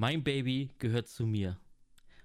[0.00, 1.58] Mein Baby gehört zu mir.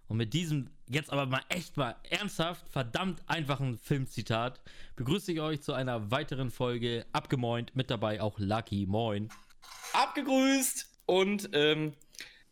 [0.07, 4.61] Und mit diesem, jetzt aber mal echt mal ernsthaft, verdammt einfachen Filmzitat,
[4.95, 7.75] begrüße ich euch zu einer weiteren Folge Abgemoint.
[7.75, 8.85] Mit dabei auch Lucky.
[8.85, 9.29] Moin.
[9.93, 10.87] Abgegrüßt!
[11.07, 11.93] Und, ähm,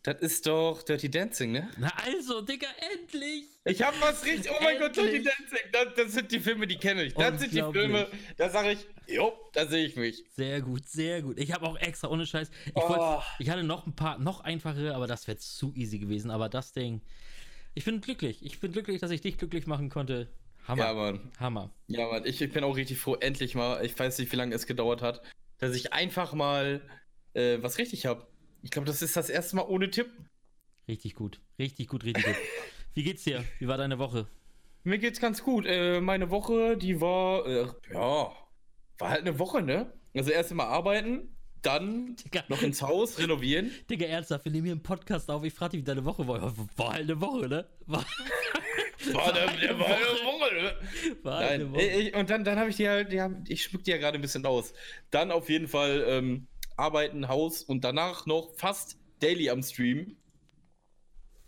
[0.02, 1.70] das ist doch Dirty Dancing, ne?
[1.78, 3.44] Na also, Digga, endlich!
[3.64, 4.50] Ich hab was richtig.
[4.50, 5.22] Oh mein Gott, Dirty.
[5.22, 5.70] Dancing!
[5.70, 7.14] Das, das sind die Filme, die kenne ich.
[7.14, 10.24] Das sind die Filme, da sage ich, jo, da sehe ich mich.
[10.34, 11.38] Sehr gut, sehr gut.
[11.38, 12.50] Ich habe auch extra, ohne Scheiß.
[12.66, 13.20] Ich, Oh.
[13.38, 16.30] ich hatte noch ein paar, noch einfachere, aber das wäre zu easy gewesen.
[16.30, 17.00] Aber das Ding,
[17.74, 18.44] ich bin glücklich.
[18.44, 20.28] Ich bin glücklich, dass ich dich glücklich machen konnte.
[20.66, 20.84] Hammer.
[20.84, 21.32] Ja, Mann.
[21.40, 21.70] Hammer.
[21.88, 24.54] Ja, Mann, ich, ich bin auch richtig froh, endlich mal, ich weiß nicht, wie lange
[24.54, 25.22] es gedauert hat,
[25.58, 26.80] dass ich einfach mal
[27.34, 28.26] äh, was richtig habe.
[28.62, 30.08] Ich glaube, das ist das erste Mal ohne Tipp.
[30.86, 31.40] Richtig gut.
[31.58, 32.36] Richtig gut, richtig gut.
[32.94, 33.44] Wie geht's dir?
[33.58, 34.28] Wie war deine Woche?
[34.84, 35.64] Mir geht's ganz gut.
[35.66, 38.32] Äh, meine Woche, die war, äh, ja,
[38.98, 39.92] war halt eine Woche, ne?
[40.14, 43.70] Also erst mal arbeiten, dann Digga, noch ins Haus renovieren.
[43.88, 45.44] Digga, ernsthaft, wir nehmen hier einen Podcast auf.
[45.44, 46.54] Ich frage dich, wie deine Woche war.
[46.76, 47.68] War halt eine Woche, ne?
[47.86, 48.04] War,
[49.12, 50.76] War eine, der war eine Woche, ne?
[51.22, 51.82] war halt eine Nein, Woche.
[51.82, 54.22] ich, und dann, dann habe ich die halt, die ich schmück die ja gerade ein
[54.22, 54.72] bisschen aus.
[55.10, 56.46] Dann auf jeden Fall ähm,
[56.76, 60.16] arbeiten, Haus und danach noch fast daily am Stream.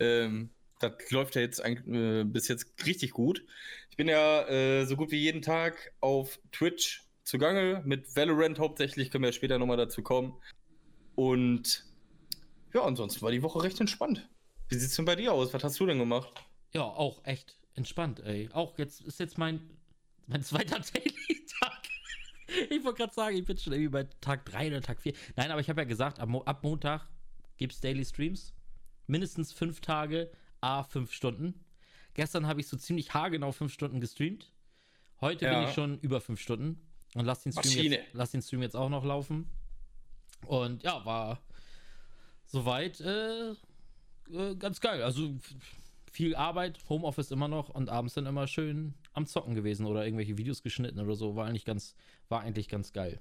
[0.01, 3.45] Ähm, das läuft ja jetzt äh, bis jetzt richtig gut.
[3.91, 9.11] Ich bin ja äh, so gut wie jeden Tag auf Twitch zugange, mit Valorant hauptsächlich,
[9.11, 10.35] können wir ja später nochmal dazu kommen.
[11.15, 11.85] Und
[12.73, 14.29] ja, ansonsten war die Woche recht entspannt.
[14.69, 15.53] Wie sieht's denn bei dir aus?
[15.55, 16.33] Was hast du denn gemacht?
[16.73, 18.49] Ja, auch echt entspannt, ey.
[18.53, 19.61] Auch jetzt ist jetzt mein,
[20.27, 21.83] mein zweiter Daily-Tag.
[22.71, 25.13] Ich wollte gerade sagen, ich bin schon irgendwie bei Tag 3 oder Tag 4.
[25.37, 27.09] Nein, aber ich habe ja gesagt, ab, Mo ab Montag
[27.57, 28.55] gibt es Daily Streams.
[29.07, 30.31] Mindestens fünf Tage,
[30.61, 31.65] a fünf Stunden.
[32.15, 34.53] Gestern habe ich so ziemlich haargenau fünf Stunden gestreamt.
[35.21, 35.69] Heute bin Ja.
[35.69, 36.81] ich schon über fünf Stunden.
[37.15, 39.49] Und lass den, Stream jetzt, lass den Stream jetzt auch noch laufen.
[40.47, 41.41] Und ja, war
[42.47, 43.51] soweit äh,
[44.33, 45.03] äh, ganz geil.
[45.03, 45.35] Also
[46.11, 50.39] viel Arbeit, Homeoffice immer noch und abends dann immer schön am Zocken gewesen oder irgendwelche
[50.39, 51.37] Videos geschnitten oder so.
[51.37, 51.95] War eigentlich ganz,
[52.29, 53.21] war eigentlich ganz geil.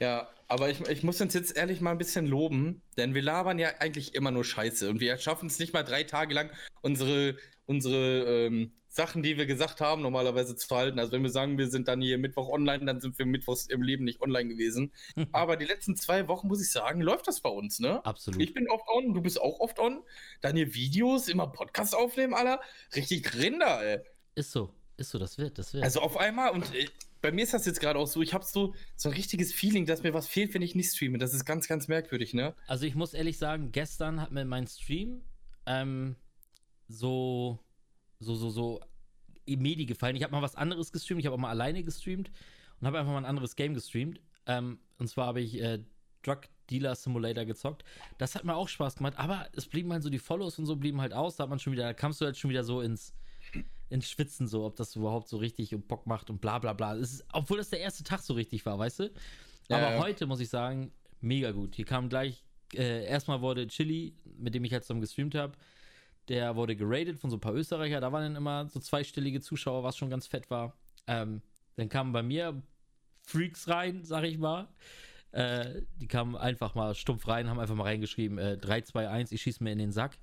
[0.00, 3.58] Ja, aber ich, ich muss uns jetzt ehrlich mal ein bisschen loben, denn wir labern
[3.58, 6.50] ja eigentlich immer nur Scheiße und wir schaffen es nicht mal drei Tage lang,
[6.82, 10.98] unsere, unsere ähm, Sachen, die wir gesagt haben, normalerweise zu halten.
[10.98, 13.82] Also wenn wir sagen, wir sind dann hier Mittwoch online, dann sind wir mittwochs im
[13.82, 14.90] Leben nicht online gewesen.
[15.32, 18.04] Aber die letzten zwei Wochen, muss ich sagen, läuft das bei uns, ne?
[18.06, 18.40] Absolut.
[18.40, 20.02] Ich bin oft on, du bist auch oft on.
[20.40, 22.60] Dann hier Videos, immer Podcast aufnehmen, Alter.
[22.94, 24.00] Richtig drin da, ey.
[24.34, 25.84] ist so, ist so, das wird, das wird.
[25.84, 26.86] Also auf einmal, und äh,
[27.20, 29.84] bei mir ist das jetzt gerade auch so, ich habe so, so ein richtiges Feeling,
[29.84, 31.18] dass mir was fehlt, wenn ich nicht streame.
[31.18, 32.54] Das ist ganz, ganz merkwürdig, ne?
[32.66, 35.22] Also ich muss ehrlich sagen, gestern hat mir mein Stream
[35.66, 36.16] ähm,
[36.88, 37.58] so,
[38.18, 38.80] so, so, so
[39.46, 40.16] Medi gefallen.
[40.16, 41.20] Ich habe mal was anderes gestreamt.
[41.20, 42.30] Ich habe auch mal alleine gestreamt
[42.80, 44.20] und habe einfach mal ein anderes Game gestreamt.
[44.46, 45.80] Ähm, und zwar habe ich äh,
[46.22, 46.40] Drug
[46.70, 47.84] Dealer Simulator gezockt.
[48.18, 50.76] Das hat mir auch Spaß gemacht, aber es blieben halt so die Follows und so
[50.76, 51.36] blieben halt aus.
[51.36, 53.14] Da hat man schon wieder, da kamst du halt schon wieder so ins,
[53.88, 56.96] ins Schwitzen, so, ob das überhaupt so richtig und Bock macht und bla bla bla.
[56.96, 59.12] Es ist, obwohl das der erste Tag so richtig war, weißt du?
[59.68, 60.02] Ja, Aber ja.
[60.02, 61.74] heute muss ich sagen, mega gut.
[61.76, 62.44] Hier kam gleich,
[62.74, 65.56] äh, erstmal wurde Chili, mit dem ich halt zusammen gestreamt habe,
[66.28, 68.00] der wurde geradet von so ein paar Österreicher.
[68.00, 70.76] Da waren dann immer so zweistellige Zuschauer, was schon ganz fett war.
[71.06, 71.42] Ähm,
[71.76, 72.62] dann kamen bei mir
[73.22, 74.68] Freaks rein, sag ich mal.
[75.32, 79.32] Äh, die kamen einfach mal stumpf rein, haben einfach mal reingeschrieben, äh, 3, 2, 1,
[79.32, 80.18] ich schieß mir in den Sack.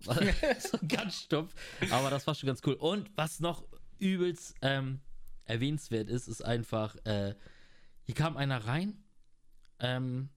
[0.00, 1.54] so ganz stumpf.
[1.90, 2.74] Aber das war schon ganz cool.
[2.74, 3.64] Und was noch
[3.98, 5.00] übelst ähm,
[5.44, 7.34] erwähnenswert ist, ist einfach, äh,
[8.02, 9.02] hier kam einer rein
[9.78, 10.28] ähm,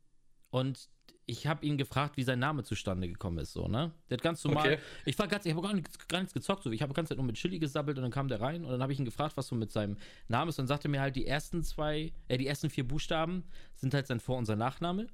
[0.52, 0.90] und
[1.30, 3.92] ich habe ihn gefragt, wie sein Name zustande gekommen ist, so, ne?
[4.10, 4.80] Der hat ganz normal, Okay.
[5.06, 7.26] ich war ganz, ich habe gar nichts, gar nichts gezockt, so, ich habe Zeit nur
[7.26, 9.48] mit Chili gesabbelt und dann kam der rein und dann habe ich ihn gefragt, was
[9.48, 9.98] so mit seinem
[10.30, 13.44] Namen ist und dann sagte mir halt, die ersten zwei, äh, die ersten vier Buchstaben
[13.76, 15.08] sind halt sein Vor- und sein Nachname,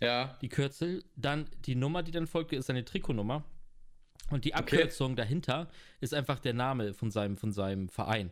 [0.00, 0.36] Ja.
[0.42, 3.42] die Kürzel, dann die Nummer, die dann folgt, ist seine Trikotnummer
[4.30, 4.76] und die Okay.
[4.76, 5.68] Abkürzung dahinter
[6.00, 8.30] ist einfach der Name von seinem, von seinem Verein.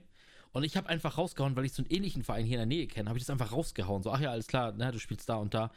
[0.53, 2.87] Und ich habe einfach rausgehauen, weil ich so einen ähnlichen Verein hier in der Nähe
[2.87, 4.03] kenne, habe ich das einfach rausgehauen.
[4.03, 5.71] So, ach ja, alles klar, ne, du spielst da und da.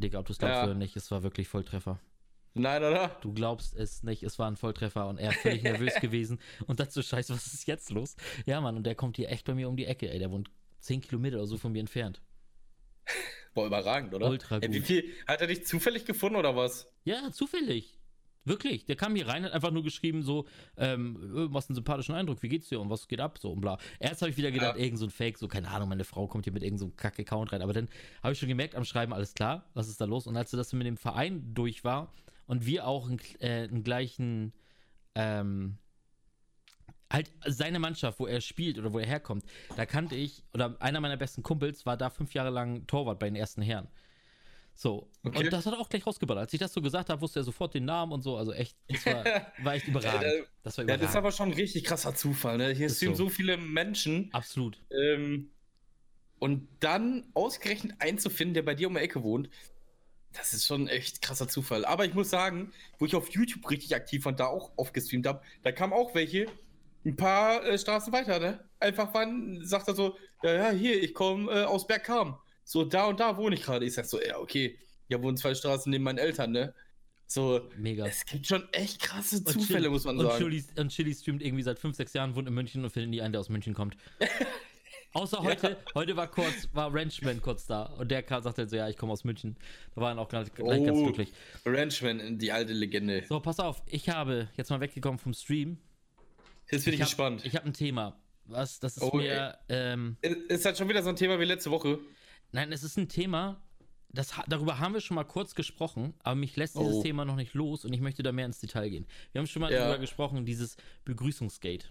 [0.00, 0.64] Digga, ob du es glaubst Ja.
[0.64, 2.00] oder nicht, es war wirklich Volltreffer.
[2.54, 3.08] Nein, oder?
[3.20, 6.40] Du glaubst es nicht, es war ein Volltreffer und er völlig nervös gewesen.
[6.66, 8.16] Und dazu scheiße, was ist jetzt los?
[8.46, 10.18] Ja, Mann, und der kommt hier echt bei mir um die Ecke, ey.
[10.18, 10.50] Der wohnt
[10.80, 12.20] 10 Kilometer oder so von mir entfernt.
[13.54, 14.28] Boah, überragend, oder?
[14.28, 14.86] Ultra Ey, wie gut.
[14.86, 16.88] viel, hat er dich zufällig gefunden oder was?
[17.04, 17.97] Ja, zufällig.
[18.48, 18.84] Wirklich.
[18.86, 20.46] Der kam hier rein, hat einfach nur geschrieben, so,
[20.76, 23.60] ähm, äh, machst einen sympathischen Eindruck, wie geht's dir und was geht ab, so und
[23.60, 23.78] bla.
[24.00, 24.82] Erst habe ich wieder gedacht, Ja.
[24.82, 27.52] irgend so ein Fake, so, keine Ahnung, meine Frau kommt hier mit irgendeinem so Kack-Account
[27.52, 27.62] rein.
[27.62, 27.88] Aber dann
[28.22, 30.26] habe ich schon gemerkt am Schreiben, alles klar, was ist da los?
[30.26, 32.12] Und als das mit dem Verein durch war
[32.46, 34.52] und wir auch einen, äh, einen gleichen,
[35.14, 35.78] ähm,
[37.12, 39.44] halt seine Mannschaft, wo er spielt oder wo er herkommt,
[39.76, 43.26] da kannte ich, oder einer meiner besten Kumpels war da fünf Jahre lang Torwart bei
[43.26, 43.88] den ersten Herren.
[44.80, 45.10] So.
[45.24, 45.38] Okay.
[45.38, 46.42] Und das hat er auch gleich rausgeballert.
[46.42, 48.36] Als ich das so gesagt habe, wusste er sofort den Namen und so.
[48.36, 49.24] Also echt, das war,
[49.64, 50.22] war echt überragend.
[50.22, 51.02] Ja, Das war Ja, überragend.
[51.02, 52.70] das ist aber schon ein richtig krasser Zufall, ne?
[52.70, 53.24] Hier streamen so.
[53.24, 53.28] so.
[53.28, 54.28] viele Menschen.
[54.32, 54.80] Absolut.
[54.92, 55.50] Ähm,
[56.38, 59.50] und dann ausgerechnet einen zu finden, der bei dir um die Ecke wohnt,
[60.32, 61.84] das ist schon echt krasser Zufall.
[61.84, 62.70] Aber ich muss sagen,
[63.00, 66.14] wo ich auf YouTube richtig aktiv und da auch oft gestreamt habe, da kamen auch
[66.14, 66.46] welche,
[67.04, 68.64] ein paar äh, Straßen weiter, ne?
[68.78, 72.38] Einfach wann sagt er so, ja, ja, hier, ich komme äh, aus Bergkam.
[72.70, 73.86] So, da und da wohne ich gerade.
[73.86, 74.78] Ich sag so, ja, okay,
[75.08, 76.74] ja, wohnen zwei Straßen neben meinen Eltern, ne?
[77.26, 78.04] So, Mega.
[78.06, 80.36] es gibt schon echt krasse Und Zufälle, Chili- muss man und sagen.
[80.44, 83.22] Chili, und Chili streamt irgendwie seit 5, 6 Jahren, wohnt in München und findet nie
[83.22, 83.96] einen, der aus München kommt.
[85.14, 88.86] Außer heute, heute war kurz, war Ranchman kurz da und der sagte halt so, ja,
[88.90, 89.56] ich komme aus München.
[89.94, 91.04] Da war er auch gleich, gleich ganz Oh.
[91.04, 91.32] glücklich.
[91.64, 93.24] Ranchman, die alte Legende.
[93.26, 95.78] So, pass auf, ich habe jetzt mal weggekommen vom Stream.
[96.70, 97.46] Jetzt bin ich, hab, gespannt.
[97.46, 98.20] Ich habe ein Thema.
[98.44, 101.70] Was, das ist Oh, mir, ähm, Ist halt schon wieder so ein Thema wie letzte
[101.70, 101.98] Woche.
[102.52, 103.60] Nein, es ist ein Thema,
[104.10, 107.02] das, darüber haben wir schon mal kurz gesprochen, aber mich lässt dieses Oh.
[107.02, 109.06] Thema noch nicht los und ich möchte da mehr ins Detail gehen.
[109.32, 109.80] Wir haben schon mal Ja.
[109.80, 111.88] darüber gesprochen, dieses Begrüßungsgate.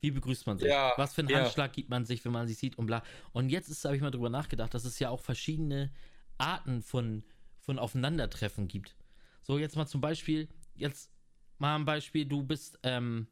[0.00, 0.68] Wie begrüßt man sich?
[0.68, 1.38] Ja, Was für einen ja.
[1.40, 3.02] Handschlag gibt man sich, wenn man sich sieht und bla.
[3.32, 5.92] Und jetzt habe ich mal drüber nachgedacht, dass es ja auch verschiedene
[6.38, 7.24] Arten von,
[7.60, 8.96] von Aufeinandertreffen gibt.
[9.42, 11.12] So, jetzt mal zum Beispiel, jetzt
[11.58, 13.26] mal ein Beispiel, du bist, ähm,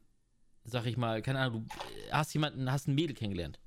[0.63, 1.75] sag ich mal, keine Ahnung, du
[2.11, 3.59] hast jemanden, hast ein Mädel kennengelernt.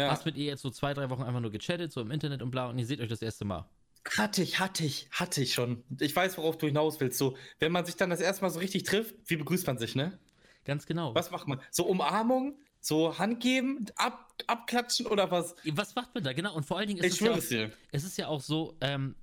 [0.00, 0.10] Ja.
[0.10, 2.50] Hast mit ihr jetzt so zwei, drei Wochen einfach nur gechattet, so im Internet und
[2.50, 3.68] bla, und ihr seht euch das erste Mal.
[4.16, 5.84] Hatte ich, hatte ich, hatte ich schon.
[6.00, 7.18] Ich weiß, worauf du hinaus willst.
[7.18, 9.94] So, wenn man sich dann das erste Mal so richtig trifft, wie begrüßt man sich,
[9.94, 10.18] ne?
[10.64, 11.14] Ganz genau.
[11.14, 11.60] Was macht man?
[11.70, 12.58] So Umarmung?
[12.80, 13.84] So Hand geben?
[13.96, 15.54] Ab, abklatschen oder was?
[15.72, 16.32] Was macht man da?
[16.32, 18.74] Genau, und vor allen Dingen ist Ich es ja auch, es ist ja auch so,
[18.80, 19.16] ähm,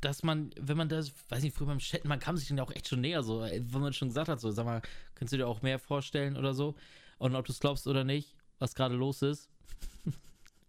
[0.00, 2.64] dass man, wenn man das, weiß nicht, früher beim Chatten, man kam sich dann ja
[2.64, 4.80] auch echt schon näher, so, ey, wenn man schon gesagt hat, so, sag mal,
[5.14, 6.74] könntest du dir auch mehr vorstellen oder so?
[7.18, 9.50] Und ob du es glaubst oder nicht, was gerade los ist,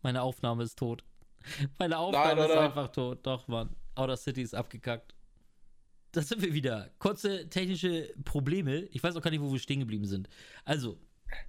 [0.01, 1.03] meine Aufnahme ist tot.
[1.80, 2.62] Meine Aufnahme Nein, ist oder?
[2.62, 3.25] einfach tot.
[3.25, 3.75] Doch, Mann.
[3.95, 5.15] Outer City ist abgekackt.
[6.12, 6.92] Da sind wir wieder.
[7.00, 8.81] Kurze technische Probleme.
[8.92, 10.30] Ich weiß auch gar nicht, wo wir stehen geblieben sind.
[10.65, 11.00] Also,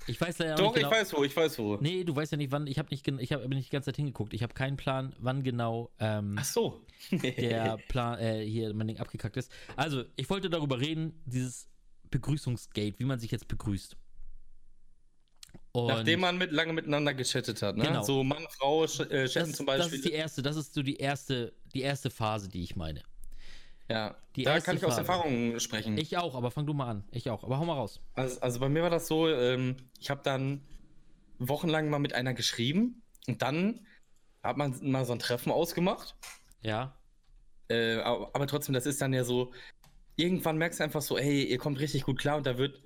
[0.06, 0.88] ich weiß leider auch Doch, nicht genau.
[0.88, 1.76] ich weiß wo, ich weiß wo.
[1.81, 2.66] Nee, du weißt ja nicht, wann.
[2.66, 4.32] Ich habe nicht, ich habe nicht die ganze Zeit hingeguckt.
[4.34, 6.87] Ich habe keinen Plan, wann genau ähm, Ach so.
[7.10, 9.50] der Plan, äh, hier mein Ding abgekackt ist.
[9.76, 11.69] Also, ich wollte darüber reden, dieses
[12.10, 13.96] Begrüßungsgate, wie man sich jetzt begrüßt.
[15.72, 17.86] Und Nachdem man mit, lange miteinander gechattet hat, ne?
[17.86, 18.02] Genau.
[18.02, 19.94] So Mann, Frau, sch äh, chatten das, zum das Beispiel.
[19.94, 23.02] ist die erste, das ist so die erste, die erste Phase, die ich meine.
[23.88, 24.16] ja.
[24.36, 25.00] die da kann ich aus Phase.
[25.00, 25.96] Erfahrung sprechen.
[25.96, 27.04] Ich auch, aber fang du mal an.
[27.10, 28.00] Ich auch, aber hau mal raus.
[28.14, 30.66] Also, also bei mir war das so, ähm, ich habe dann
[31.38, 33.86] wochenlang mal mit einer geschrieben und dann
[34.42, 36.16] hat man mal so ein Treffen ausgemacht.
[36.62, 36.98] Ja,
[37.69, 39.52] Äh, aber, aber trotzdem, das ist dann ja so,
[40.16, 42.82] irgendwann merkst du einfach so, ey, ihr kommt richtig gut klar und da wird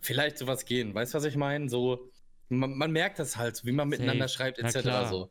[0.00, 0.94] vielleicht sowas gehen.
[0.94, 1.68] Weißt du, was ich meine?
[1.68, 2.10] So,
[2.48, 4.36] man, man merkt das halt, wie man miteinander Safe.
[4.36, 4.80] schreibt, Na etc.
[4.80, 5.08] klar.
[5.08, 5.30] So.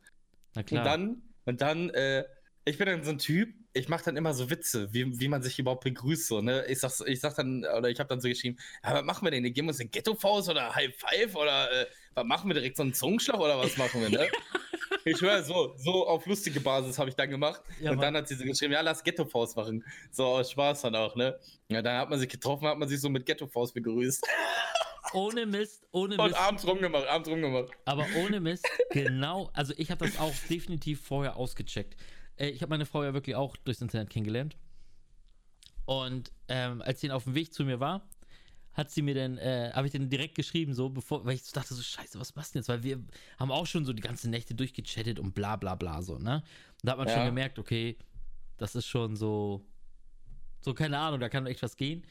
[0.54, 0.80] na klar.
[0.80, 2.24] Und dann, und dann, äh,
[2.64, 5.42] ich bin dann so ein Typ, ich mache dann immer so Witze, wie, wie man
[5.42, 6.26] sich überhaupt begrüßt.
[6.26, 6.64] So, ne?
[6.66, 9.30] Ich, sag, ich sag dann, oder ich habe dann so geschrieben, ja, was machen wir
[9.30, 9.44] denn?
[9.44, 12.82] Geben wir uns eine Ghetto-Faust oder High Five oder äh, was machen wir direkt so
[12.82, 14.28] einen Zungenschlag oder was machen wir, ne?
[15.04, 17.60] ich schwöre, so, so auf lustige Basis habe ich dann gemacht.
[17.80, 18.14] Ja, und Mann.
[18.14, 19.84] dann hat sie so geschrieben, ja, lass Ghetto-Faust machen.
[20.10, 21.38] So aus Spaß dann auch, ne?
[21.68, 24.26] Ja, dann hat man sich getroffen, hat man sich so mit Ghetto-Faust begrüßt.
[25.14, 26.36] ohne Mist, ohne Und Mist.
[26.38, 27.70] abends rumgemacht, abends rumgemacht.
[27.84, 31.96] Aber ohne Mist, genau, also ich habe das auch definitiv vorher ausgecheckt.
[32.36, 34.56] Äh, ich habe meine Frau ja wirklich auch durchs Internet kennengelernt.
[35.84, 38.08] Und ähm, als sie auf dem Weg zu mir war,
[38.72, 41.52] hat sie mir dann, äh, habe ich dann direkt geschrieben, so, bevor, weil ich so
[41.54, 42.68] dachte, so, scheiße, was machst du denn jetzt?
[42.68, 43.02] Weil wir
[43.38, 46.36] haben auch schon so die ganze Nächte durchgechattet und bla bla bla, so, ne?
[46.36, 47.24] Und da hat man schon Ja.
[47.24, 47.96] gemerkt, okay,
[48.58, 49.64] das ist schon so,
[50.60, 52.04] so, keine Ahnung, da kann echt was gehen.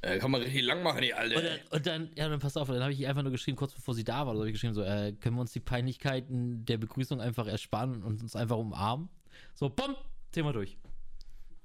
[0.00, 1.36] Äh, kann man richtig lang machen, die Alte.
[1.36, 3.74] Und dann, und dann, ja, dann pass auf, dann habe ich einfach nur geschrieben, kurz
[3.74, 6.78] bevor sie da war, habe ich geschrieben, so, äh, können wir uns die Peinlichkeiten der
[6.78, 9.08] Begrüßung einfach ersparen und uns einfach umarmen?
[9.54, 9.96] So, bumm,
[10.30, 10.78] Thema durch.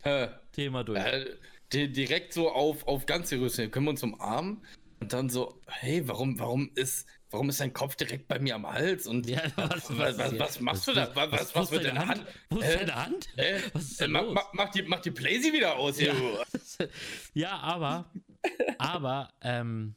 [0.02, 0.30] Hä?
[0.52, 1.00] Thema durch.
[1.00, 1.26] Äh,
[1.72, 4.66] di- direkt so auf, auf ganz seriös, können wir uns umarmen?
[5.04, 8.66] Und dann so, hey, warum, warum ist, warum ist dein Kopf direkt bei mir am
[8.66, 9.06] Hals?
[9.06, 11.14] Und Ja, was, was, was, was machst du da?
[11.14, 12.26] Was, was, mit deine deiner Hand?
[12.50, 12.78] Wo ist Hä?
[12.78, 13.28] deine Hand?
[13.36, 13.60] Hä?
[13.74, 14.34] Was ist Äh, denn mach, los?
[14.34, 16.14] mach, mach, die, mach die Playsee wieder aus, Ja.
[16.14, 16.88] ja.
[17.34, 18.10] ja, aber,
[18.78, 19.96] aber, ähm,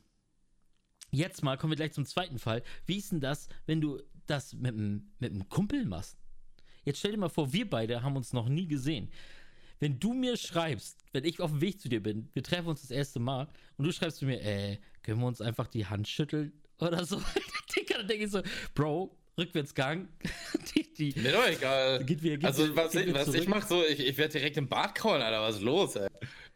[1.12, 2.62] jetzt mal kommen wir gleich zum zweiten Fall.
[2.84, 6.18] Wie ist denn das, wenn du das mit einem mit einem Kumpel machst?
[6.84, 9.10] Jetzt stell dir mal vor, wir beide haben uns noch nie gesehen.
[9.78, 12.80] Wenn du mir schreibst, wenn ich auf dem Weg zu dir bin, wir treffen uns
[12.80, 13.46] das erste Mal
[13.76, 17.22] und du schreibst zu mir, äh, können wir uns einfach die Hand schütteln oder so?
[17.74, 18.42] Digga, dann denke ich so,
[18.74, 20.08] Bro, Rückwärtsgang.
[20.74, 22.04] die, die, Mir doch egal.
[22.04, 23.48] Geht wieder- geht also, wieder- was, geht ich, was ich zurück.
[23.48, 26.08] mach so, ich, ich werde direkt im Bad kraulen, Alter, was ist los, ey?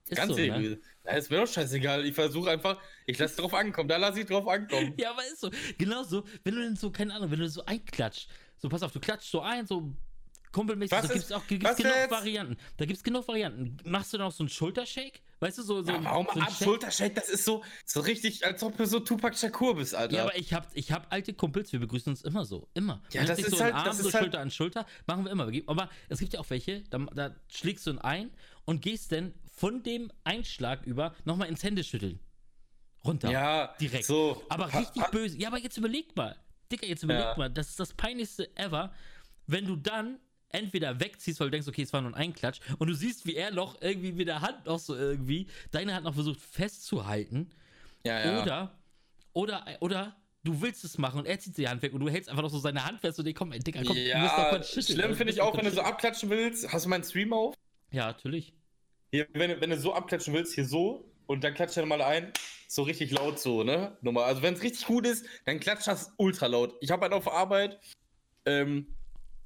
[0.08, 0.78] Ist Ganz so, ne?
[1.04, 2.04] Ja, ist mir doch scheißegal.
[2.04, 4.92] Ich versuche einfach, ich lasse drauf ankommen, da lasse ich drauf ankommen.
[4.98, 5.50] Ja, aber ist so.
[5.78, 8.28] Genau so, wenn du denn so, keine Ahnung, wenn du so einklatscht.
[8.58, 9.94] So, pass auf, du klatscht so ein, so
[10.52, 10.92] kumpelmäßig.
[10.92, 12.10] Was Da ist- gibt's auch gibt's genug jetzt?
[12.10, 12.56] Varianten.
[12.76, 13.76] Da gibt's genug Varianten.
[13.84, 15.20] Machst du noch so einen Schultershake?
[15.40, 16.64] Weißt du, so, so, Ja, warum so einen ab Shake?
[16.64, 17.14] Schultershake?
[17.14, 20.14] Das ist so, so richtig, als ob du so Tupac Shakur bist, Alter.
[20.16, 22.68] Ja, aber ich hab, ich hab alte Kumpels, wir begrüßen uns immer so.
[22.74, 23.02] Immer.
[23.12, 25.32] Ja, das ist so halt- Arm, das so ist halt- Schulter an Schulter, machen wir
[25.32, 25.50] immer.
[25.66, 28.30] Aber es gibt ja auch welche, da, da schlägst du ihn ein
[28.66, 32.20] und gehst dann von dem Einschlag über nochmal ins Händeschütteln.
[33.04, 33.30] Runter.
[33.30, 34.04] ja, direkt.
[34.04, 35.38] So, Aber richtig böse.
[35.38, 36.36] Ja, aber jetzt überleg mal.
[36.70, 37.34] Dicker, jetzt überleg Ja.
[37.38, 37.48] mal.
[37.48, 38.92] Das ist das peinlichste ever,
[39.46, 40.18] wenn du dann
[40.52, 43.34] entweder wegziehst, weil du denkst, okay, es war nur ein Einklatsch und du siehst, wie
[43.36, 47.50] er noch irgendwie mit der Hand noch so irgendwie deine Hand noch versucht festzuhalten.
[48.04, 48.40] Ja, ja.
[48.42, 48.78] Oder,
[49.32, 52.28] oder, oder du willst es machen und er zieht die Hand weg und du hältst
[52.30, 54.38] einfach noch so seine Hand fest und dir komm, ey, Digga, komm, du musst doch
[54.38, 54.98] ja, kurz schütteln.
[54.98, 56.72] schlimm finde ich auch, wenn du so abklatschen willst.
[56.72, 57.54] Hast du meinen Stream auf?
[57.92, 58.54] Ja, natürlich.
[59.12, 62.00] Hier, wenn, du- wenn du so abklatschen willst, hier so und dann klatscht er mal
[62.02, 62.32] ein,
[62.68, 63.96] so richtig laut so, ne?
[64.00, 64.24] Nochmal.
[64.24, 66.74] Also wenn es richtig gut ist, dann klatscht das ultra laut.
[66.80, 67.80] Ich habe halt auf Arbeit,
[68.46, 68.94] ähm,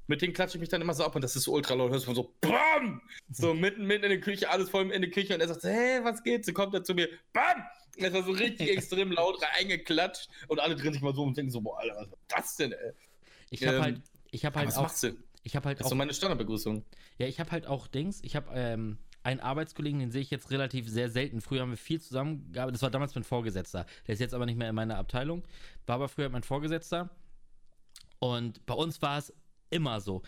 [0.07, 1.91] mit denen klatsche ich mich dann immer so ab und das ist so ultra laut.
[1.91, 3.01] Hörst du so BAM!
[3.31, 6.03] So mitten, mitten in der Küche, alles voll in der Küche und er sagt, hey,
[6.03, 6.45] was geht?
[6.45, 7.63] So kommt er zu mir, BAM!
[7.97, 11.51] Das war so richtig extrem laut reingeklatscht und alle drehen sich mal so und denken
[11.51, 12.91] so, boah, Alter, was war das denn, ey?
[13.49, 15.15] Ich habe Ähm, halt, ich habe halt was auch, machst du?
[15.43, 16.83] ich habe halt Das ist so meine Standardbegrüßung.
[17.17, 18.19] Ja, ich habe halt auch Dings.
[18.23, 21.39] Ich habe ähm, einen Arbeitskollegen, den sehe ich jetzt relativ sehr selten.
[21.41, 22.75] Früher haben wir viel zusammengearbeitet.
[22.75, 23.85] Das war damals mein Vorgesetzter.
[24.07, 25.43] Der ist jetzt aber nicht mehr in meiner Abteilung.
[25.85, 27.09] War aber früher mein Vorgesetzter.
[28.19, 29.33] Und bei uns war es
[29.69, 30.21] immer so.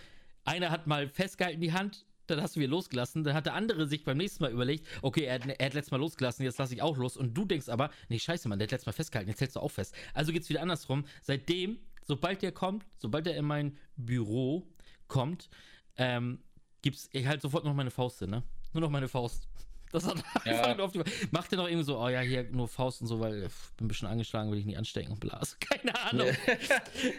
[0.45, 3.23] Einer hat mal festgehalten die Hand, dann hast du wieder losgelassen.
[3.23, 5.91] Dann hat der andere sich beim nächsten Mal überlegt, okay, er hat, er hat letztes
[5.91, 7.15] Mal losgelassen, jetzt lasse ich auch los.
[7.17, 9.59] Und du denkst aber, nee, scheiße, Mann, der hat letztes Mal festgehalten, jetzt hältst du
[9.61, 9.93] auch fest.
[10.13, 11.05] Also geht's wieder andersrum.
[11.21, 14.67] Seitdem, sobald der kommt, sobald er in mein Büro
[15.07, 15.49] kommt,
[15.97, 16.39] ähm,
[16.81, 18.43] gibt's ich halt sofort noch meine Faust, ne?
[18.73, 19.47] Nur noch meine Faust.
[19.91, 20.51] Das hat Ja.
[20.63, 21.01] einfach nur auf die
[21.31, 23.85] Macht er noch irgendwie so, oh ja, hier nur Faust und so, weil ich bin
[23.85, 25.35] ein bisschen angeschlagen, will ich nicht anstecken und bla.
[25.35, 26.27] Also, keine Ahnung.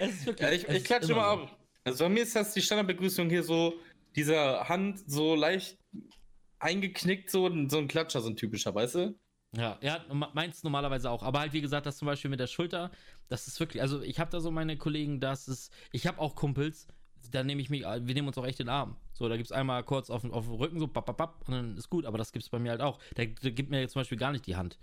[0.00, 1.42] es ist wirklich, Ja, ich, ich klatsche immer so.
[1.44, 1.57] ab.
[1.88, 3.74] Also bei mir ist das die Standardbegrüßung hier so,
[4.16, 5.76] dieser Hand so leicht
[6.58, 9.18] eingeknickt, so, so ein Klatscher, so ein typischer, weißt du?
[9.56, 11.22] Ja, ja, me- meins normalerweise auch.
[11.22, 12.90] Aber halt, wie gesagt, das zum Beispiel mit der Schulter,
[13.28, 16.34] das ist wirklich, also ich habe da so meine Kollegen, das ist, ich habe auch
[16.34, 16.86] Kumpels,
[17.30, 18.96] da nehme ich mich, wir nehmen uns auch echt den Arm.
[19.12, 21.54] So, da gibt es einmal kurz auf, auf dem Rücken, so bap, bap, bap, und
[21.54, 22.98] dann ist gut, aber das gibt es bei mir halt auch.
[23.16, 24.78] Der, der gibt mir zum Beispiel gar nicht die Hand.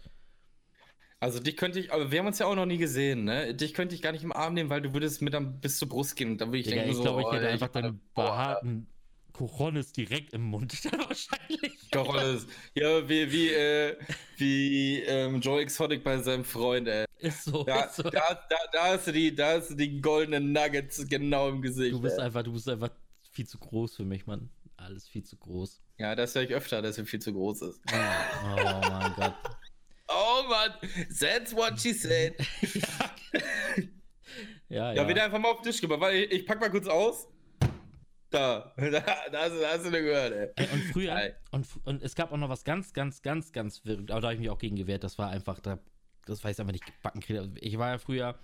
[1.26, 3.56] Also dich könnte ich, aber wir haben uns ja auch noch nie gesehen, ne?
[3.56, 5.90] Dich könnte ich gar nicht im Arm nehmen, weil du würdest mit dann bis zur
[5.90, 7.70] Brust gehen und dann würde ich Digga, denken ich so, glaube, ich oh, hätte einfach
[7.70, 8.86] deine boah, behaarten
[9.34, 10.86] Coronis direkt im Mund.
[10.86, 11.80] wahrscheinlich.
[11.96, 12.46] Alles.
[12.76, 13.98] Ja, wie, wie, äh,
[14.38, 17.06] wie ähm, Joe Exotic bei seinem Freund, ey.
[17.18, 17.64] Ist so.
[17.64, 18.04] Da, ist so.
[18.04, 21.96] da, da, da, hast du die, da hast du die goldenen Nuggets genau im Gesicht.
[21.96, 22.26] Du bist ey.
[22.26, 22.92] einfach, du bist einfach
[23.32, 24.52] viel zu groß für mich, Mann.
[24.78, 25.82] Alles viel zu groß.
[25.98, 27.82] Ja, das höre ich öfter, dass er viel zu groß ist.
[27.92, 29.34] Oh, oh mein Gott.
[30.28, 30.72] Oh Mann,
[31.20, 32.34] that's what she said.
[34.68, 35.04] Ja, ja.
[35.04, 37.28] Ja, wieder einfach mal auf den Tisch gemacht, weil ich, ich pack mal kurz aus.
[38.32, 40.50] Da, da, da, hast, du- da hast du gehört, ey.
[40.56, 41.38] Ey, und früher, Geil.
[41.52, 44.34] und, und es gab auch noch was ganz, ganz, ganz, ganz verrückt, aber da habe
[44.34, 45.04] ich mich auch gegen gewehrt.
[45.04, 45.78] Das war einfach, da,
[46.26, 47.22] das weiß ich einfach nicht gebacken.
[47.62, 48.38] Ich war ja früher,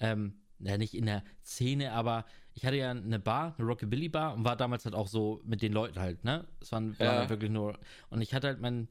[0.00, 2.24] ähm, ja, nicht in der Szene, aber
[2.54, 5.62] ich hatte ja eine Bar, eine Rockabilly Bar und war damals halt auch so mit
[5.62, 6.46] den Leuten halt, ne?
[6.60, 7.78] Es waren, waren halt wirklich nur,
[8.10, 8.88] und ich hatte halt mein,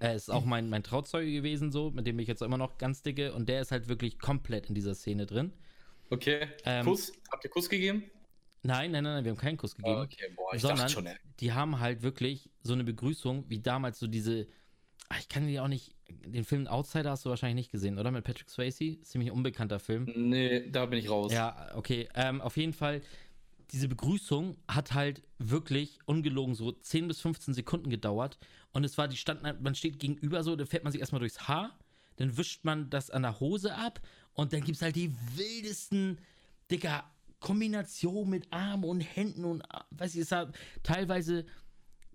[0.00, 3.02] er ist auch mein, mein Trauzeuge gewesen, so, mit dem ich jetzt immer noch ganz
[3.02, 5.52] dicke und der ist halt wirklich komplett in dieser Szene drin.
[6.10, 7.12] Okay, Ähm, Kuss?
[7.32, 8.04] Habt ihr Kuss gegeben?
[8.62, 10.00] Nein, nein, nein, nein wir haben keinen Kuss gegeben.
[10.00, 11.16] okay, boah, ich sondern dachte schon, ey.
[11.40, 14.46] die haben halt wirklich so eine Begrüßung, wie damals so diese.
[15.18, 15.94] Ich kann dir auch nicht.
[16.08, 18.10] Den Film Outsider hast du wahrscheinlich nicht gesehen, oder?
[18.10, 19.00] Mit Patrick Swayze?
[19.02, 20.10] Ziemlich unbekannter Film.
[20.16, 21.32] Nee, da bin ich raus.
[21.32, 22.08] Ja, okay.
[22.14, 23.02] Ähm, auf jeden Fall,
[23.72, 28.38] diese Begrüßung hat halt wirklich ungelogen so 10 bis 15 Sekunden gedauert.
[28.72, 31.48] Und es war, die standen, man steht gegenüber so, da fährt man sich erstmal durchs
[31.48, 31.78] Haar,
[32.16, 34.00] dann wischt man das an der Hose ab
[34.34, 36.18] und dann gibt es halt die wildesten,
[36.70, 37.04] Dicker,
[37.40, 40.50] Kombination mit Armen und Händen und, ah, weiß ich, es sah
[40.82, 41.46] teilweise,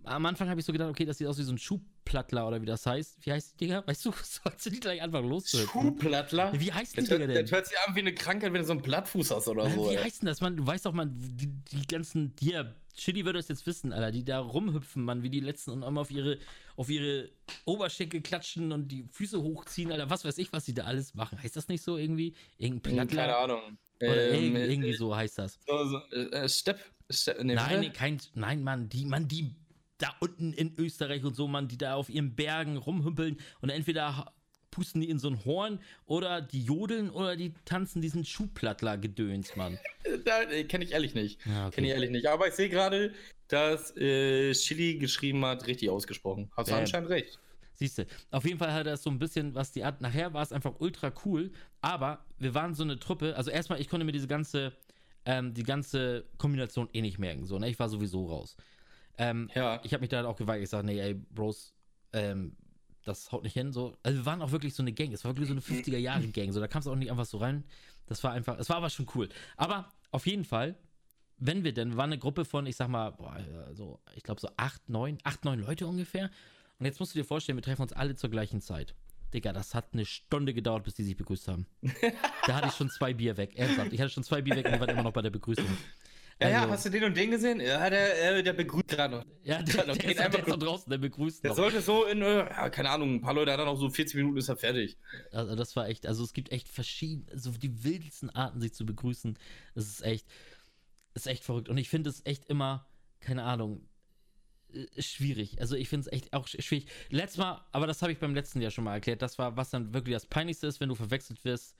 [0.03, 1.57] am Anfang habe ich so gedacht, okay, das sieht aus wie so ein
[2.05, 3.17] Schuhplattler oder wie das heißt.
[3.25, 3.85] Wie heißt die Dinger?
[3.87, 5.69] Weißt du, sollst du die gleich anfangen loszuhören?
[5.69, 6.59] Schuhplattler?
[6.59, 7.43] Wie heißt die Das, Dinger denn?
[7.45, 9.69] das hört sich an wie eine Krankheit, wenn du so einen Plattfuß hast oder Äh,
[9.69, 9.89] so.
[9.89, 10.03] Wie ey.
[10.03, 10.57] heißt denn das, man?
[10.57, 14.25] Du weißt doch, man, die, die ganzen, ja, Chili würde es jetzt wissen, Alter, die
[14.25, 16.37] da rumhüpfen, man, wie die letzten und immer auf ihre,
[16.75, 17.29] auf ihre
[17.65, 21.41] Oberschenkel klatschen und die Füße hochziehen, Alter, was weiß ich, was die da alles machen.
[21.41, 22.35] Heißt das nicht so irgendwie?
[22.57, 23.21] Irgendein Hm, Plattler?
[23.21, 23.77] Keine Ahnung.
[24.01, 25.59] Oder Ähm, äh, irgendwie so heißt das.
[25.67, 26.79] So, so, äh, Stepp.
[27.09, 29.55] Stepp nee, Nein, nee, kein, nein, Mann, die, Mann, die
[30.01, 34.33] da unten in Österreich und so, Mann, die da auf ihren Bergen rumhümpeln und entweder
[34.71, 39.77] pusten die in so ein Horn oder die jodeln oder die tanzen diesen Schuhplattler-Gedöns, Mann.
[40.25, 41.39] Da äh, kenne ich ehrlich nicht.
[41.45, 41.75] Ja, okay.
[41.75, 42.27] Kenne ich ehrlich nicht.
[42.27, 43.13] Aber ich sehe gerade,
[43.47, 46.51] dass äh, Chili geschrieben hat, richtig ausgesprochen.
[46.57, 47.39] Hast du anscheinend recht.
[47.75, 50.43] Siehst du, auf jeden Fall hat er so ein bisschen, was die Art, nachher war
[50.43, 54.11] es einfach ultra cool, aber wir waren so eine Truppe, also erstmal, ich konnte mir
[54.11, 54.73] diese ganze
[55.25, 57.45] ähm, die ganze Kombination eh nicht merken.
[57.45, 57.69] So, ne?
[57.69, 58.55] Ich war sowieso raus.
[59.21, 59.79] Ähm, Ja.
[59.83, 60.63] Ich habe mich da halt auch geweigert.
[60.63, 61.73] Ich sage, nee, ey, Bros,
[62.13, 62.55] ähm,
[63.03, 63.71] das haut nicht hin.
[63.71, 63.97] So.
[64.03, 65.11] Also wir waren auch wirklich so eine Gang.
[65.11, 66.51] Es war wirklich so eine 50er-Jahre-Gang.
[66.51, 67.63] So, da kamst du auch nicht einfach so rein.
[68.07, 69.29] Das war einfach, es war aber schon cool.
[69.57, 70.75] Aber auf jeden Fall,
[71.37, 73.37] wenn wir denn, wir waren eine Gruppe von, ich sag mal, boah,
[73.73, 76.29] so, ich glaube so acht, neun, acht, neun Leute ungefähr.
[76.79, 78.95] Und jetzt musst du dir vorstellen, wir treffen uns alle zur gleichen Zeit.
[79.33, 81.65] Digga, das hat eine Stunde gedauert, bis die sich begrüßt haben.
[82.47, 83.55] da hatte ich schon zwei Bier weg.
[83.55, 83.93] Ernsthaft.
[83.93, 85.65] Ich hatte schon zwei Bier weg und waren immer noch bei der Begrüßung.
[86.41, 87.59] Ja, ja, Also- hast du den und den gesehen?
[87.59, 89.25] Ja, der, äh, der begrüßt gerade noch.
[89.43, 91.55] Ja, der, Der der, geht ist, der einfach ist noch draußen, der begrüßt Der noch.
[91.57, 94.15] sollte so in, äh, ja, keine Ahnung, ein paar Leute hat dann noch so 40
[94.15, 94.97] Minuten ist er fertig.
[95.31, 98.85] Also das war echt, also es gibt echt verschiedene, so die wildesten Arten, sich zu
[98.85, 99.37] begrüßen.
[99.75, 100.25] Das ist echt,
[101.13, 101.69] ist echt verrückt.
[101.69, 102.87] Und ich finde es echt immer,
[103.19, 103.87] keine Ahnung,
[104.73, 105.59] äh, schwierig.
[105.61, 106.87] Also ich finde es echt auch sch- schwierig.
[107.09, 109.69] Letztes Mal, aber das habe ich beim letzten Jahr schon mal erklärt, das war, was
[109.69, 111.75] dann wirklich das Peinlichste ist, wenn du verwechselt wirst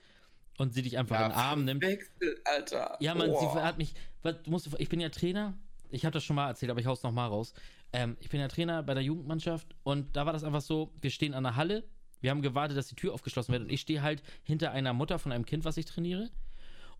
[0.58, 1.82] und sie dich einfach in den Arm nimmt.
[1.82, 2.96] Wechsel, Alter.
[3.00, 3.54] Ja, man, Boah.
[3.54, 5.54] sie hat mich, was, du musst, ich bin ja Trainer,
[5.90, 7.54] ich habe das schon mal erzählt, aber ich hau's noch mal raus.
[7.92, 11.10] Ähm, ich bin ja Trainer bei der Jugendmannschaft und da war das einfach so, wir
[11.10, 11.84] stehen an der Halle,
[12.20, 15.18] wir haben gewartet, dass die Tür aufgeschlossen wird und ich stehe halt hinter einer Mutter
[15.18, 16.30] von einem Kind, was ich trainiere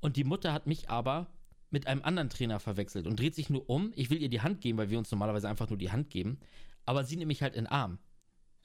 [0.01, 1.29] und die Mutter hat mich aber
[1.71, 4.61] mit einem anderen Trainer verwechselt und dreht sich nur um, ich will ihr die Hand
[4.61, 6.39] geben, weil wir uns normalerweise einfach nur die Hand geben,
[6.85, 7.99] aber sie nimmt mich halt in den Arm.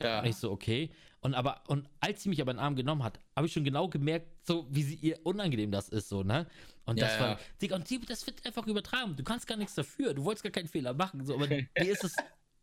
[0.01, 0.19] Ja.
[0.19, 0.91] Und ich so, okay.
[1.21, 3.63] Und aber, und als sie mich aber in den Arm genommen hat, habe ich schon
[3.63, 6.47] genau gemerkt, so wie sie ihr unangenehm das ist, so, ne?
[6.85, 7.39] Und das Ja, war, ja.
[7.61, 9.15] Digga, und die, das wird einfach übertragen.
[9.15, 10.13] Du kannst gar nichts dafür.
[10.13, 11.47] Du wolltest gar keinen Fehler machen, so, aber
[11.79, 12.15] dir ist es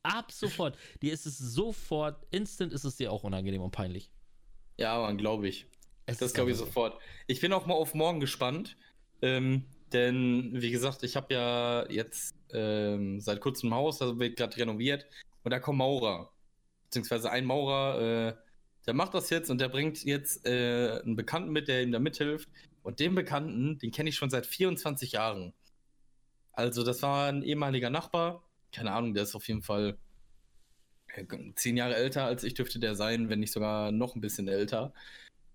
[0.03, 4.13] ab sofort, dir ist es sofort, instant ist es dir auch unangenehm und peinlich.
[4.79, 5.67] Ja, man, glaube ich.
[6.07, 7.01] Es Das glaube ich sofort.
[7.27, 8.77] Ich bin auch mal auf morgen gespannt.
[9.23, 14.37] Ähm, denn, wie gesagt, ich habe ja jetzt ähm, seit kurzem ein Haus, das wird
[14.37, 15.07] gerade renoviert.
[15.43, 16.34] Und da kommen Maurer.
[16.95, 18.35] Beziehungsweise ein Maurer, äh,
[18.87, 21.99] der macht das jetzt und der bringt jetzt äh, einen Bekannten mit, der ihm da
[21.99, 22.49] mithilft.
[22.85, 25.53] Und den Bekannten, den kenne ich schon seit 24 Jahren.
[26.53, 28.45] Also, das war ein ehemaliger Nachbar.
[28.71, 29.99] Keine Ahnung, der ist auf jeden Fall
[31.09, 31.25] äh,
[31.57, 34.95] zehn Jahre älter als ich, dürfte der sein, wenn nicht sogar noch ein bisschen älter.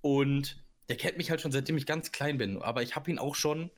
[0.01, 2.61] Und der kennt mich halt schon seitdem ich ganz klein bin.
[2.61, 3.71] Aber ich habe ihn auch schon,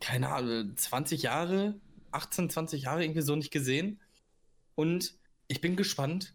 [0.00, 4.00] keine Ahnung, 20 Jahre, 18, 20 Jahre irgendwie so nicht gesehen.
[4.74, 5.14] Und
[5.48, 6.34] ich bin gespannt.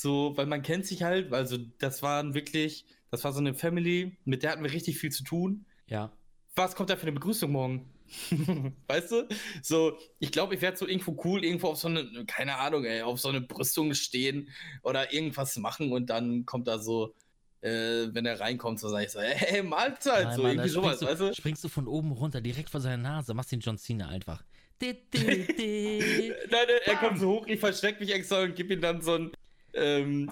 [0.00, 4.16] So, weil man kennt sich halt, also das waren wirklich, das war so eine Family,
[4.24, 5.66] mit der hatten wir richtig viel zu tun.
[5.88, 6.10] Ja.
[6.56, 7.92] Was kommt da für eine Begrüßung morgen?
[8.88, 9.28] weißt du?
[9.62, 13.02] So, ich glaube, ich werde so irgendwo cool, irgendwo auf so eine, keine Ahnung, ey,
[13.02, 14.48] auf so eine Brüstung stehen
[14.82, 17.14] oder irgendwas machen und dann kommt da so,
[17.60, 20.96] äh, wenn er reinkommt, so sage ich so, hey, Mahlzeit, Nein, so Mann, irgendwie sowas,
[20.96, 21.34] springst, weißt du, du?
[21.34, 24.42] springst du von oben runter, direkt vor seiner Nase, machst den John Cena einfach.
[24.80, 26.32] Di, di, di.
[26.50, 29.30] Nein, er kommt so hoch, ich verstecke mich extra und gebe ihm dann so ein,
[29.74, 30.30] ähm,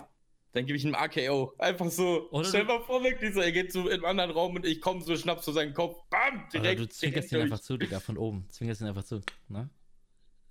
[0.53, 1.53] dann gebe ich ihm AKO.
[1.59, 2.29] Einfach so.
[2.31, 4.81] Oder Stell mal vor, wirklich so, er geht so in einen anderen Raum und ich
[4.81, 6.81] komme so, schnapp so seinen Kopf, bam, Oder direkt.
[6.81, 8.46] du zwinkerst ihn einfach zu, Digga, von oben.
[8.48, 9.20] Zwinkerst ihn einfach zu.
[9.48, 9.68] Ne?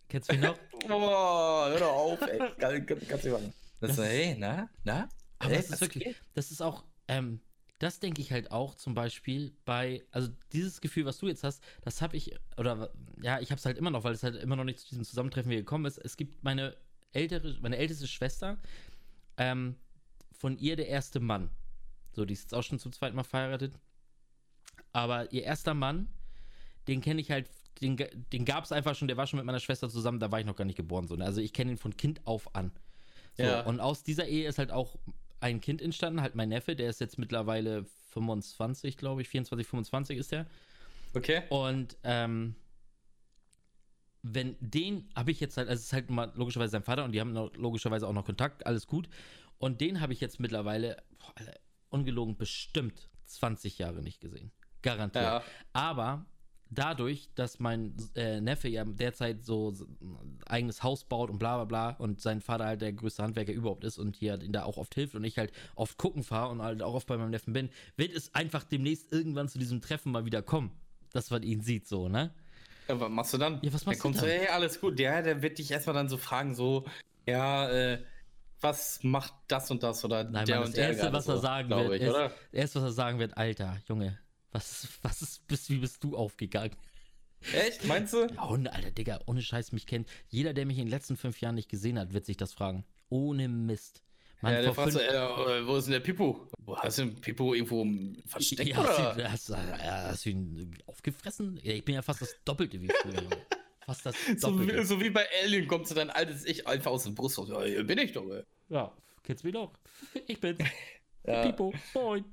[0.10, 0.58] Kennst du ihn noch?
[0.88, 2.38] Boah, hör doch auf, ey.
[2.60, 3.54] Kann, kann, kannst du machen.
[3.80, 5.10] Das Das ist- hey, na, na?
[5.39, 6.15] Aber Hey, das ist wirklich, geht?
[6.34, 7.41] das ist auch, ähm,
[7.80, 11.62] das denke ich halt auch zum Beispiel bei, also dieses Gefühl, was du jetzt hast,
[11.84, 14.56] das habe ich, oder ja, ich habe es halt immer noch, weil es halt immer
[14.56, 15.97] noch nicht zu diesem Zusammentreffen hier gekommen ist.
[16.00, 16.76] Es gibt meine
[17.13, 18.58] ältere, meine älteste Schwester,
[19.38, 19.76] ähm,
[20.32, 21.50] von ihr der erste Mann.
[22.13, 23.74] So, die ist jetzt auch schon zum zweiten Mal verheiratet.
[24.93, 26.08] Aber ihr erster Mann,
[26.88, 27.50] den kenne ich halt,
[27.82, 30.39] den, den gab es einfach schon, der war schon mit meiner Schwester zusammen, da war
[30.39, 31.08] ich noch gar nicht geboren.
[31.08, 31.26] So, ne?
[31.26, 32.72] Also ich kenne ihn von Kind auf an.
[33.36, 33.62] So, Ja.
[33.62, 34.98] Und aus dieser Ehe ist halt auch
[35.39, 40.17] ein Kind entstanden, halt mein Neffe, der ist jetzt mittlerweile 25, glaube ich, 24, 25
[40.17, 40.48] ist der.
[41.13, 41.43] Okay.
[41.50, 42.56] Und ähm,
[44.23, 47.12] wenn den habe ich jetzt halt, also es ist halt mal logischerweise sein Vater und
[47.12, 49.10] die haben noch, logischerweise auch noch Kontakt, alles gut.
[49.58, 51.53] Und den habe ich jetzt mittlerweile, boah, Alter,
[51.89, 54.51] ungelogen, bestimmt 20 Jahre nicht gesehen.
[54.82, 55.23] Garantiert.
[55.23, 55.43] Ja.
[55.73, 56.25] Aber
[56.69, 61.65] dadurch, dass mein äh, Neffe ja derzeit so ein eigenes Haus baut und bla bla
[61.65, 64.77] bla und sein Vater halt der größte Handwerker überhaupt ist und hier ihn da auch
[64.77, 67.53] oft hilft und ich halt oft gucken fahre und halt auch oft bei meinem Neffen
[67.53, 70.71] bin, wird es einfach demnächst irgendwann zu diesem Treffen mal wieder kommen,
[71.13, 72.34] dass man ihn sieht, so, ne?
[72.88, 73.60] Ja, was machst du dann?
[73.62, 74.36] Ja, was machst der kommt du so, dann?
[74.36, 75.00] hey, alles gut.
[75.00, 76.86] Ja, der wird dich erstmal dann so fragen, so,
[77.26, 78.04] ja, äh,
[78.62, 81.36] was macht das und das oder Nein, der Mann, und das der Erste, was er
[81.36, 84.17] so, sagen glaub wird, ich, das Erste, was er sagen wird, Alter, Junge,
[84.52, 86.76] was, was ist, bist, wie bist du aufgegangen?
[87.54, 87.86] Echt?
[87.86, 88.26] Meinst du?
[88.26, 90.10] Ja, ohne, Alter, Digga, ohne Scheiß mich kennt.
[90.30, 92.84] Jeder, der mich in den letzten fünf Jahren nicht gesehen hat, wird sich das fragen.
[93.10, 94.02] Ohne Mist.
[94.41, 96.47] Mann, ja, der fragt so, äh, wo ist denn der Pipo?
[96.60, 97.86] Wo hast du den Pipo irgendwo
[98.28, 99.32] versteckt, ja, oder?
[99.32, 101.60] hast, du, hast, hast du ihn aufgefressen?
[101.63, 103.28] Ich bin ja fast das Doppelte wie früher.
[103.86, 104.80] Fast das So Doppelte.
[104.80, 107.50] wie, so wie bei Alien kommt so dein altes Ich einfach aus dem Brust raus.
[107.50, 108.43] Ja, hier bin ich doch, ey.
[108.69, 109.73] Ja, kennst du mich doch?
[110.28, 110.60] Ich bin's.
[111.26, 112.23] Ja, Pipo, moin.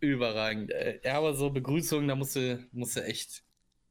[0.00, 0.72] überragend.
[1.04, 3.44] Ja, aber so Begrüßungen, da musst du, musst du echt,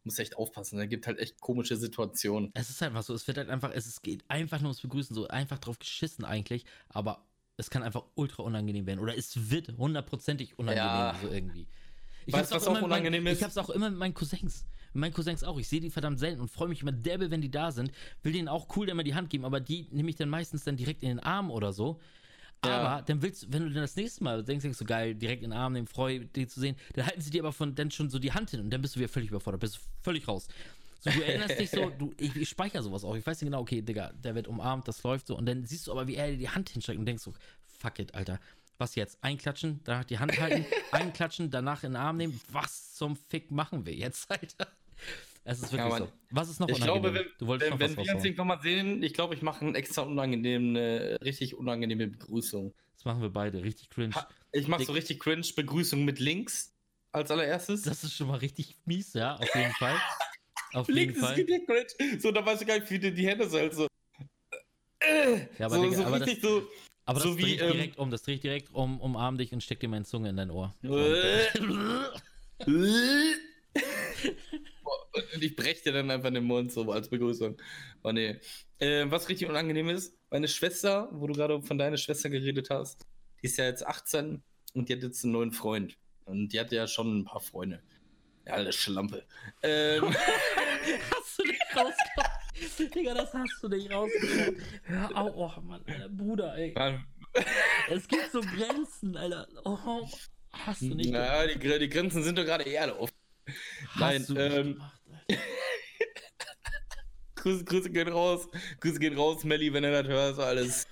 [0.04, 0.78] muss echt aufpassen.
[0.78, 2.52] Da gibt halt echt komische Situationen.
[2.54, 5.26] Es ist einfach so, es wird halt einfach, es geht einfach nur ums Begrüßen, so
[5.30, 7.26] einfach drauf geschissen eigentlich, aber
[7.58, 9.00] es kann einfach ultra unangenehm werden.
[9.00, 11.16] Oder es wird hundertprozentig unangenehm, Ja.
[11.22, 11.68] so irgendwie.
[12.26, 13.38] Ich Weißt hab's du, was immer auch unangenehm ist?
[13.38, 14.66] Ich hab's auch immer mit meinen Cousins.
[14.94, 15.58] Mit meinen Cousins auch.
[15.60, 17.92] Ich sehe die verdammt selten und freue mich immer derbe, wenn die da sind.
[18.24, 20.76] Will denen auch cool immer die Hand geben, aber die nehme ich dann meistens dann
[20.78, 22.00] direkt in den Arm oder so.
[22.64, 22.78] Ja.
[22.78, 25.42] Aber dann willst du, wenn du dann das nächste Mal denkst, denkst du geil, direkt
[25.44, 27.90] in den Arm nehmen, freu, die zu sehen, dann halten sie dir aber von dann
[27.90, 30.48] schon so die Hand hin und dann bist du wieder völlig überfordert, bist völlig raus.
[31.04, 33.16] So, du erinnerst dich so, du, ich, ich speichere sowas auch.
[33.16, 35.36] Ich weiß nicht genau, okay, Digga, der wird umarmt, das läuft so.
[35.36, 37.34] Und dann siehst du aber, wie er dir die Hand hinstreckt und denkst so,
[37.66, 38.40] fuck it, Alter.
[38.78, 39.18] Was jetzt?
[39.24, 42.40] Einklatschen, danach die Hand halten, einklatschen, danach in den Arm nehmen.
[42.52, 44.68] Was zum Fick machen wir jetzt, Alter?
[45.44, 46.12] Es ist wirklich Ja, so.
[46.30, 47.26] Was ist noch Ich glaube, unangenehm?
[47.32, 49.42] wenn, du wolltest wenn, noch wenn was wir uns irgendwann mal sehen, ich glaube, ich
[49.42, 52.74] mache einen extra unangenehmen, eine richtig unangenehme Begrüßung.
[52.96, 53.64] Das machen wir beide.
[53.64, 54.14] Richtig cringe.
[54.14, 56.76] Ha- Ich mache so richtig cringe Begrüßung mit links
[57.12, 57.82] als allererstes.
[57.82, 59.96] Das ist schon mal richtig mies, ja, auf jeden Fall.
[60.73, 61.36] Auf links jeden Fall.
[61.36, 61.65] richtig
[61.97, 62.19] cringe.
[62.19, 63.88] So, da weißt du gar nicht, wie die, die Hände so halt so.
[64.99, 66.67] Äh, Ja, aber so, Digga, so aber richtig so.
[67.05, 69.62] Aber das so wie, dreht ähm, direkt um, das dreht direkt um, umarm dich und
[69.63, 70.75] steck dir meine Zunge in dein Ohr.
[75.34, 77.57] Und ich breche dir dann einfach den Mund so als Begrüßung.
[78.03, 78.39] Oh nee.
[78.79, 83.05] Äh, was richtig unangenehm ist, meine Schwester, wo du gerade von deiner Schwester geredet hast,
[83.41, 84.41] die ist ja jetzt 18
[84.73, 85.97] und die hat jetzt einen neuen Freund.
[86.25, 87.81] Und die hatte ja schon ein paar Freunde.
[88.45, 89.25] Ja, alle Schlampe.
[89.63, 90.03] Ähm,
[91.12, 92.91] Hast du nicht rausgekommen?
[92.94, 94.62] Digga, das hast du nicht rausgekommen.
[94.84, 96.74] Hör auf, oh Mann, Alter, Bruder, ey.
[96.74, 97.06] Mann,
[97.89, 99.48] Es gibt so Grenzen, Alter.
[99.63, 100.08] Oh,
[100.52, 103.10] hast du nicht na, die, die Grenzen sind doch gerade eher auf.
[103.89, 105.41] hast nein, ähm, gemacht, Alter.
[107.36, 108.48] Grüße, Grüße gehen raus.
[108.80, 110.88] Grüße gehen raus, Melli, wenn du das hörst, alles.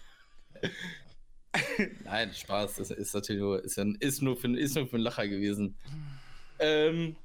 [2.04, 2.76] Nein, Spaß.
[2.76, 5.78] Das ist natürlich nur, ist, ist, nur für, ist nur für einen Lacher gewesen.
[6.60, 7.16] Ähm,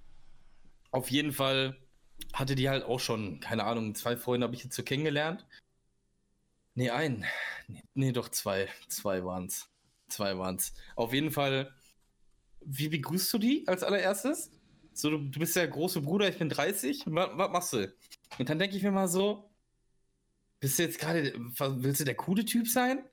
[0.91, 1.77] auf jeden Fall
[2.33, 5.47] hatte die halt auch schon, keine Ahnung, zwei Freunde habe ich jetzt so kennengelernt.
[6.75, 7.25] Nee, ein.
[7.95, 8.69] Nee, doch zwei.
[8.89, 9.69] Zwei waren's.
[10.09, 10.75] Zwei waren's.
[10.97, 11.73] Auf jeden Fall,
[12.61, 14.51] wie begrüßt du die als allererstes?
[14.93, 17.05] So, du, du bist der große Bruder, ich bin 30.
[17.07, 17.95] Was, was machst du?
[18.39, 19.51] Und dann denke ich mir mal so,
[20.61, 23.05] bist du jetzt gerade, willst du der coole Typ sein?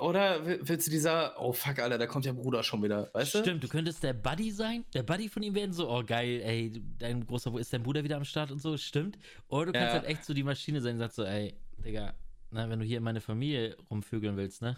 [0.00, 3.34] Oder will- willst du dieser, oh fuck, Alter, da kommt der Bruder schon wieder, weißt
[3.34, 3.38] du?
[3.40, 4.84] Stimmt, du könntest der Buddy sein.
[4.94, 8.16] Der Buddy von ihm werden so, oh geil, ey, dein großer, ist dein Bruder wieder
[8.16, 9.18] am Start und so, stimmt.
[9.48, 10.00] Oder du kannst Ja.
[10.00, 12.14] halt echt so die Maschine sein und sagst so, ey, Digga,
[12.50, 14.76] na, wenn du hier in meine Familie rumvögeln willst, ne?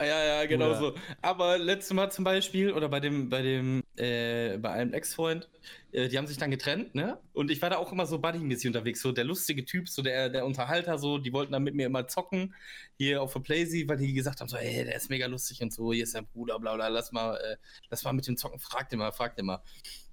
[0.00, 0.94] Ja, ja, genau Oder- so.
[1.22, 5.48] Aber letztes Mal zum Beispiel, oder bei dem, bei dem, äh, bei einem Ex-Freund,
[5.90, 7.18] äh, die haben sich dann getrennt, ne?
[7.32, 10.28] Und ich war da auch immer so Buddy-mäßig unterwegs, so der lustige Typ, so der,
[10.28, 12.54] der Unterhalter, so, die wollten dann mit mir immer zocken,
[12.96, 15.72] hier auf der Playsee, weil die gesagt haben, so, ey, der ist mega lustig und
[15.72, 17.56] so, hier ist dein Bruder, bla bla, lass mal, äh,
[17.90, 19.62] lass mal mit dem Zocken, frag den mal, frag den mal.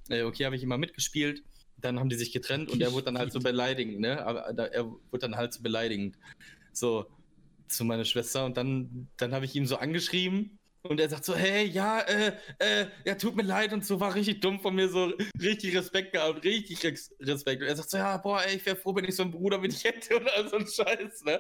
[0.09, 1.43] Äh, okay, habe ich immer mitgespielt.
[1.77, 4.25] Dann haben die sich getrennt und er wurde dann halt so beleidigend, ne?
[4.25, 6.17] Aber er wurde dann halt so beleidigend.
[6.71, 7.05] So,
[7.67, 11.35] zu meiner Schwester und dann, dann habe ich ihn so angeschrieben und er sagt so,
[11.35, 14.87] hey, ja, äh, äh, ja, tut mir leid und so, war richtig dumm von mir,
[14.89, 17.61] so richtig Respekt gehabt, richtig Res- Respekt.
[17.63, 19.61] Und er sagt so, ja, boah, ey, ich wäre froh, wenn ich so einen Bruder
[19.63, 21.39] wie dich hätte oder so ein Scheiß, ne?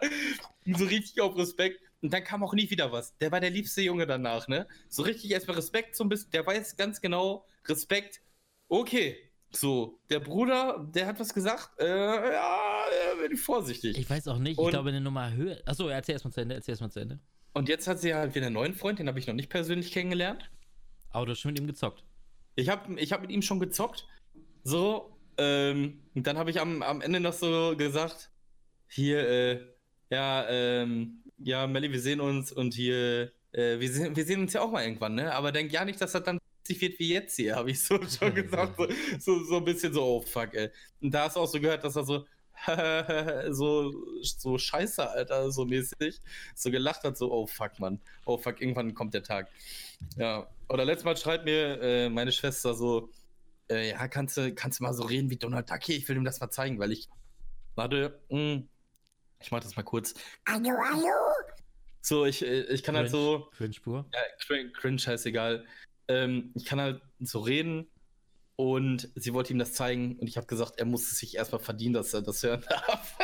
[0.65, 1.79] Und so richtig auf Respekt.
[2.01, 3.15] Und dann kam auch nie wieder was.
[3.17, 4.67] Der war der liebste Junge danach, ne?
[4.89, 8.21] So richtig erstmal Respekt, so ein bisschen, der weiß ganz genau, Respekt,
[8.67, 9.24] okay.
[9.55, 12.83] So, der Bruder, der hat was gesagt, äh, ja,
[13.17, 13.97] äh, bin ich vorsichtig.
[13.97, 15.57] Ich weiß auch nicht, ich Und- glaube eine Nummer höher.
[15.65, 17.19] Achso, erzähl erstmal zu Ende, erzähl erstmal zu Ende.
[17.53, 19.91] Und jetzt hat sie halt wieder einen neuen Freund, den habe ich noch nicht persönlich
[19.91, 20.49] kennengelernt.
[21.11, 22.03] Aber du hast schon mit ihm gezockt.
[22.55, 24.05] Ich habe ich hab mit ihm schon gezockt.
[24.63, 28.31] So, ähm, und dann habe ich am, am Ende noch so gesagt,
[28.87, 29.61] hier, äh,
[30.09, 34.53] ja, ähm, ja, Melli, wir sehen uns und hier, äh, wir, sehen, wir sehen uns
[34.53, 35.33] ja auch mal irgendwann, ne?
[35.33, 37.99] Aber denk ja nicht, dass das dann sich wird wie jetzt hier, habe ich so
[38.07, 38.77] schon gesagt.
[38.77, 38.87] So,
[39.19, 40.69] so, so ein bisschen so, oh fuck, ey.
[41.01, 42.25] Und da hast du auch so gehört, dass er so,
[43.51, 46.19] so, so scheiße, Alter, so mäßig,
[46.55, 49.49] so gelacht hat, so, oh fuck, Mann, oh fuck, irgendwann kommt der Tag.
[50.17, 53.09] Ja, oder letztes Mal schreibt mir äh, meine Schwester so,
[53.69, 55.97] äh, ja, kannst du, kannst du mal so reden wie Donald Duck hier?
[55.97, 57.09] Ich will ihm das mal zeigen, weil ich,
[57.75, 58.63] warte, mh,
[59.41, 60.13] ich mach das mal kurz.
[60.47, 61.07] Hallo, hallo.
[62.01, 64.05] So, ich, äh, ich kann halt so, Cringe-Spur.
[64.13, 65.65] ja, cringe, cringe scheißegal.
[66.07, 67.87] Ähm, ich kann halt so reden
[68.55, 71.61] und sie wollte ihm das zeigen und ich habe gesagt, er muss es sich erstmal
[71.61, 73.17] verdienen, dass er das hören darf.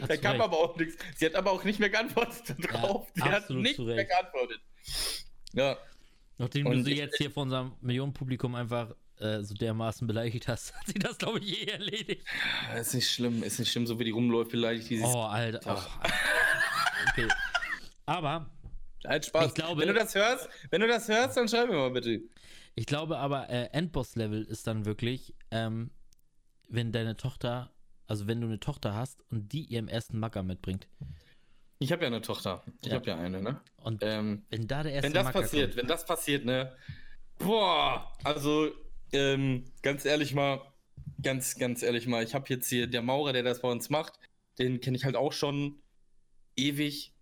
[0.00, 0.96] Da du kam aber auch nichts.
[1.16, 3.08] Sie hat aber auch nicht mehr geantwortet darauf.
[3.14, 4.60] Sie hat nicht mehr geantwortet.
[5.52, 5.76] Ja,
[6.38, 10.48] Nachdem du Und sie ich- jetzt hier vor unserem Millionenpublikum einfach äh, so dermaßen beleidigt
[10.48, 12.24] hast, hat sie das, glaube ich, eh erledigt.
[12.78, 15.00] ist nicht schlimm, ist nicht schlimm, so wie die rumläuft, beleidigt die.
[15.02, 15.60] Oh, Alter.
[15.76, 16.08] Oh.
[17.10, 17.28] Okay.
[18.06, 18.50] Aber
[19.06, 19.46] Halt Spaß.
[19.48, 22.20] Ich glaube- wenn du das hörst, wenn du das hörst, dann schreib mir mal bitte.
[22.74, 25.90] Ich glaube aber, äh, Endboss-Level ist dann wirklich, ähm,
[26.68, 27.72] wenn deine Tochter,
[28.06, 30.86] also wenn du eine Tochter hast und die ihrem ersten Macker mitbringt.
[31.78, 32.62] Ich habe ja eine Tochter.
[32.82, 32.94] Ich Ja.
[32.96, 33.60] habe ja eine, ne?
[33.78, 36.76] Und Ähm, wenn da der erste wenn das Macker passiert, kommt, wenn das passiert, ne?
[37.38, 38.70] Boah, also
[39.12, 40.60] ähm, ganz ehrlich mal,
[41.22, 44.18] ganz, ganz ehrlich mal, ich habe jetzt hier der Maurer, der das bei uns macht,
[44.58, 45.80] den kenne ich halt auch schon
[46.56, 47.14] ewig.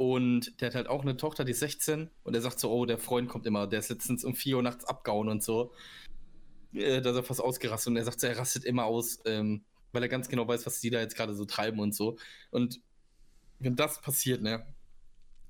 [0.00, 2.08] Und der hat halt auch eine Tochter, die ist 16.
[2.22, 4.62] Und er sagt so, oh, der Freund kommt immer, der ist letztens um 4 Uhr
[4.62, 5.74] nachts abgehauen und so.
[6.72, 9.62] Äh, da ist er fast ausgerastet und er sagt so, er rastet immer aus, ähm,
[9.92, 12.16] weil er ganz genau weiß, was die da jetzt gerade so treiben und so.
[12.50, 12.80] Und
[13.58, 14.64] wenn das passiert, ne,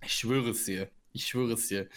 [0.05, 1.89] ich schwöre es dir, ich schwöre es dir.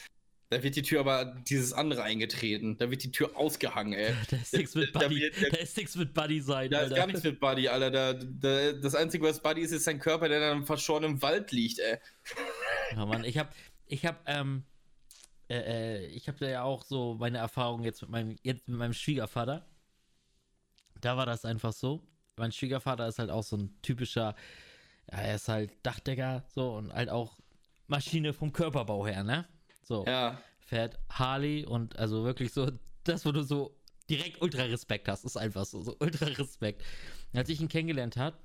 [0.53, 2.77] Da wird die Tür aber dieses andere eingetreten.
[2.77, 4.13] Da wird die Tür ausgehangen, ey.
[4.29, 6.83] da ist nichts mit da Buddy, der- da ist nichts mit Buddy sein, Da ist
[6.85, 6.95] Alter.
[6.95, 7.89] gar nichts mit Buddy, Alter.
[7.91, 11.51] Da, da, das Einzige, was Buddy ist, ist sein Körper, der dann verschoren im Wald
[11.51, 11.97] liegt, ey.
[12.95, 13.53] Ja, Mann, ich hab,
[13.87, 14.63] ich hab, ähm,
[15.49, 18.77] äh, äh, ich hab da ja auch so meine Erfahrung jetzt mit meinem, jetzt mit
[18.77, 19.65] meinem Schwiegervater.
[21.01, 22.07] Da war das einfach so.
[22.37, 24.35] Mein Schwiegervater ist halt auch so ein typischer,
[25.11, 27.37] ja, er ist halt Dachdecker, so und halt auch
[27.87, 29.45] Maschine vom Körperbau her, ne?
[29.83, 30.41] So, Ja.
[30.59, 32.71] fährt Harley und also wirklich so,
[33.03, 36.83] das, wo du so direkt ultra Respekt hast, ist einfach so, so ultra Respekt.
[37.33, 38.39] Als ich ihn kennengelernt hat,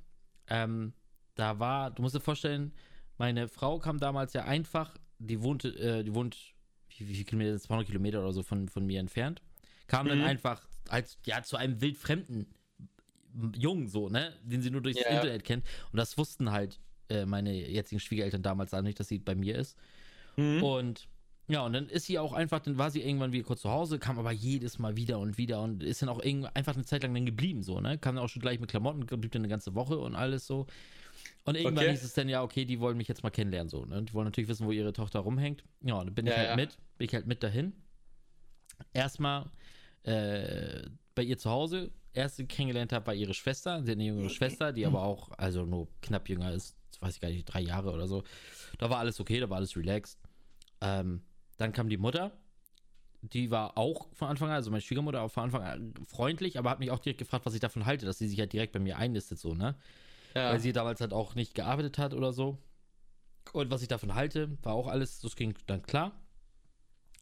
[0.48, 0.94] ähm,
[1.34, 2.72] da war, du musst dir vorstellen,
[3.18, 6.54] meine Frau kam damals ja einfach, die wohnte, äh, die wohnt,
[6.96, 9.42] wie, wie viel Kilometer, 200 Kilometer oder so von, von mir entfernt,
[9.86, 10.24] kam dann Mhm.
[10.24, 12.54] einfach als, ja, zu einem wildfremden
[13.56, 15.10] Jungen so, ne, den sie nur durchs Ja.
[15.10, 19.18] Internet kennt und das wussten halt äh, meine jetzigen Schwiegereltern damals auch nicht, dass sie
[19.18, 19.78] bei mir ist.
[20.36, 20.62] Mhm.
[20.62, 21.08] Und
[21.48, 23.98] ja, und dann ist sie auch einfach, dann war sie irgendwann wieder kurz zu Hause,
[23.98, 27.02] kam aber jedes Mal wieder und wieder und ist dann auch irgend, einfach eine Zeit
[27.02, 27.96] lang dann geblieben, so, ne?
[27.98, 30.66] Kam dann auch schon gleich mit Klamotten, blieb dann eine ganze Woche und alles so.
[31.44, 31.92] Und irgendwann Okay.
[31.92, 34.02] hieß es dann, ja, okay, die wollen mich jetzt mal kennenlernen, so, ne?
[34.02, 35.64] Die wollen natürlich wissen, wo ihre Tochter rumhängt.
[35.82, 36.56] Ja, und dann bin ich Ja, halt ja.
[36.56, 37.72] mit, bin ich halt mit dahin.
[38.92, 39.46] Erstmal
[40.02, 44.28] äh, bei ihr zu Hause, erste kennengelernt habe, war ihre Schwester, sie hat eine jüngere
[44.30, 47.92] Schwester, die aber auch, also nur knapp jünger ist, weiß ich gar nicht, drei Jahre
[47.92, 48.22] oder so.
[48.78, 50.18] Da war alles okay, da war alles relaxed.
[50.80, 51.22] Ähm,
[51.58, 52.32] dann kam die Mutter.
[53.20, 56.70] Die war auch von Anfang an, also meine Schwiegermutter auch von Anfang an freundlich, aber
[56.70, 58.78] hat mich auch direkt gefragt, was ich davon halte, dass sie sich halt direkt bei
[58.78, 59.74] mir einlistet, so, ne?
[60.34, 60.50] ja.
[60.52, 62.58] Weil sie damals halt auch nicht gearbeitet hat oder so.
[63.52, 66.12] Und was ich davon halte, war auch alles, das ging dann klar.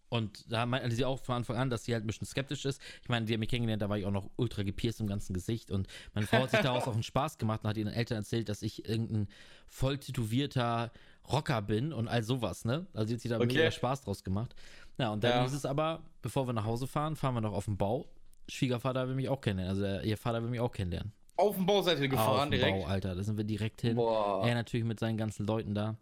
[0.09, 2.81] Und da meinte sie auch von Anfang an, dass sie halt ein bisschen skeptisch ist.
[3.03, 5.35] Ich meine, die hat mich kennengelernt, da war ich auch noch ultra gepierst im ganzen
[5.35, 5.70] Gesicht.
[5.70, 8.49] Und meine Frau hat sich daraus auch einen Spaß gemacht und hat ihren Eltern erzählt,
[8.49, 9.29] dass ich irgendein
[9.66, 10.92] voll tätowierter
[11.31, 12.87] Rocker bin und all sowas, ne?
[12.95, 13.47] Also sie hat sich da Okay.
[13.47, 14.55] mega Spaß draus gemacht.
[14.99, 15.43] Ja, und dann Ja.
[15.43, 18.07] hieß es aber, bevor wir nach Hause fahren, fahren wir noch auf den Bau.
[18.49, 21.12] Schwiegervater will mich auch kennenlernen, also der, ihr Vater will mich auch kennenlernen.
[21.37, 22.79] Auf dem Bauseite gefahren auf den direkt.
[22.79, 23.97] Bau, Alter, da sind wir direkt hin.
[23.97, 24.47] Boah.
[24.47, 25.97] Er natürlich mit seinen ganzen Leuten da.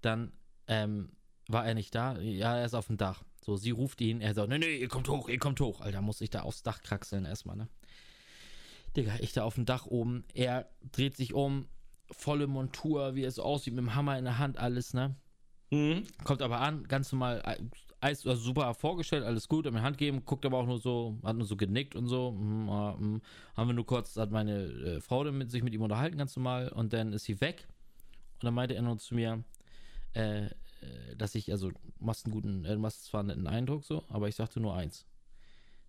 [0.00, 0.32] Dann
[0.66, 1.10] ähm,
[1.46, 2.18] war er nicht da.
[2.18, 3.22] Ja, er ist auf dem Dach.
[3.44, 4.20] So, sie ruft ihn.
[4.20, 5.80] Er sagt, nee, nee, ihr kommt hoch, ihr kommt hoch.
[5.80, 7.68] Alter, muss ich da aufs Dach kraxeln erstmal, ne?
[8.96, 10.24] Digga, ich da auf dem Dach oben.
[10.34, 11.68] Er dreht sich um,
[12.10, 15.14] volle Montur, wie es aussieht, mit dem Hammer in der Hand, alles, ne?
[15.70, 16.04] Mhm.
[16.24, 17.42] Kommt aber an, ganz normal,
[18.00, 21.18] alles also super vorgestellt, alles gut, hat mir Hand geben, guckt aber auch nur so,
[21.22, 22.32] hat nur so genickt und so.
[22.32, 23.20] Mm, ah, mm.
[23.56, 26.34] Haben wir nur kurz, hat meine äh, Frau dann mit, sich mit ihm unterhalten, ganz
[26.36, 27.68] normal, und dann ist sie weg.
[28.34, 29.44] Und dann meinte er nur zu mir,
[30.14, 30.50] äh, äh,
[31.16, 34.28] dass ich, also, machst einen guten, äh, du machst zwar einen netten Eindruck so, aber
[34.28, 35.06] ich sagte nur eins.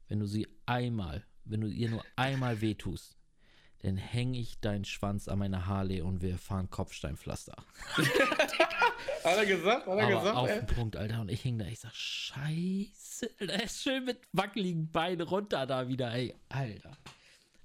[0.09, 3.17] Wenn du sie einmal, wenn du ihr nur einmal wehtust,
[3.83, 7.55] dann hänge ich deinen Schwanz an meine Harley und wir fahren Kopfsteinpflaster.
[9.23, 9.87] Hat er gesagt?
[9.87, 10.35] Hat er Aber gesagt?
[10.37, 10.59] auf ey?
[10.59, 11.21] den Punkt, Alter.
[11.21, 13.29] Und ich hing da, ich sag, scheiße.
[13.39, 16.35] Der ist schön mit wackeligen Beinen runter da wieder, ey.
[16.49, 16.97] Alter.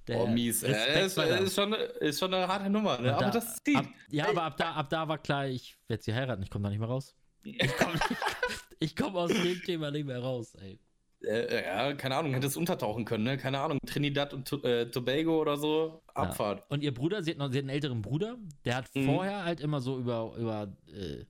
[0.07, 0.62] Der Oh, mies.
[0.62, 3.12] Respekt Das ist, schon, ist schon eine harte Nummer, ne?
[3.14, 3.76] Aber da- das zieht.
[3.76, 6.42] Ab, ja, aber ab da, ab da war klar, ich werde sie heiraten.
[6.42, 7.14] Ich komme da nicht mehr raus.
[7.42, 7.98] Ich komme
[8.98, 10.79] komm aus dem Thema nicht mehr raus, ey.
[11.22, 13.37] Äh, ja, keine Ahnung, hätte es untertauchen können, ne?
[13.38, 16.62] Keine Ahnung, Trinidad und äh, Tobago oder so, Abfahrt.
[16.70, 19.05] Und ihr Bruder, sie hat noch sie hat einen älteren Bruder, der hat Mhm.
[19.05, 21.24] vorher halt immer so über, über äh,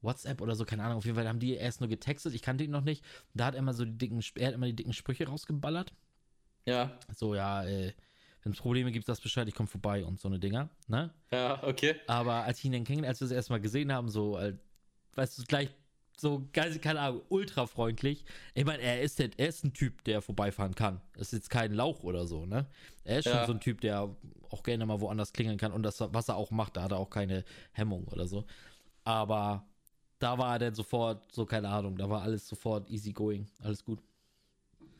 [0.00, 2.64] WhatsApp oder so, keine Ahnung, auf jeden Fall haben die erst nur getextet, ich kannte
[2.64, 3.04] ihn noch nicht.
[3.34, 5.92] Da hat er immer so die dicken, er hat immer die dicken Sprüche rausgeballert.
[6.64, 7.92] Ja, So, ja, äh,
[8.44, 11.12] wenn es Probleme gibt, das Bescheid, ich komme vorbei und so eine Dinger, ne?
[11.32, 11.96] ja, okay.
[12.06, 14.38] Aber als ich ihn dann kennengelernt, als wir es erstmal gesehen haben, so,
[15.14, 15.68] weißt du, gleich
[16.22, 18.24] so, keine Ahnung, ultra freundlich.
[18.54, 21.00] Ich meine, er ist, der- er ist ein Typ, der vorbeifahren kann.
[21.14, 22.66] Das ist jetzt kein Lauch oder so, ne?
[23.04, 23.38] Er ist Ja.
[23.38, 24.08] schon so ein Typ, der
[24.48, 26.98] auch gerne mal woanders klingeln kann und das, was er auch macht, da hat er
[26.98, 28.44] auch keine Hemmung oder so.
[29.04, 29.66] Aber
[30.20, 33.84] da war er dann sofort, so, keine Ahnung, da war alles sofort easy going, alles
[33.84, 33.98] gut.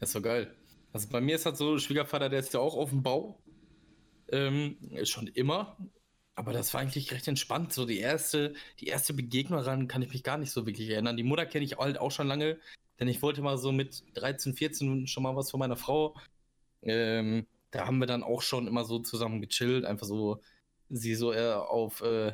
[0.01, 0.53] Das ist so geil.
[0.93, 3.39] Also bei mir ist halt so, Schwiegervater, der ist ja auch auf dem Bau.
[4.29, 5.77] Ähm, schon immer.
[6.35, 7.73] Aber das war eigentlich recht entspannt.
[7.73, 11.17] So die erste, die erste Begegnung daran kann ich mich gar nicht so wirklich erinnern.
[11.17, 12.59] Die Mutter kenne ich halt auch schon lange,
[12.99, 16.17] denn ich wollte mal so mit 13, 14 schon mal was von meiner Frau.
[16.83, 20.41] Ähm, da haben wir dann auch schon immer so zusammen gechillt, einfach so,
[20.89, 22.33] sie so eher auf äh,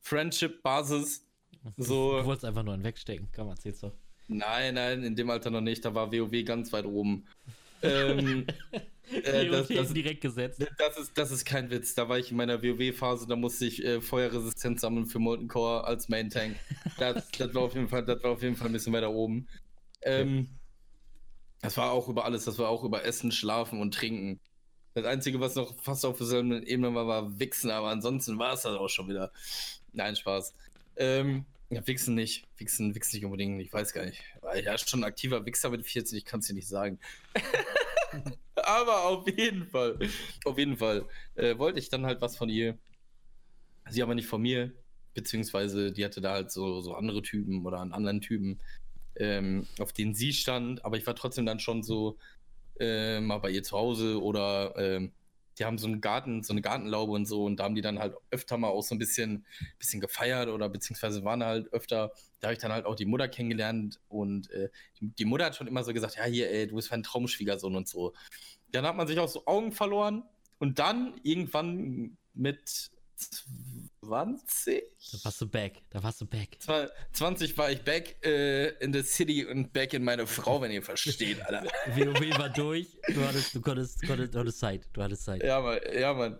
[0.00, 1.22] Friendship-Basis.
[1.78, 2.18] So.
[2.18, 3.94] Du wolltest einfach nur einen wegstecken, komm, erzähl's doch.
[4.28, 7.26] Nein, nein, in dem Alter noch nicht, da war WoW ganz weit oben.
[7.84, 8.46] Ähm,
[9.10, 10.64] äh, das, das, direkt gesetzt.
[10.78, 11.94] Das ist, das ist kein Witz.
[11.94, 15.84] Da war ich in meiner WoW-Phase, da musste ich äh, Feuerresistenz sammeln für Molten Core
[15.84, 16.56] als Main Tank.
[16.98, 19.48] Das, das, war auf jeden Fall, das war auf jeden Fall ein bisschen weiter oben.
[20.02, 20.48] Ähm,
[21.60, 24.40] das war auch über alles, das war auch über Essen, Schlafen und Trinken.
[24.94, 28.62] Das Einzige, was noch fast auf derselben Ebene war, war Wichsen, aber ansonsten war es
[28.62, 29.32] das auch schon wieder.
[29.92, 30.54] Nein, Spaß.
[30.96, 32.46] Ähm, ja, Wichsen nicht.
[32.56, 34.22] Wichsen, Wichsen nicht unbedingt, ich weiß gar nicht.
[34.40, 36.98] War ja schon ein aktiver Wichser mit 14, ich kann es dir nicht sagen.
[38.54, 39.98] aber auf jeden Fall,
[40.44, 42.78] auf jeden Fall äh, wollte ich dann halt was von ihr.
[43.90, 44.72] Sie aber nicht von mir,
[45.14, 48.60] beziehungsweise die hatte da halt so, so andere Typen oder einen anderen Typen,
[49.16, 52.16] ähm, auf denen sie stand, aber ich war trotzdem dann schon so
[52.80, 55.08] äh, mal bei ihr zu Hause oder äh,
[55.58, 57.98] die haben so einen Garten, so eine Gartenlaube und so und da haben die dann
[57.98, 59.46] halt öfter mal auch so ein bisschen,
[59.78, 63.28] bisschen gefeiert oder beziehungsweise waren halt öfter, da habe ich dann halt auch die Mutter
[63.28, 66.76] kennengelernt und äh, die, die, Mutter hat schon immer so gesagt, ja hier, ey, du
[66.76, 68.12] bist mein Traumschwiegersohn und so.
[68.72, 70.24] Dann hat man sich auch so Augen verloren
[70.58, 72.90] und dann irgendwann mit
[74.04, 74.82] 20?
[75.12, 76.58] Da warst du back, da warst du back.
[77.12, 80.82] 20 war ich back äh, in the city und back in meine Frau, wenn ihr
[80.82, 81.64] versteht, Alter.
[81.94, 85.42] WoW war durch, du hattest, du konntest, konntest, du hattest Zeit, du hattest Zeit.
[85.42, 86.38] Ja, Mann, ja, Mann.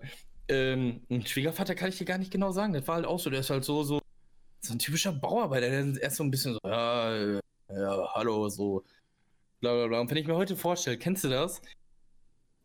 [0.48, 3.30] Ähm, ein Schwiegervater kann ich dir gar nicht genau sagen, das war halt auch so,
[3.30, 4.00] der ist halt so, so,
[4.60, 8.84] so ein typischer Bauarbeiter, der ist erst so ein bisschen so, ja, ja, hallo, so,
[9.60, 10.00] bla, bla, bla.
[10.00, 11.62] Und wenn ich mir heute vorstelle, kennst du das?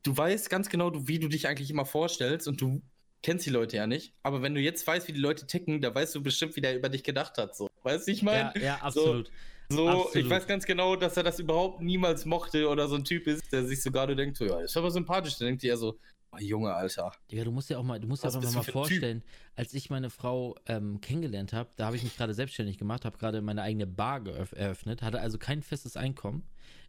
[0.03, 2.81] Du weißt ganz genau, wie du dich eigentlich immer vorstellst und du
[3.21, 5.93] kennst die Leute ja nicht, aber wenn du jetzt weißt, wie die Leute ticken, da
[5.93, 7.55] weißt du bestimmt, wie der über dich gedacht hat.
[7.55, 7.69] So.
[7.84, 8.51] Weißt du, ich meine?
[8.55, 9.32] Ja, ja, absolut.
[9.69, 10.15] So, so absolut.
[10.15, 13.51] ich weiß ganz genau, dass er das überhaupt niemals mochte oder so ein Typ ist,
[13.51, 15.38] der sich so gerade denkt, so, ja, ist aber sympathisch.
[15.38, 15.99] Dann denkt er so,
[16.32, 17.12] oh, Junge, Alter.
[17.29, 19.23] Ja, du musst ja auch mal, du musst ja einfach mal vorstellen,
[19.55, 23.17] als ich meine Frau ähm, kennengelernt habe, da habe ich mich gerade selbstständig gemacht, habe
[23.17, 26.43] gerade meine eigene Bar eröffnet, hatte also kein festes Einkommen.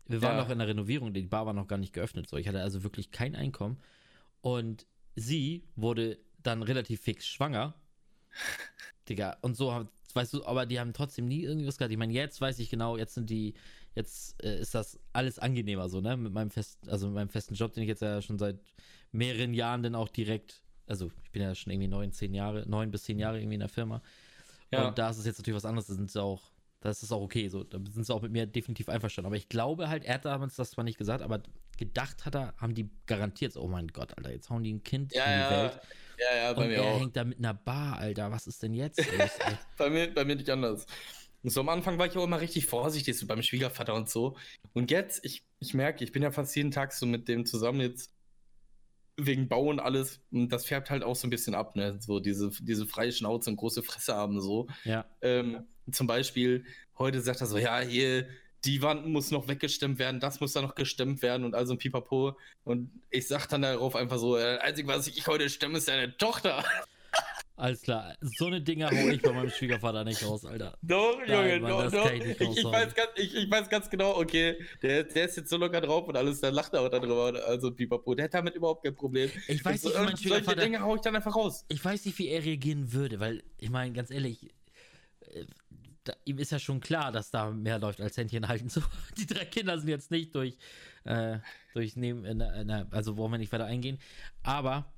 [0.06, 0.42] Wir waren ja.
[0.42, 2.28] noch in der Renovierung, die Bar war noch gar nicht geöffnet.
[2.28, 3.78] So, ich hatte also wirklich kein Einkommen.
[4.40, 7.74] Und sie wurde dann relativ fix schwanger.
[9.08, 11.92] Digga, und so, weißt du, aber die haben trotzdem nie irgendwas gehabt.
[11.92, 13.54] Ich meine, jetzt weiß ich genau, jetzt sind die,
[13.94, 16.16] jetzt äh, ist das alles angenehmer so, ne?
[16.16, 18.58] Mit meinem festen, also mit meinem festen Job, den ich jetzt ja schon seit
[19.12, 22.90] mehreren Jahren dann auch direkt, also ich bin ja schon irgendwie neun, zehn Jahre, neun
[22.90, 24.02] bis zehn Jahre irgendwie in der Firma.
[24.70, 24.88] Ja.
[24.88, 27.20] Und da ist es jetzt natürlich was anderes, da sind sie auch das ist auch
[27.20, 29.26] okay, so, da sind sie auch mit mir definitiv einverstanden.
[29.26, 31.42] Aber ich glaube halt, er hat damals das zwar nicht gesagt, aber
[31.76, 35.12] gedacht hat er, haben die garantiert, oh mein Gott, Alter, jetzt hauen die ein Kind
[35.12, 35.50] ja, in die ja.
[35.50, 35.80] Welt.
[36.18, 37.00] Ja, ja, bei und mir er auch.
[37.00, 39.30] hängt da mit einer Bar, Alter, was ist denn jetzt los?
[39.78, 40.86] bei, mir, bei mir nicht anders.
[41.42, 44.36] Und so am Anfang war ich auch immer richtig vorsichtig, so beim Schwiegervater und so.
[44.74, 47.80] Und jetzt, ich, ich merke, ich bin ja fast jeden Tag so mit dem zusammen
[47.80, 48.12] jetzt
[49.16, 50.20] wegen Bau und alles.
[50.30, 51.98] Und das färbt halt auch so ein bisschen ab, ne?
[52.00, 54.68] So diese, diese freie Schnauze und große Fresse haben, so.
[54.84, 55.06] Ja.
[55.20, 56.64] Ähm, zum Beispiel,
[56.98, 58.26] heute sagt er so, ja, hier,
[58.64, 61.78] die Wand muss noch weggestemmt werden, das muss da noch gestemmt werden und also ein
[61.78, 62.36] Pipapo.
[62.64, 66.16] Und ich sag dann darauf einfach so, das Einzige, was ich heute stemme, ist deine
[66.16, 66.64] Tochter.
[67.60, 70.78] Alles klar, so eine Dinger hole ich bei meinem Schwiegervater nicht raus, Alter.
[70.80, 72.10] Doch, Junge, doch, doch.
[72.10, 75.58] Ich, ich, ich, weiß ganz, ich, weiß ganz genau, okay, der, der ist jetzt so
[75.58, 77.38] locker drauf und alles, dann lacht er auch darüber.
[77.46, 79.30] Also Pipapo, der hat damit überhaupt kein Problem.
[79.46, 80.44] Ich weiß nicht, wie mein Schwiegervater...
[80.44, 81.66] Solche Dinge hau ich dann einfach raus.
[81.68, 84.48] Ich weiß nicht, wie er reagieren würde, weil, ich meine, ganz ehrlich,
[85.20, 85.44] äh,
[86.04, 88.68] da, ihm ist ja schon klar, dass da mehr läuft als Händchen halten.
[88.70, 88.80] So,
[89.18, 90.56] die drei Kinder sind jetzt nicht durch,
[91.04, 91.36] äh,
[91.74, 93.98] durch Nehmen, äh, also wollen wir nicht weiter eingehen.
[94.42, 94.90] Aber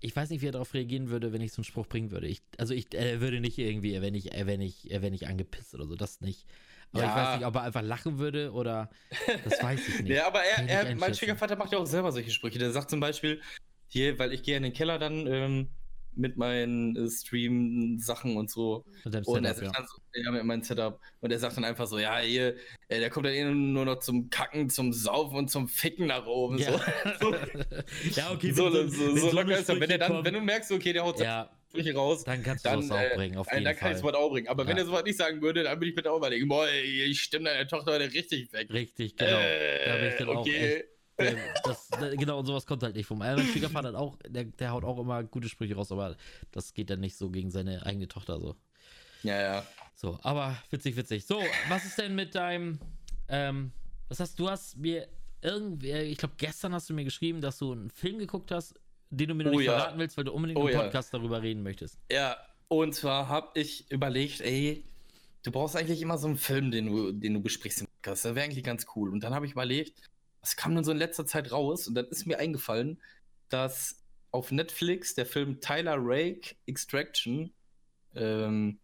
[0.00, 2.26] ich weiß nicht, wie er darauf reagieren würde, wenn ich so einen Spruch bringen würde.
[2.26, 5.86] Ich, also ich äh, würde nicht irgendwie, er wäre nicht, er wäre nicht angepisst oder
[5.86, 6.46] so, das nicht.
[6.92, 7.08] Aber ja.
[7.08, 8.90] ich weiß nicht, ob er einfach lachen würde oder
[9.44, 10.10] das weiß ich nicht.
[10.10, 12.58] ja, aber er, er mein Schwiegervater macht ja auch selber solche Sprüche.
[12.58, 13.40] Der sagt zum Beispiel,
[13.88, 15.68] hier, weil ich gehe in den Keller dann ähm,
[16.16, 18.84] mit meinen äh, Stream-Sachen und so.
[19.04, 19.86] Mit deinem und Setup, ja.
[19.86, 20.30] So, ja.
[20.30, 21.00] mit meinem Setup.
[21.20, 22.56] Und er sagt dann einfach so, ja, hier,
[22.88, 26.26] äh, der kommt dann eh nur noch zum Kacken, zum Saufen und zum Ficken nach
[26.26, 26.58] oben.
[26.58, 26.80] Ja,
[27.20, 27.34] so.
[28.14, 28.52] ja okay.
[28.52, 29.78] So, so, so, so locker ist er.
[29.78, 31.50] Wenn, dann, wenn du merkst, okay, der haut ja.
[31.68, 34.14] Sprüche raus, dann kannst du dann, das auch bringen, auf jeden dann kann ich sowas
[34.14, 34.48] auch bringen.
[34.48, 34.70] Aber ja.
[34.70, 37.50] wenn er sowas nicht sagen würde, dann würde ich mir auch überlegen, boah, ich stimme
[37.50, 38.72] deine Tochter heute richtig weg.
[38.72, 39.38] Richtig, genau.
[39.38, 40.38] Äh, da bin ich dann okay.
[40.38, 43.18] auch echt das, genau, und sowas kommt halt nicht vom.
[43.18, 46.16] Mein Schwiegervater hat auch, der, der haut auch immer gute Sprüche raus, aber
[46.52, 48.56] das geht dann nicht so gegen seine eigene Tochter so.
[49.22, 49.66] Ja, ja.
[49.94, 51.24] So, aber witzig, witzig.
[51.26, 52.78] So, was ist denn mit deinem,
[53.28, 53.72] ähm,
[54.08, 55.08] was hast du hast mir
[55.40, 58.74] irgendwie, ich glaube gestern hast du mir geschrieben, dass du einen Film geguckt hast,
[59.10, 59.78] den du mir noch oh, nicht ja.
[59.78, 61.18] verraten willst, weil du unbedingt oh, im Podcast ja.
[61.18, 61.98] darüber reden möchtest.
[62.10, 62.36] Ja,
[62.68, 64.84] und zwar habe ich überlegt, ey,
[65.44, 68.24] du brauchst eigentlich immer so einen Film, den du, den du besprichst im Podcast.
[68.24, 69.10] Das wäre eigentlich ganz cool.
[69.10, 70.10] Und dann habe ich überlegt,
[70.46, 73.00] es kam dann so in letzter Zeit raus und dann ist mir eingefallen,
[73.48, 77.52] dass auf Netflix der Film Tyler Rake Extraction
[78.14, 78.78] ähm,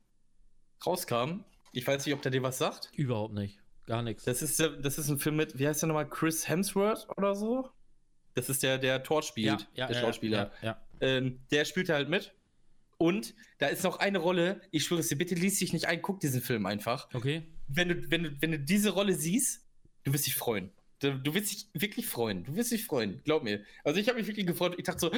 [0.85, 1.45] rauskam.
[1.73, 2.91] Ich weiß nicht, ob der dir was sagt.
[2.95, 3.59] Überhaupt nicht.
[3.87, 4.25] Gar nichts.
[4.25, 7.35] Das ist, der- das ist ein Film mit, wie heißt der nochmal, Chris Hemsworth oder
[7.35, 7.69] so?
[8.35, 10.53] Das ist der, der Thor spielt, der Schauspieler.
[10.63, 10.83] Ja, ja.
[11.01, 12.33] Ähm, der spielt halt mit.
[12.99, 16.01] Und da ist noch eine Rolle, ich schwöre es dir, bitte lies dich nicht ein,
[16.01, 17.09] guck diesen Film einfach.
[17.13, 17.43] Okay.
[17.69, 19.67] Wenn du, wenn du, wenn du diese Rolle siehst,
[20.05, 20.71] du wirst dich freuen.
[21.03, 22.45] Du, wirst dich wirklich freuen.
[22.45, 23.65] Du wirst dich freuen, glaub mir.
[23.83, 24.75] Also ich habe mich wirklich gefreut.
[24.79, 25.11] Ich dachte so,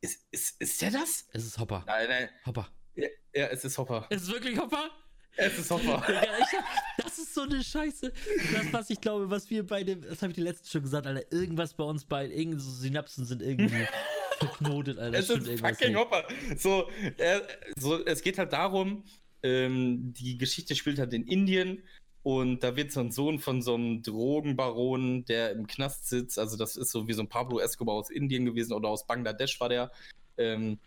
[0.00, 1.26] ist, ist, ist der das?
[1.32, 1.82] Es ist Hopper.
[1.86, 2.28] Nein, nein.
[2.46, 2.70] Hopper.
[2.94, 4.06] Ja, ja, es ist Hopper.
[4.10, 4.90] Es ist wirklich Hopper?
[5.36, 6.02] Es ist Hopper.
[6.06, 6.64] Digga, ich hab,
[7.04, 8.12] das ist so eine Scheiße.
[8.52, 11.32] Das, was ich glaube, was wir beide, das habe ich dir letztens schon gesagt, Alter,
[11.32, 13.86] irgendwas bei uns beiden, irgend so Synapsen sind irgendwie
[14.38, 15.18] verknotet, Alter.
[15.18, 15.96] es ist fucking nicht.
[15.96, 16.26] Hopper.
[16.56, 17.46] So, er,
[17.76, 19.04] so, es geht halt darum,
[19.42, 21.82] ähm, die Geschichte spielt halt in Indien
[22.28, 26.38] und da wird so ein Sohn von so einem Drogenbaron, der im Knast sitzt.
[26.38, 29.58] Also, das ist so wie so ein Pablo Escobar aus Indien gewesen oder aus Bangladesch
[29.60, 29.90] war der.
[30.36, 30.78] Ähm,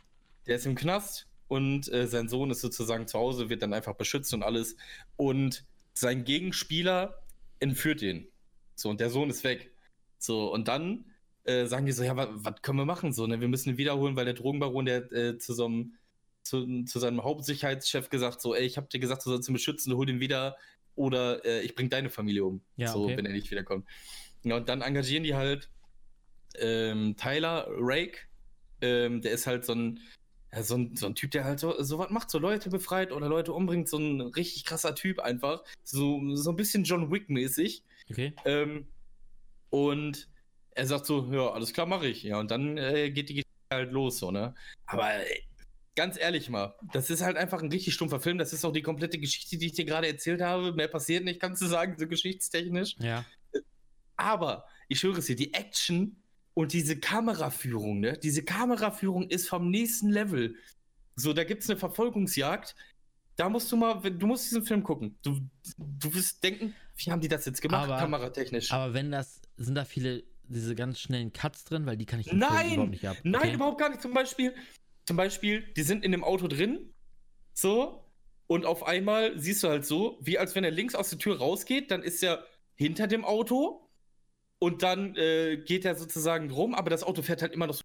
[0.45, 3.95] der ist im Knast und äh, sein Sohn ist sozusagen zu Hause, wird dann einfach
[3.95, 4.75] beschützt und alles.
[5.17, 5.65] Und
[5.95, 7.23] sein Gegenspieler
[7.57, 8.27] entführt ihn.
[8.75, 9.73] So, und der Sohn ist weg.
[10.19, 11.05] So, und dann
[11.45, 13.13] äh, sagen die so, ja, was können wir machen?
[13.13, 13.41] So, ne?
[13.41, 15.95] Wir müssen ihn wiederholen, weil der Drogenbaron, der äh, zu so einem
[16.43, 19.95] zu, zu seinem Hauptsicherheitschef gesagt, so, ey, ich hab dir gesagt, du sollst ihn beschützen,
[19.95, 20.55] hol ihn wieder
[20.95, 22.61] oder äh, ich bring deine Familie um.
[22.75, 23.17] Ja, so, okay.
[23.17, 23.87] wenn er nicht wiederkommt.
[24.43, 25.69] Ja, und dann engagieren die halt
[26.59, 28.19] ähm, Tyler Rake,
[28.81, 29.99] ähm, der ist halt so ein,
[30.53, 33.11] ja, so ein, so ein Typ, der halt so, so was macht, so Leute befreit
[33.11, 35.63] oder Leute umbringt, so ein richtig krasser Typ einfach.
[35.83, 37.83] So, so ein bisschen John Wick-mäßig.
[38.09, 38.33] Okay.
[38.45, 38.87] Ähm,
[39.69, 40.27] und
[40.71, 42.23] er sagt so, ja, alles klar, mache ich.
[42.23, 44.53] Ja, und dann äh, geht die Geschichte halt los, so, ne?
[44.87, 45.41] Aber äh,
[45.95, 48.37] ganz ehrlich mal, das ist halt einfach ein richtig stumpfer Film.
[48.37, 50.73] Das ist auch die komplette Geschichte, die ich dir gerade erzählt habe.
[50.73, 52.95] Mehr passiert nicht, kannst du sagen, so geschichtstechnisch.
[52.99, 53.25] Ja.
[54.15, 56.21] Aber ich schwöre es dir, die Action
[56.53, 58.17] und diese Kameraführung, ne?
[58.21, 60.55] Diese Kameraführung ist vom nächsten Level.
[61.15, 62.75] So, da gibt es eine Verfolgungsjagd.
[63.35, 65.17] Da musst du mal, du musst diesen Film gucken.
[65.23, 65.39] Du,
[65.77, 68.71] du wirst denken, wie haben die das jetzt gemacht, Aber- kameratechnisch?
[68.71, 72.27] Aber wenn das, sind da viele, diese ganz schnellen Cuts drin, weil die kann ich
[72.27, 72.73] im Film Nein!
[72.73, 73.17] überhaupt nicht ab.
[73.23, 73.53] Nein, okay?
[73.53, 74.01] überhaupt gar nicht.
[74.01, 74.53] Zum Beispiel,
[75.05, 76.93] zum Beispiel, die sind in dem Auto drin,
[77.53, 78.05] so,
[78.47, 81.37] und auf einmal siehst du halt so, wie als wenn er links aus der Tür
[81.37, 82.45] rausgeht, dann ist er
[82.75, 83.89] hinter dem Auto
[84.59, 87.83] und dann äh, geht er sozusagen rum, aber das Auto fährt halt immer noch so.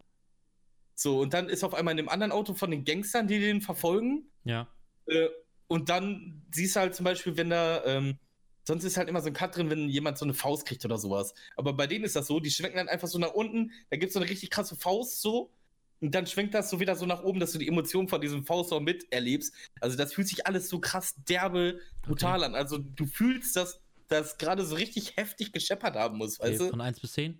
[0.95, 3.61] So, und dann ist auf einmal in dem anderen Auto von den Gangstern, die den
[3.61, 4.67] verfolgen, Ja.
[5.05, 5.27] äh,
[5.67, 8.17] und dann siehst du halt zum Beispiel, wenn da, ähm,
[8.65, 10.97] sonst ist halt immer so ein Cut drin, wenn jemand so eine Faust kriegt oder
[10.97, 11.33] sowas.
[11.55, 14.09] Aber bei denen ist das so, die schwenken dann einfach so nach unten, da gibt
[14.09, 15.51] es so eine richtig krasse Faust so,
[15.99, 18.45] und dann schwenkt das so wieder so nach oben, dass du die Emotionen von diesem
[18.45, 19.53] Faust auch miterlebst.
[19.81, 22.55] Also das fühlt sich alles so krass derbe, brutal an.
[22.55, 26.51] Also du fühlst, dass das gerade so richtig heftig gescheppert haben muss, okay.
[26.51, 26.69] weißt du?
[26.69, 27.39] Von 1 bis 10?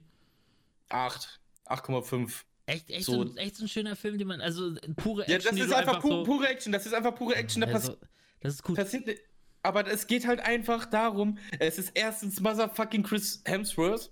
[0.89, 2.43] 8, 8,5.
[2.65, 5.31] Echt, echt, So- ein, echt so ein schöner Film, den man, also pure Action.
[5.31, 7.67] Ja, das ist du einfach, pu so, pure Action, das ist einfach pure Action, da
[7.67, 7.97] also,
[8.41, 8.75] Das ist gut.
[8.75, 9.19] passiert
[9.63, 14.11] Aber es geht halt einfach darum, es ist erstens Motherfucking Chris Hemsworth.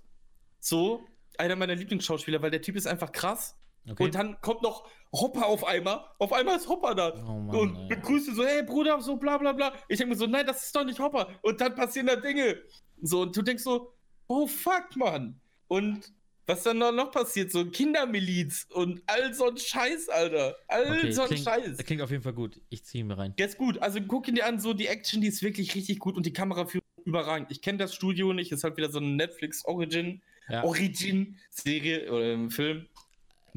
[0.58, 3.56] So, einer meiner Lieblingsschauspieler, weil der Typ ist einfach krass.
[3.88, 4.04] Okay.
[4.04, 6.04] Und dann kommt noch Hopper auf einmal.
[6.18, 7.12] Auf einmal ist Hopper da.
[7.28, 7.88] Oh Mann, und ey.
[7.88, 9.72] begrüßt ihn so, hey Bruder, so bla bla bla.
[9.88, 11.28] Ich denke mir so, nein, das ist doch nicht Hopper.
[11.42, 12.58] Und dann passieren da Dinge.
[13.02, 13.92] So, und du denkst so,
[14.26, 15.40] oh fuck, Mann.
[15.68, 16.12] Und
[16.48, 20.56] was dann noch- passiert, so Kindermiliz und all so ein Scheiß, Alter.
[20.68, 21.76] All okay, so ein klingt, Scheiß.
[21.78, 22.60] klingt auf jeden Fall gut.
[22.68, 23.34] Ich ziehe ihn mir rein.
[23.36, 23.80] Der ist gut.
[23.82, 26.32] Also guck ihn dir an, so die Action, die ist wirklich richtig gut und die
[26.32, 27.50] Kameraführung überragend.
[27.50, 30.62] Ich kenne das Studio nicht, ist halt wieder so eine Netflix Origin, Ja.
[30.64, 32.86] Origin Serie oder ähm, Film.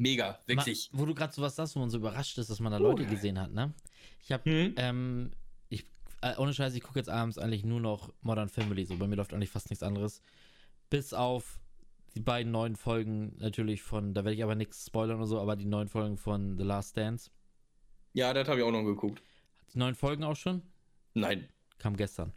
[0.00, 0.88] Mega, wirklich.
[0.92, 3.04] Ma, wo du gerade sowas sagst, wo man so überrascht ist, dass man da Leute
[3.04, 3.74] gesehen hat, ne?
[4.22, 4.74] Ich habe, Hm?
[4.78, 5.30] ähm,
[5.68, 5.84] ich,
[6.22, 9.16] äh, ohne Scheiß, ich gucke jetzt abends eigentlich nur noch Modern Family, so bei mir
[9.16, 10.22] läuft eigentlich fast nichts anderes.
[10.88, 11.60] Bis auf
[12.14, 15.54] die beiden neuen Folgen natürlich von, da werde ich aber nichts spoilern oder so, aber
[15.54, 17.30] die neuen Folgen von The Last Dance.
[18.14, 19.22] Ja, das habe ich auch noch geguckt.
[19.74, 20.62] Die neuen Folgen auch schon?
[21.12, 21.46] Nein.
[21.76, 22.32] Kam gestern.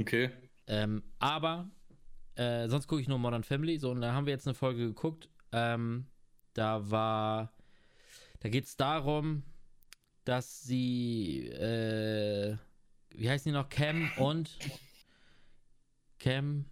[0.00, 0.30] Okay.
[0.66, 1.70] Ähm, aber
[2.34, 3.78] äh, sonst gucke ich nur Modern Family.
[3.78, 5.28] So, und da haben wir jetzt eine Folge geguckt.
[5.52, 6.06] Ähm,
[6.54, 7.52] da war.
[8.40, 9.42] Da geht es darum,
[10.24, 11.46] dass sie.
[11.48, 12.56] Äh,
[13.14, 13.68] wie heißen die noch?
[13.68, 14.50] Cam und.
[16.18, 16.64] Cam.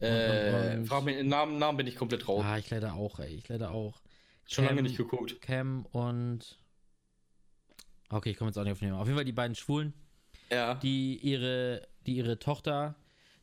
[0.00, 2.44] Äh, und- frag mich, Namen, Namen bin ich komplett raus.
[2.44, 3.34] Ah, ich leider auch, ey.
[3.34, 4.00] Ich leider auch.
[4.46, 5.40] Schon lange Cam- nicht geguckt.
[5.40, 6.58] Cam und.
[8.08, 9.00] Okay, ich komme jetzt auch nicht auf den Namen.
[9.00, 9.92] Auf jeden Fall die beiden Schwulen.
[10.48, 10.76] Ja.
[10.76, 12.94] die ihre, die ihre Tochter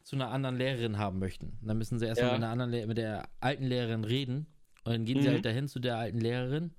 [0.03, 1.57] zu einer anderen Lehrerin haben möchten.
[1.61, 2.33] Und dann müssen sie erstmal Ja.
[2.35, 4.47] mit, einer anderen Le mit der alten Lehrerin reden.
[4.83, 5.33] Und dann gehen sie Mhm.
[5.33, 6.71] halt dahin zu der alten Lehrerin.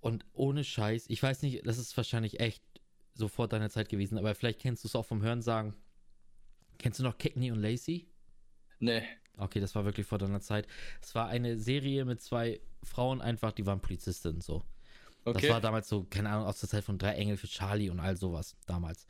[0.00, 2.62] Und ohne Scheiß, ich weiß nicht, das ist wahrscheinlich echt
[3.14, 5.74] sofort deine Zeit gewesen, aber vielleicht kennst du es auch vom Hören sagen.
[6.78, 8.06] Kennst du noch Cagney und Lacey?
[8.78, 9.02] Nee.
[9.36, 10.66] Okay, das war wirklich vor deiner Zeit.
[11.02, 14.62] Es war eine Serie mit zwei Frauen einfach, die waren Polizistinnen so.
[15.24, 15.40] Okay.
[15.42, 18.00] Das war damals so, keine Ahnung, aus der Zeit von Drei Engel für Charlie und
[18.00, 19.06] all sowas damals.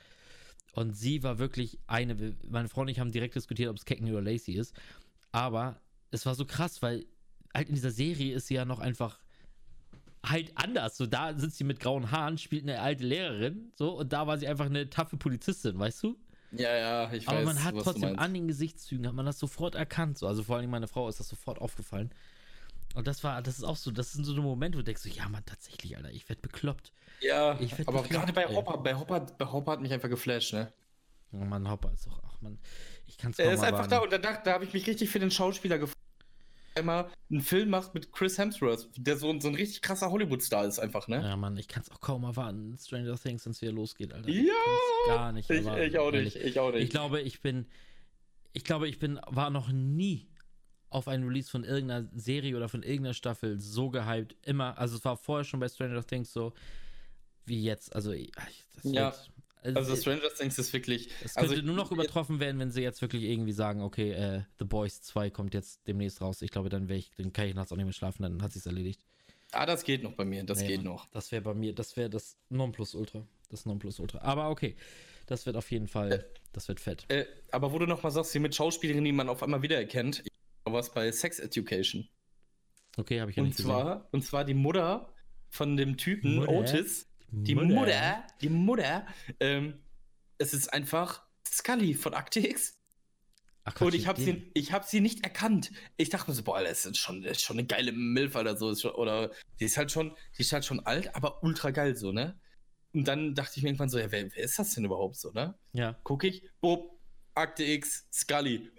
[0.72, 4.10] Und sie war wirklich eine, meine Frau und ich haben direkt diskutiert, ob es Cagney
[4.12, 4.74] oder Lacey ist.
[5.30, 5.80] Aber
[6.10, 7.06] es war so krass, weil
[7.54, 9.18] halt in dieser Serie ist sie ja noch einfach
[10.24, 10.96] halt anders.
[10.96, 14.38] So, da sitzt sie mit grauen Haaren, spielt eine alte Lehrerin, so, und da war
[14.38, 16.16] sie einfach eine taffe Polizistin, weißt du?
[16.52, 17.34] ja, ja, ich weiß.
[17.34, 20.18] Aber man hat trotzdem an den Gesichtszügen, hat man das sofort erkannt.
[20.18, 20.26] So.
[20.26, 22.10] Also vor allem meine Frau ist das sofort aufgefallen.
[22.94, 25.08] Und das war, das ist auch so, das sind so Momente, wo du denkst so,
[25.08, 26.92] ja, man, tatsächlich, Alter, ich werd bekloppt.
[27.20, 28.52] Ja, Ich werd aber bekloppt, gerade bei.
[28.52, 30.72] Hopper, bei Hopper, bei Hopper hat mich einfach geflasht, ne?
[31.32, 32.58] Oh Mann, Hopper ist doch, ach man,
[33.06, 35.08] ich kann es Er kaum ist einfach da und da, da habe ich mich richtig
[35.08, 35.99] für den Schauspieler gefreut.
[36.80, 40.66] Einmal einen Film macht mit Chris Hemsworth, der so, ein- so ein richtig krasser Hollywood-Star
[40.66, 41.22] ist einfach, ne?
[41.22, 42.76] Ja, Mann, ich kann es auch kaum erwarten.
[42.78, 44.28] Stranger Things, wenn es wieder losgeht, Alter.
[44.28, 44.42] Ja!
[44.42, 46.82] Ich gar nicht Ich, ich auch nicht, ich auch nicht.
[46.84, 47.66] Ich glaube, ich bin,
[48.52, 50.26] ich glaube, ich bin, war noch nie
[50.88, 54.34] auf einen Release von irgendeiner Serie oder von irgendeiner Staffel so gehypt.
[54.44, 56.52] Immer, also es war vorher schon bei Stranger Things so,
[57.46, 57.94] wie jetzt.
[57.94, 58.32] Also, ich,
[58.82, 59.04] das Ja.
[59.12, 59.30] wird,
[59.62, 61.08] also es, Stranger Things ist wirklich.
[61.24, 64.12] es also könnte ich- nur noch übertroffen werden, wenn sie jetzt wirklich irgendwie sagen, okay,
[64.12, 66.42] äh, The Boys 2 kommt jetzt demnächst raus.
[66.42, 68.52] Ich glaube, dann wäre ich, dann kann ich nachts auch nicht mehr schlafen, dann hat
[68.52, 69.00] sich's erledigt.
[69.52, 71.06] Ah, das geht noch bei mir, das Nee, geht noch.
[71.10, 73.26] Das wäre bei mir, das wäre das Nonplusultra.
[73.48, 74.20] Das Nonplusultra.
[74.20, 74.76] Aber okay,
[75.26, 77.04] das wird auf jeden Fall, das wird fett.
[77.08, 80.22] Äh, aber wo du noch mal sagst, hier mit Schauspielerinnen, die man auf einmal wiedererkennt,
[80.24, 80.30] ich
[80.64, 82.08] war was bei Sex Education.
[82.96, 85.12] Okay, habe ich ja Und nicht zwar, und zwar die Mutter
[85.48, 86.50] von dem Typen Mutter?
[86.52, 87.08] Otis.
[87.32, 89.06] Die Mutter, die Mutter,
[89.38, 89.80] ähm,
[90.38, 92.76] es ist einfach Scully von Akte X.
[93.64, 95.70] Ach, Und ich habe sie, ich hab sie nicht erkannt.
[95.96, 98.56] Ich dachte mir so, boah, das ist schon, das ist schon eine geile Milf oder
[98.56, 98.74] so.
[98.74, 102.10] Schon, oder die ist halt schon, die ist halt schon alt, aber ultra geil so,
[102.10, 102.40] ne?
[102.92, 105.30] Und dann dachte ich mir irgendwann so, ja, wer, wer ist das denn überhaupt so,
[105.30, 105.54] ne?
[105.72, 105.96] Ja.
[106.02, 106.98] Guck ich, Bob,
[107.34, 108.70] Akte X, Scully,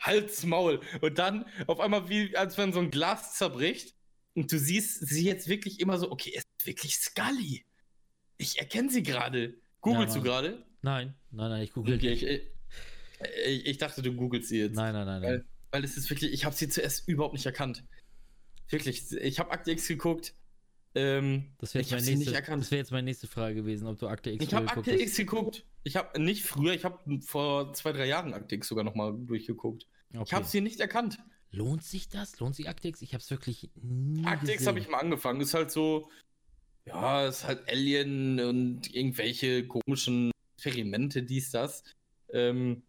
[0.00, 0.80] Hals, Maul.
[1.00, 3.96] Und dann auf einmal wie, als wenn so ein Glas zerbricht.
[4.34, 7.64] Und du siehst sie jetzt wirklich immer so, okay, es ist wirklich Scully.
[8.38, 9.54] Ich erkenne sie gerade.
[9.80, 10.64] Googlest Ja, du gerade?
[10.82, 12.22] Nein, nein, nein, ich google Okay, nicht.
[12.22, 12.40] ich,
[13.46, 14.76] ich, ich dachte, du googelst sie jetzt.
[14.76, 15.30] Nein, nein, nein, nein.
[15.30, 17.84] Weil, weil es ist wirklich, ich habe sie zuerst überhaupt nicht erkannt.
[18.70, 20.34] Wirklich, ich habe Akte X geguckt.
[20.94, 22.06] Ähm, Das wäre ich jetzt,
[22.70, 24.94] wär jetzt meine nächste Frage gewesen, ob du Akte X Ich habe Akte.
[24.94, 25.64] X geguckt.
[25.84, 29.86] Ich habe nicht früher, ich habe vor zwei, drei Jahren Akte X sogar nochmal durchgeguckt.
[30.12, 30.34] Ich Okay.
[30.34, 31.18] habe sie nicht erkannt.
[31.50, 32.38] Lohnt sich das?
[32.40, 33.02] Lohnt sich Akte X?
[33.02, 35.40] Ich habe es wirklich nie Akte X habe ich mal angefangen.
[35.40, 36.10] Ist halt so,
[36.88, 41.84] ja, ist halt Alien und irgendwelche komischen Experimente, dies, das.
[42.32, 42.82] Ähm,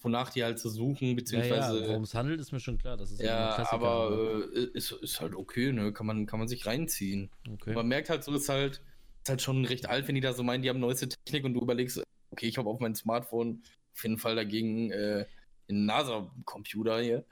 [0.00, 1.88] wonach die halt so suchen, ja, ja, beziehungsweise.
[1.88, 2.96] worum es handelt, ist mir schon klar.
[2.96, 5.92] Das ist Ja, ein aber äh, ist, ist halt okay, ne?
[5.92, 7.30] Kann man, kann man sich reinziehen.
[7.52, 7.74] okay.
[7.74, 8.80] Man merkt halt so, ist halt,
[9.22, 11.54] ist halt schon recht alt, wenn die da so meinen, die haben neueste Technik und
[11.54, 15.26] du überlegst, okay, ich habe auf meinem Smartphone auf jeden Fall dagegen äh,
[15.68, 17.24] einen NASA-Computer hier.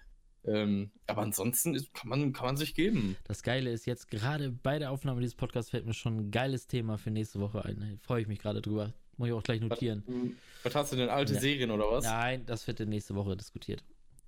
[0.53, 3.17] Ähm, aber ansonsten ist, kann, man, kann man sich geben.
[3.25, 6.67] Das Geile ist jetzt, gerade bei der Aufnahme dieses Podcasts fällt mir schon ein geiles
[6.67, 7.99] Thema für nächste Woche ein.
[8.03, 8.93] Freue ich mich gerade drüber.
[9.17, 10.37] Muss ich auch gleich notieren.
[10.63, 11.41] Was hast du denn, alte Ja.
[11.41, 12.05] Serien oder was?
[12.05, 13.83] Nein, das wird dann nächste Woche diskutiert.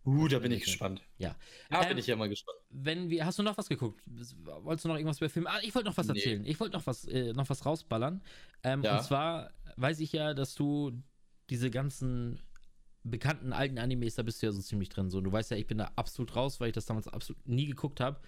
[0.04, 1.02] Uh, da bin ich gespannt.
[1.18, 1.36] Ja.
[1.68, 2.58] Da Ähm, bin ich ja mal gespannt.
[2.70, 4.02] Wenn wir, hast du noch was geguckt?
[4.62, 5.50] Wolltest du noch irgendwas über Filme?
[5.50, 6.14] Ah, ich wollte noch was Nee.
[6.18, 6.44] erzählen.
[6.46, 8.22] Ich wollte noch was, äh, noch was rausballern.
[8.64, 8.96] Ähm, Ja.
[8.98, 10.92] Und zwar weiß ich ja, dass du
[11.50, 12.40] diese ganzen
[13.02, 15.10] bekannten alten Animes, da bist du ja so ziemlich drin.
[15.10, 17.66] So, du weißt ja, ich bin da absolut raus, weil ich das damals absolut nie
[17.66, 18.20] geguckt habe.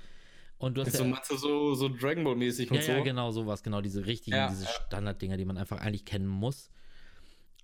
[0.58, 2.92] Und du hast So, ja, du so, so Dragon Ball mäßig und ja, so?
[2.92, 4.70] ja, genau, sowas, genau, diese richtigen, Ja, diese ja.
[4.86, 6.70] Standarddinger, die man einfach eigentlich kennen muss.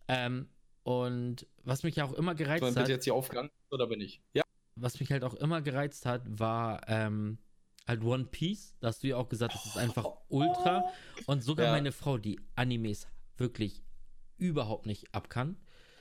[0.09, 0.49] Ähm,
[0.83, 4.01] und was mich ja auch immer So, gereizt hat, bitte jetzt hier aufgegangen, oder bin
[4.01, 4.23] ich?
[4.35, 4.43] Ja.
[4.77, 7.39] was mich halt auch immer gereizt hat, war ähm,
[7.87, 8.77] halt One Piece.
[8.81, 10.85] Da hast du ja auch gesagt, das ist einfach ultra.
[11.27, 11.73] Und sogar Ja.
[11.73, 13.07] meine Frau, die Animes
[13.37, 13.83] wirklich
[14.39, 15.57] überhaupt nicht abkann,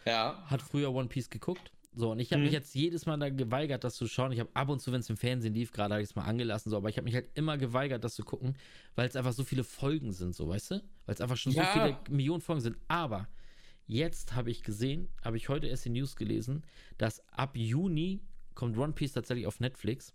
[0.08, 0.43] Ja.
[0.47, 1.72] hat früher One Piece geguckt.
[1.93, 2.45] So, und ich habe Mhm.
[2.45, 4.32] mich jetzt jedes Mal da geweigert, das zu schauen.
[4.32, 6.26] Ich habe ab und zu, wenn es im Fernsehen lief, gerade habe ich es mal
[6.26, 8.55] angelassen, so, aber ich habe mich halt immer geweigert, das zu gucken,
[8.95, 10.76] weil es einfach so viele Folgen sind, so, weißt du?
[11.08, 11.66] Weil es einfach schon Ja.
[11.66, 12.78] so viele Millionen Folgen sind.
[12.88, 13.28] Aber
[13.88, 16.64] jetzt habe ich gesehen, habe ich heute erst die News gelesen,
[16.99, 18.22] dass ab Juni
[18.53, 20.14] kommt One Piece tatsächlich auf Netflix.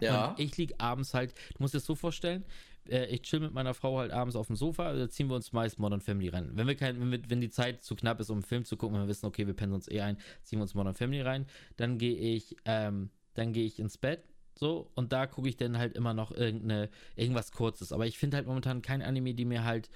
[0.00, 0.26] Ja.
[0.30, 2.44] Und ich liege abends halt, du musst dir das so vorstellen,
[2.90, 5.52] äh, ich chill mit meiner Frau halt abends auf dem Sofa, da ziehen wir uns
[5.52, 6.50] meist Modern Family rein.
[6.54, 8.76] Wenn wir kein, wenn, wir, wenn die Zeit zu knapp ist, um einen Film zu
[8.76, 11.22] gucken, wenn wir wissen, okay, wir pennen uns eh ein, ziehen wir uns Modern Family
[11.22, 14.24] rein, dann gehe ich, ähm, dann gehe ich ins Bett,
[14.54, 17.92] so, und da gucke ich dann halt immer noch irgendeine, irgendwas Kurzes.
[17.92, 19.88] Aber ich finde halt momentan kein Anime, die mir halt,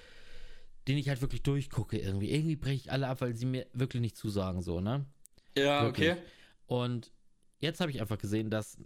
[0.88, 2.30] den ich halt wirklich durchgucke irgendwie.
[2.30, 5.04] Irgendwie breche ich alle ab, weil sie mir wirklich nicht zusagen, so, ne?
[5.56, 6.12] ja, Wirklich.
[6.12, 6.22] okay.
[6.66, 7.12] Und
[7.58, 8.78] jetzt habe ich einfach gesehen, dass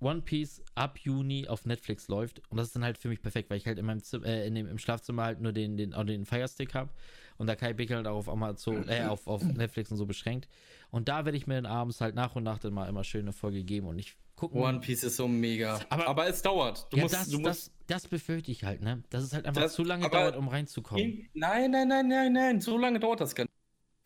[0.00, 2.40] One Piece ab Juni auf Netflix läuft.
[2.48, 4.46] Und das ist dann halt für mich perfekt, weil ich halt in meinem Zim äh,
[4.46, 6.90] in dem, im Schlafzimmer halt nur den, den, den Firestick habe.
[7.36, 10.06] Und da kann ich mich halt auch auf Amazon, äh, auf, auf Netflix und so
[10.06, 10.48] beschränkt.
[10.90, 13.32] Und da werde ich mir dann abends halt nach und nach dann mal immer schöne
[13.32, 14.56] Folge geben und ich gucke.
[14.56, 15.78] One Piece ist so mega.
[15.90, 16.86] Aber- Aber, es dauert.
[16.90, 19.02] Du ja, musst, das, du musst das, das befürchte ich halt, ne?
[19.10, 21.28] Dass es halt einfach Das- zu lange dauert, um reinzukommen.
[21.34, 22.60] Nein, nein, nein, nein, nein.
[22.60, 23.52] So lange dauert das gar nicht.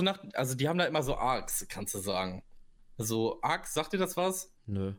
[0.01, 2.43] So Also, die haben da immer so Arcs, kannst du sagen.
[2.99, 4.53] Also, Arcs, sagt dir das was?
[4.67, 4.95] Nö.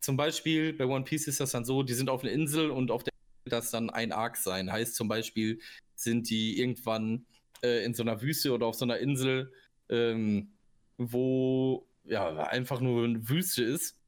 [0.00, 2.90] Zum Beispiel bei One Piece ist das dann so, die sind auf einer Insel und
[2.90, 3.12] auf der
[3.44, 4.72] Insel das dann ein Arc sein.
[4.72, 5.60] Heißt zum Beispiel,
[5.94, 7.26] sind die irgendwann
[7.62, 9.52] äh, in so einer Wüste oder auf so einer Insel,
[9.88, 10.52] ähm,
[10.96, 13.98] wo ja einfach nur eine Wüste ist.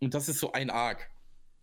[0.00, 1.10] Und das ist so ein Arc.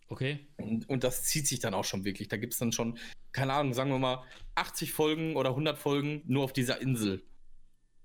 [0.08, 0.48] Okay.
[0.56, 2.28] Und, und das zieht sich dann auch schon wirklich.
[2.28, 2.98] Da gibt es dann schon,
[3.32, 4.24] keine Ahnung, sagen wir mal,
[4.54, 7.22] 80 Folgen oder 100 Folgen nur auf dieser Insel.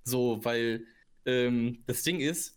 [0.03, 0.85] So, weil
[1.25, 2.54] ähm, das Ding ist,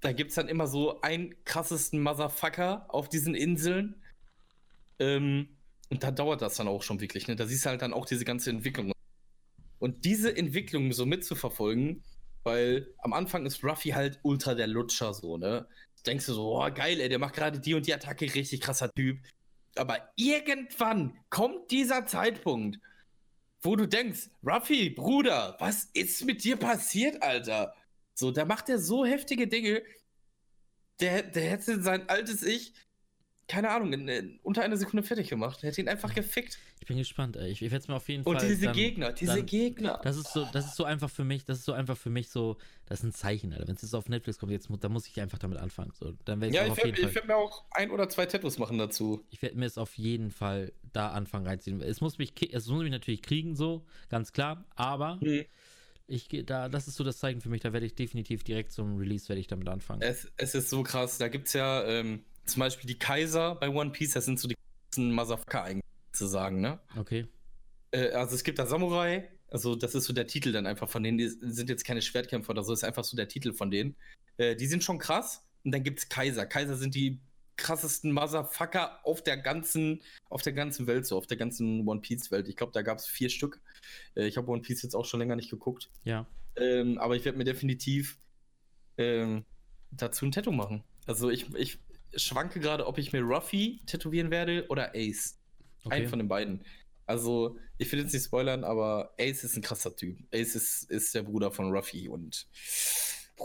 [0.00, 4.02] da gibt es dann immer so einen krassesten Motherfucker auf diesen Inseln.
[4.98, 5.56] Ähm,
[5.90, 7.28] und da dauert das dann auch schon wirklich.
[7.28, 7.36] Ne?
[7.36, 8.92] Da siehst du halt dann auch diese ganze Entwicklung.
[9.78, 12.02] Und diese Entwicklung so mitzuverfolgen,
[12.44, 15.66] weil am Anfang ist Ruffy halt ultra der Lutscher so, ne?
[16.06, 18.90] Denkst du so, oh geil, ey, der macht gerade die und die Attacke, richtig krasser
[18.94, 19.18] Typ.
[19.76, 22.78] Aber irgendwann kommt dieser Zeitpunkt,
[23.60, 27.74] wo du denkst, Ruffy, Bruder, was ist mit dir passiert, Alter?
[28.14, 29.82] So, da macht er so heftige Dinge.
[31.00, 32.74] Der, der hätte sein altes Ich,
[33.48, 35.62] keine Ahnung, in, in, unter einer Sekunde fertig gemacht.
[35.62, 36.58] Der hätte ihn einfach gefickt.
[36.78, 37.50] Ich bin gespannt, ey.
[37.50, 38.48] Ich, ich werde es mir auf jeden Und Fall.
[38.48, 40.00] diese dann, Gegner, diese dann- Gegner.
[40.04, 42.28] Das ist so, das ist so einfach für mich, das ist so einfach für mich
[42.28, 43.66] so, das ist ein Zeichen, Alter.
[43.66, 45.92] Wenn es jetzt auf Netflix kommt, jetzt, dann muss ich einfach damit anfangen.
[45.98, 47.14] So, dann werde ich ja, ich auf werde jeden Fall.
[47.14, 49.24] werd mir auch ein oder zwei Tattoos machen dazu.
[49.30, 51.80] Ich werde mir es auf jeden Fall da anfangen reinziehen.
[51.80, 55.44] Es muss mich, es muss mich natürlich kriegen, so, ganz klar, aber Hm.
[56.10, 58.72] Ich gehe da, das ist so das Zeichen für mich, da werde ich definitiv direkt
[58.72, 60.02] zum Release werde ich damit anfangen.
[60.02, 61.18] Es, es ist so krass.
[61.18, 64.48] Da gibt es ja ähm, zum Beispiel die Kaiser bei One Piece, das sind so
[64.48, 64.56] die
[64.90, 66.80] ganzen Motherfucker eigentlich zu sagen, ne?
[66.96, 67.26] Okay.
[67.92, 71.02] Äh, also es gibt da Samurai, also das ist so der Titel dann einfach von
[71.02, 73.96] denen, die sind jetzt keine Schwertkämpfer oder so, ist einfach so der Titel von denen.
[74.36, 75.46] Äh, die sind schon krass.
[75.64, 76.46] Und dann gibt es Kaiser.
[76.46, 77.20] Kaiser sind die
[77.60, 82.30] krassesten Motherfucker auf der ganzen, auf der ganzen Welt, so auf der ganzen One Piece
[82.30, 82.48] Welt.
[82.48, 83.60] Ich glaube, da gab es vier Stück.
[84.16, 85.90] Äh, ich habe One Piece jetzt auch schon länger nicht geguckt.
[86.04, 86.26] Ja.
[86.56, 88.18] Ähm, aber ich werde mir definitiv
[88.98, 89.44] ähm,
[89.90, 90.82] dazu ein Tattoo machen.
[91.06, 91.78] Also ich, ich
[92.16, 95.38] schwanke gerade, ob ich mir Ruffy tätowieren werde oder Ace.
[95.84, 95.94] Okay.
[95.94, 96.64] Einen von den beiden.
[97.06, 100.18] Also, ich will jetzt nicht spoilern, aber Ace ist ein krasser Typ.
[100.32, 102.46] Ace ist, ist der Bruder von Ruffy und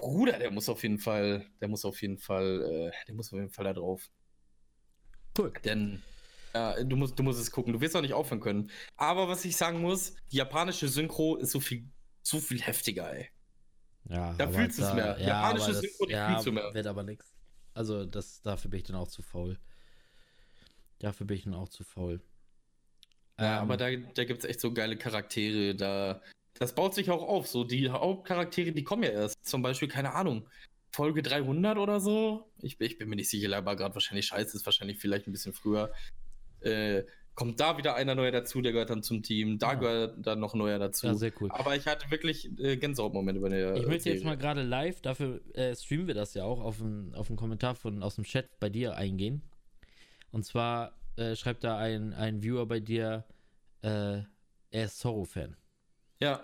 [0.01, 2.61] Bruder, der muss auf jeden Fall, der muss auf jeden Fall,
[2.93, 4.09] äh, der muss auf jeden Fall da drauf.
[5.37, 5.51] Cool.
[5.63, 6.01] Denn
[6.53, 7.73] ja, du, musst, du musst es gucken.
[7.73, 8.71] Du wirst auch nicht aufhören können.
[8.95, 11.89] Aber was ich sagen muss, die japanische Synchro ist so viel,
[12.21, 13.29] so viel heftiger, ey.
[14.07, 15.17] Ja, Da fühlst du's mehr.
[15.19, 16.73] Ja, Japanische das, Synchro, ja, fühlst du mehr.
[16.73, 17.33] wird aber nix.
[17.73, 19.59] Also, das, dafür bin ich dann auch zu faul.
[20.99, 22.21] Dafür bin ich dann auch zu faul.
[23.37, 25.75] Ja, Ähm, aber da, da gibt es echt so geile Charaktere.
[25.75, 26.21] Da,
[26.59, 27.47] das baut sich auch auf.
[27.47, 29.45] So, die Hauptcharaktere, die kommen ja erst.
[29.45, 30.47] Zum Beispiel, keine Ahnung,
[30.91, 32.49] Folge 300 oder so.
[32.61, 35.53] Ich, ich bin mir nicht sicher, aber gerade wahrscheinlich scheiße, ist wahrscheinlich vielleicht ein bisschen
[35.53, 35.91] früher.
[36.61, 37.03] Äh,
[37.35, 39.59] kommt da wieder einer neuer dazu, der gehört dann zum Team.
[39.59, 39.79] Da Ja.
[39.79, 41.07] gehört dann noch neuer dazu.
[41.07, 41.51] ja, sehr cool.
[41.51, 43.75] aber ich hatte wirklich äh, Gänsehautmomente bei der.
[43.75, 47.13] Ich möchte jetzt mal gerade live, dafür äh, streamen wir das ja auch, auf einen
[47.13, 49.41] auf einen Kommentar von, aus dem Chat bei dir eingehen.
[50.31, 53.25] Und zwar äh, schreibt da ein, ein Viewer bei dir,
[53.81, 54.21] äh,
[54.71, 55.57] er ist Zorro-Fan.
[56.19, 56.43] Ja.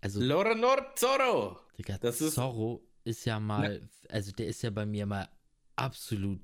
[0.00, 1.58] Also, Lorenor Zorro!
[1.78, 5.28] Digga, das ist- Zorro ist ja mal, also der ist ja bei mir mal
[5.76, 6.40] absolut,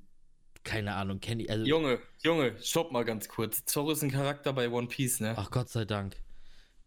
[0.63, 3.65] keine Ahnung, kenne ich, also, Junge, Junge, stopp mal ganz kurz.
[3.65, 5.33] Zorro ist ein Charakter bei One Piece, ne?
[5.37, 6.15] ach Gott sei Dank.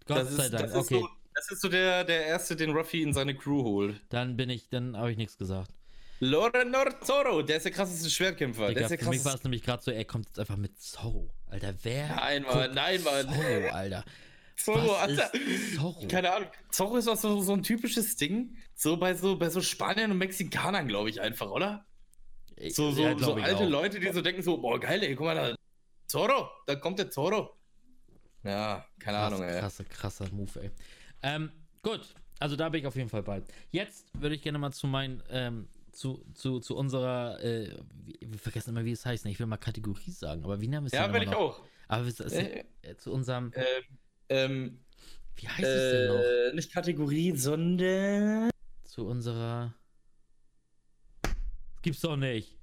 [0.06, 2.56] Gott das sei ist, Dank, das ist okay, So, das ist so der, der erste,
[2.56, 4.00] den Ruffy in seine Crew holt.
[4.08, 5.70] dann bin ich, dann habe ich nichts gesagt.
[6.20, 8.68] Lorenor Zorro, der ist der krasseste Schwertkämpfer.
[8.68, 9.38] Digga, der ist der für mich war krasseste.
[9.40, 11.28] es nämlich gerade so, er kommt jetzt einfach mit Zorro.
[11.48, 12.08] Alter, wer?
[12.16, 13.26] Nein, Mann, nein, Mann.
[13.28, 14.04] Zorro, Alter.
[14.56, 15.34] Zorro, Was Alter.
[15.34, 16.08] ist Zorro?
[16.08, 16.48] Keine Ahnung.
[16.70, 18.56] Zorro ist auch so, so ein typisches Ding.
[18.74, 21.84] So bei so, bei so Spaniern und Mexikanern, glaube ich, einfach, oder?
[22.70, 23.68] So, so, Ja, so alte auch.
[23.68, 25.54] Leute, die so denken so, boah, geil, ey, guck mal da.
[26.06, 27.54] Zorro, da kommt der Zorro.
[28.44, 29.60] Ja, keine Krass, Ahnung, ey.
[29.60, 30.70] Krasser, krasser Move, ey.
[31.22, 31.50] Ähm,
[31.82, 33.42] gut, also da bin ich auf jeden Fall bei.
[33.72, 37.76] Jetzt würde ich gerne mal zu meinen, ähm, zu, zu, zu unserer, äh,
[38.20, 39.30] wir vergessen immer, wie es heißt, ne?
[39.32, 41.36] ich will mal Kategorie sagen, aber wie nennen wir es Ja, will ich noch?
[41.38, 41.62] auch.
[41.88, 43.64] Aber es ist, Äh, äh, zu unserem, Ähm,
[44.28, 44.80] ähm,
[45.36, 46.20] wie heißt es denn noch?
[46.20, 48.50] äh, nicht Kategorie, sondern.
[48.84, 49.74] Zu unserer,
[51.82, 52.56] gibt's doch nicht.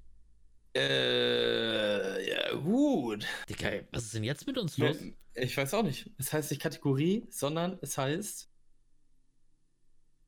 [0.76, 3.26] Äh, ja, gut.
[3.48, 4.98] Digga, was ist denn jetzt mit uns los?
[5.36, 6.10] Ich weiß auch nicht.
[6.18, 8.50] Es heißt nicht Kategorie, sondern es heißt.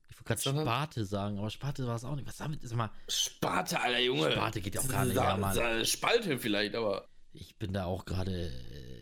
[0.10, 2.28] Ich wollte gerade Sparte sagen, aber Sparte war es auch nicht.
[2.28, 2.92] Was damit ist mal.
[3.08, 4.32] Sparte, Alter Junge.
[4.32, 5.86] Sparte geht ja auch gar nicht, ja, Mann.
[5.86, 7.10] Spalte vielleicht, aber.
[7.34, 8.52] Ich bin da auch gerade.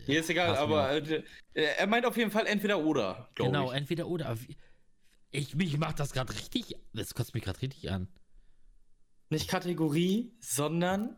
[0.06, 1.22] Mir ist egal, aber äh,
[1.54, 3.78] äh, er meint auf jeden Fall entweder oder, Genau, ich.
[3.78, 4.36] entweder oder.
[5.30, 6.76] Ich, mich macht das gerade richtig.
[6.92, 8.08] Das kotzt mich gerade richtig an.
[9.30, 11.16] Nicht Kategorie, sondern.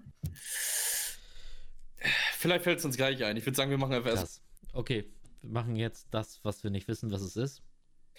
[2.39, 3.37] Vielleicht fällt es uns gleich ein.
[3.37, 4.43] Ich würde sagen, wir machen einfach erst.
[4.73, 5.13] Okay,
[5.43, 7.63] wir machen jetzt das, was wir nicht wissen, was es ist.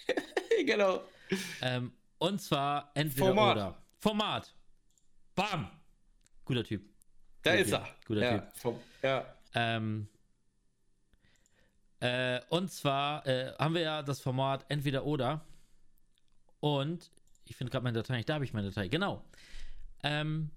[0.66, 1.02] genau.
[1.62, 3.56] Ähm, und zwar entweder Format.
[3.56, 3.82] oder.
[3.98, 4.54] Format.
[5.34, 5.70] Bam.
[6.44, 6.82] Guter Typ.
[7.42, 7.78] Da Guter ist Typ.
[7.80, 7.96] er.
[8.06, 8.56] Guter ja, Typ.
[8.56, 9.34] Vom, ja.
[9.54, 10.08] Ähm,
[12.00, 15.44] äh, und zwar äh, haben wir ja das Format entweder oder.
[16.60, 17.10] Und
[17.44, 18.88] ich finde gerade meine Datei nicht, da habe ich meine Datei.
[18.88, 19.24] Genau.
[20.02, 20.50] Ähm,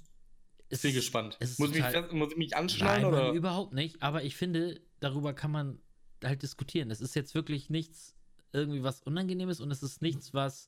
[0.70, 1.38] es Bin ist- gespannt.
[1.40, 3.32] es ist Muss, mich, total- fest- muss ich mich anschnallen Nein, Mann, oder?
[3.34, 4.02] überhaupt nicht.
[4.02, 5.80] Aber ich finde, darüber kann man
[6.24, 6.92] halt diskutieren.
[6.92, 8.16] Es ist jetzt wirklich nichts
[8.54, 10.68] irgendwie was Unangenehmes und es ist nichts, was.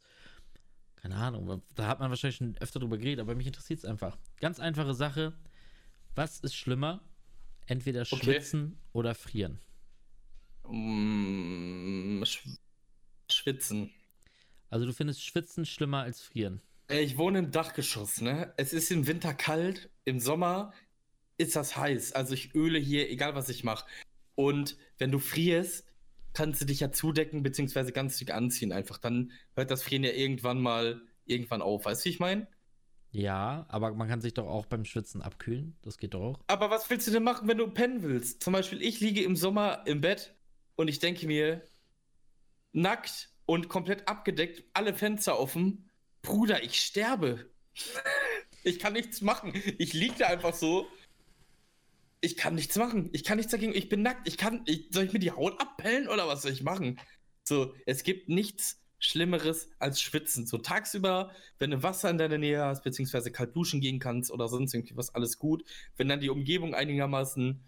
[0.95, 4.17] Keine Ahnung, da hat man wahrscheinlich schon öfter drüber geredet, aber mich interessiert es einfach.
[4.39, 5.33] Ganz einfache Sache.
[6.15, 7.01] Was ist schlimmer?
[7.65, 8.15] Entweder Okay.
[8.23, 9.59] schwitzen oder frieren.
[12.25, 12.47] Sch
[13.29, 13.91] schwitzen.
[14.69, 16.61] Also du findest Schwitzen schlimmer als Frieren.
[16.89, 18.53] Ich wohne im Dachgeschoss, ne?
[18.57, 20.73] Es ist im Winter kalt, im Sommer
[21.37, 22.13] ist das heiß.
[22.13, 23.85] Also ich öle hier, egal was ich mache.
[24.35, 25.85] Und wenn du frierst,
[26.33, 28.97] kannst du dich ja zudecken, beziehungsweise ganz dick anziehen einfach.
[28.97, 31.85] Dann hört das Frieren ja irgendwann mal irgendwann auf.
[31.85, 32.47] Weißt du, wie ich meine?
[33.11, 35.77] Ja, aber man kann sich doch auch beim Schwitzen abkühlen.
[35.83, 36.39] Das geht doch auch.
[36.47, 38.41] Aber was willst du denn machen, wenn du pennen willst?
[38.41, 40.35] Zum Beispiel, ich liege im Sommer im Bett
[40.75, 41.67] und ich denke mir,
[42.71, 45.89] nackt und komplett abgedeckt, alle Fenster offen.
[46.21, 47.49] Bruder, ich sterbe.
[48.63, 49.53] ich kann nichts machen.
[49.77, 50.87] Ich liege da einfach so.
[52.21, 53.09] Ich kann nichts machen.
[53.11, 53.75] Ich kann nichts dagegen.
[53.75, 54.27] Ich bin nackt.
[54.27, 54.63] Ich kann.
[54.65, 56.99] Ich, soll ich mir die Haut abpellen oder was soll ich machen?
[57.43, 60.47] So, es gibt nichts Schlimmeres als Schwitzen.
[60.47, 64.47] So tagsüber, wenn du Wasser in deiner Nähe hast, beziehungsweise kalt duschen gehen kannst oder
[64.47, 65.65] sonst irgendwie was, alles gut.
[65.97, 67.61] Wenn dann die Umgebung einigermaßen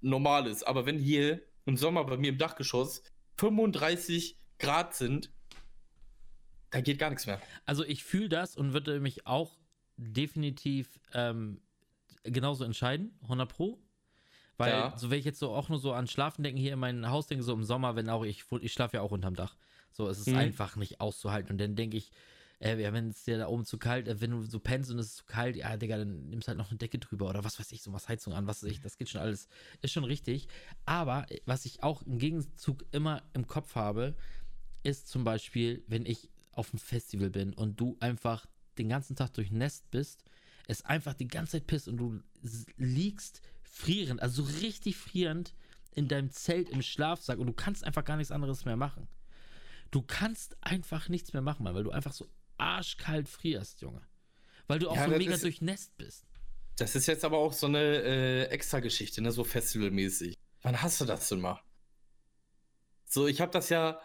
[0.00, 0.66] normal ist.
[0.66, 3.02] Aber wenn hier im Sommer bei mir im Dachgeschoss
[3.38, 5.30] 35 Grad sind,
[6.70, 7.40] da geht gar nichts mehr.
[7.64, 9.58] Also ich fühle das und würde mich auch
[9.96, 11.60] definitiv ähm,
[12.24, 13.80] genauso entscheiden, 100 Pro.
[14.56, 14.98] Weil, Ja.
[14.98, 17.26] so wenn ich jetzt so auch nur so an Schlafen denken, hier in mein Haus
[17.26, 19.56] denke, so im Sommer, wenn auch ich, ich schlafe ja auch unterm Dach.
[19.92, 20.36] So, es ist Mhm.
[20.36, 21.52] einfach nicht auszuhalten.
[21.52, 22.10] Und dann denke ich,
[22.60, 24.98] äh, ja, wenn es dir da oben zu kalt, äh, wenn du so pennst und
[24.98, 27.58] es ist zu kalt, ja, Digga, dann nimmst halt noch eine Decke drüber oder was
[27.58, 29.48] weiß ich, so was Heizung an, was weiß ich, das geht schon alles,
[29.82, 30.48] ist schon richtig.
[30.84, 34.16] Aber äh, was ich auch im Gegenzug immer im Kopf habe,
[34.82, 38.46] ist zum Beispiel, wenn ich auf einem Festival bin und du einfach
[38.78, 40.24] den ganzen Tag durchnässt bist,
[40.66, 42.20] es einfach die ganze Zeit pisst und du
[42.76, 45.54] liegst frierend, also so richtig frierend
[45.92, 49.08] in deinem Zelt im Schlafsack und du kannst einfach gar nichts anderes mehr machen.
[49.90, 52.28] Du kannst einfach nichts mehr machen, weil du einfach so
[52.58, 54.02] arschkalt frierst, Junge.
[54.66, 56.24] Weil du auch Ja, so mega ist- durchnässt bist.
[56.76, 59.30] Das ist jetzt aber auch so eine äh, Extra-Geschichte, ne?
[59.30, 60.34] so festivalmäßig.
[60.62, 61.60] Wann hast du das denn mal?
[63.04, 64.00] So, ich habe das ja,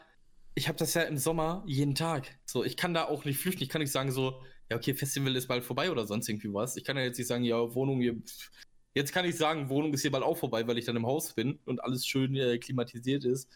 [0.56, 2.38] ich habe das ja im Sommer jeden Tag.
[2.46, 3.64] So, ich kann da auch nicht flüchten.
[3.64, 6.76] Ich kann nicht sagen so, ja okay, Festival ist bald vorbei oder sonst irgendwie was.
[6.78, 8.16] Ich kann ja jetzt nicht sagen, ja Wohnung hier.
[8.94, 11.34] Jetzt kann ich sagen, Wohnung ist hier bald auch vorbei, weil ich dann im Haus
[11.34, 13.50] bin und alles schön äh, klimatisiert ist.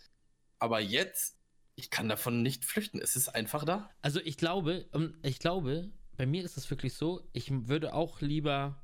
[0.60, 1.38] Aber jetzt,
[1.76, 3.00] ich kann davon nicht flüchten.
[3.00, 3.90] Es ist einfach da.
[4.02, 8.22] Also ich glaube, ähm, ich glaube, bei mir ist es wirklich so, ich würde auch
[8.22, 8.84] lieber,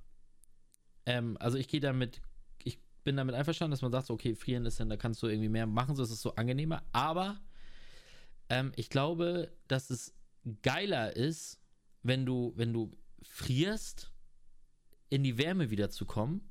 [1.05, 2.21] ähm, also ich gehe damit,
[2.63, 5.27] ich bin damit einverstanden, dass man sagt, so, okay, frieren ist dann, da kannst du
[5.27, 7.39] irgendwie mehr machen, so ist es so angenehmer, aber
[8.49, 10.15] ähm, ich glaube, dass es
[10.63, 11.61] geiler ist,
[12.01, 14.11] wenn du, wenn du frierst,
[15.09, 16.41] in die Wärme wieder zu kommen.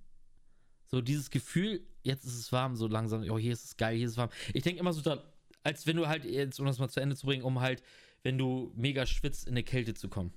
[0.87, 4.07] So dieses Gefühl, jetzt ist es warm, so langsam, oh, hier ist es geil, hier
[4.07, 4.31] ist es warm.
[4.55, 5.23] Ich denke immer so, da,
[5.69, 7.83] als wenn du halt, jetzt, um das mal zu Ende zu bringen, um halt,
[8.23, 10.33] wenn du mega schwitzt, in eine Kälte zu kommen.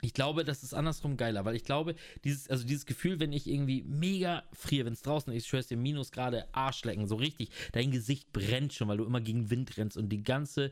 [0.00, 3.48] Ich glaube, das ist andersrum geiler, weil ich glaube, dieses, also dieses Gefühl, wenn ich
[3.48, 7.90] irgendwie mega friere, wenn es draußen ist, ich schwör's dir, Minusgrade Arschlecken, so richtig, dein
[7.90, 10.70] Gesicht brennt schon, weil du immer gegen Wind rennst und die ganze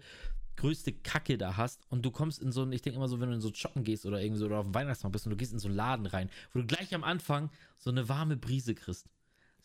[0.54, 3.28] größte Kacke da hast und du kommst in so ein, ich denke immer so, wenn
[3.28, 5.36] du in so shoppen gehst oder irgendwie so oder auf dem Weihnachtsmarkt bist und du
[5.36, 8.74] gehst in so einen Laden rein, wo du gleich am Anfang so eine warme Brise
[8.76, 9.06] kriegst.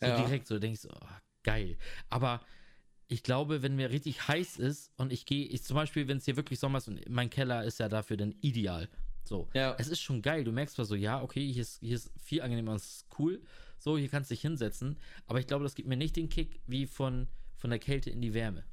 [0.00, 0.16] So Ja.
[0.16, 1.08] direkt so, denkst du, oh,
[1.44, 1.78] geil.
[2.10, 2.44] Aber
[3.12, 6.24] ich glaube, wenn mir richtig heiß ist und ich gehe, ich zum Beispiel, wenn es
[6.24, 8.88] hier wirklich Sommer ist und mein Keller ist ja dafür dann ideal.
[9.24, 9.50] So.
[9.52, 9.76] Ja.
[9.78, 10.44] Es ist schon geil.
[10.44, 13.42] Du merkst zwar so, ja, okay, hier ist, hier ist viel angenehmer, es ist cool.
[13.78, 14.98] So, hier kannst du dich hinsetzen.
[15.26, 18.22] Aber ich glaube, das gibt mir nicht den Kick wie von, von der Kälte in
[18.22, 18.64] die Wärme.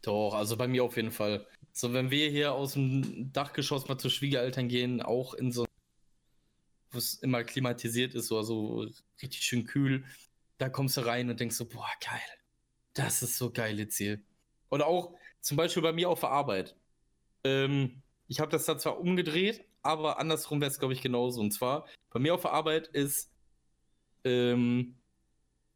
[0.00, 1.46] Doch, also bei mir auf jeden Fall.
[1.72, 5.66] So, wenn wir hier aus dem Dachgeschoss mal zu Schwiegereltern gehen, auch in so,
[6.92, 8.88] wo es immer klimatisiert ist, so also
[9.20, 10.04] richtig schön kühl,
[10.56, 12.20] da kommst du rein und denkst so, boah, geil.
[12.94, 14.20] Das ist so geil jetzt hier.
[14.70, 16.76] Oder auch zum Beispiel bei mir auf der Arbeit.
[17.44, 21.40] Ähm, ich habe das dann zwar umgedreht, aber andersrum wäre es, glaube ich, genauso.
[21.40, 23.32] Und zwar, bei mir auf der Arbeit ist
[24.24, 24.96] ähm,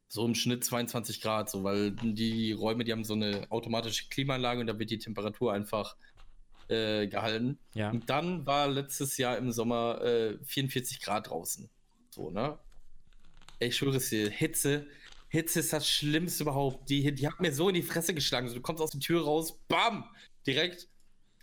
[0.08, 4.60] so im Schnitt 22 Grad, so, weil die Räume, die haben so eine automatische Klimaanlage
[4.60, 5.96] und da wird die Temperatur einfach
[6.68, 7.58] äh, gehalten.
[7.74, 7.90] Ja.
[7.90, 11.68] Und dann war letztes Jahr im Sommer äh, 44 Grad draußen.
[12.10, 12.58] So, ne?
[13.58, 14.86] Ich schwöre es dir, Hitze,
[15.28, 16.88] Hitze ist das Schlimmste überhaupt.
[16.88, 18.52] Die, die hat mir so in die Fresse geschlagen.
[18.52, 20.04] Du kommst aus der Tür raus, bam,
[20.46, 20.88] direkt.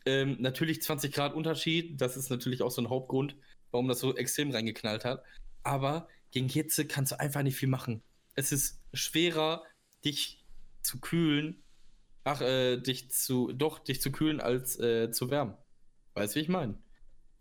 [0.06, 3.38] Ähm, natürlich 20 Grad Unterschied, das ist natürlich auch so ein Hauptgrund,
[3.72, 5.24] warum das so extrem reingeknallt hat.
[5.64, 8.02] Aber gegen Hitze kannst du einfach nicht viel machen.
[8.36, 9.64] Es ist schwerer,
[10.04, 10.44] dich
[10.82, 11.64] zu kühlen,
[12.24, 15.56] ach, äh, dich zu, doch, dich zu kühlen, als äh, zu wärmen.
[16.16, 16.78] Weißt du, wie ich meine?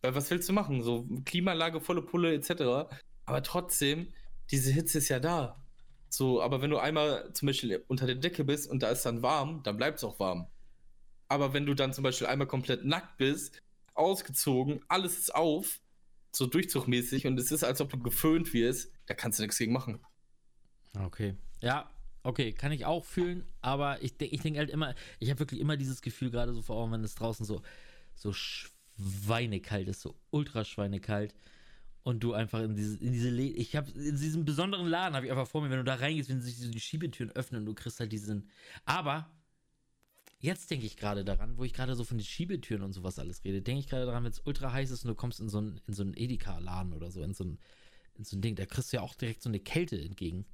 [0.02, 0.82] Weil was willst du machen?
[0.82, 2.90] So Klimaanlage, volle Pulle, etc.
[3.24, 4.12] Aber trotzdem,
[4.50, 5.61] diese Hitze ist ja da.
[6.12, 9.22] So, aber wenn du einmal zum Beispiel unter der Decke bist und da ist dann
[9.22, 10.46] warm, dann bleibt es auch warm.
[11.28, 13.62] Aber wenn du dann zum Beispiel einmal komplett nackt bist,
[13.94, 15.80] ausgezogen, alles ist auf,
[16.30, 19.72] so durchzugmäßig und es ist, als ob du geföhnt wirst, da kannst du nichts gegen
[19.72, 20.04] machen.
[21.02, 21.34] Okay.
[21.62, 21.90] Ja,
[22.24, 25.78] okay, kann ich auch fühlen, aber ich, ich denke halt immer, ich habe wirklich immer
[25.78, 27.62] dieses Gefühl, gerade so vor allem, wenn es draußen so,
[28.14, 31.34] so schweinekalt ist, so ultra schweinekalt.
[32.04, 35.26] Und du einfach in diese, in diese Le ich habe in diesem besonderen Laden habe
[35.26, 37.74] ich einfach vor mir, wenn du da reingehst, wenn sich die Schiebetüren öffnen und du
[37.74, 38.50] kriegst halt diesen.
[38.84, 39.30] Aber
[40.42, 43.44] jetzt denke ich gerade daran, wo ich gerade so von den Schiebetüren und sowas alles
[43.44, 45.58] rede, denke ich gerade daran, wenn es ultra heiß ist und du kommst in so
[45.58, 47.58] einen, in so einen Edeka-Laden oder so, in so ein,
[48.14, 50.44] in so ein Ding, da kriegst du ja auch direkt so eine Kälte entgegen.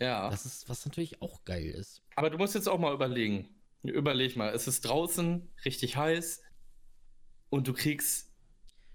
[0.00, 0.28] Ja.
[0.28, 2.02] Das ist, was natürlich auch geil ist.
[2.16, 3.48] Aber du musst jetzt auch mal überlegen.
[3.82, 6.42] Überleg mal, es ist draußen richtig heiß
[7.50, 8.33] und du kriegst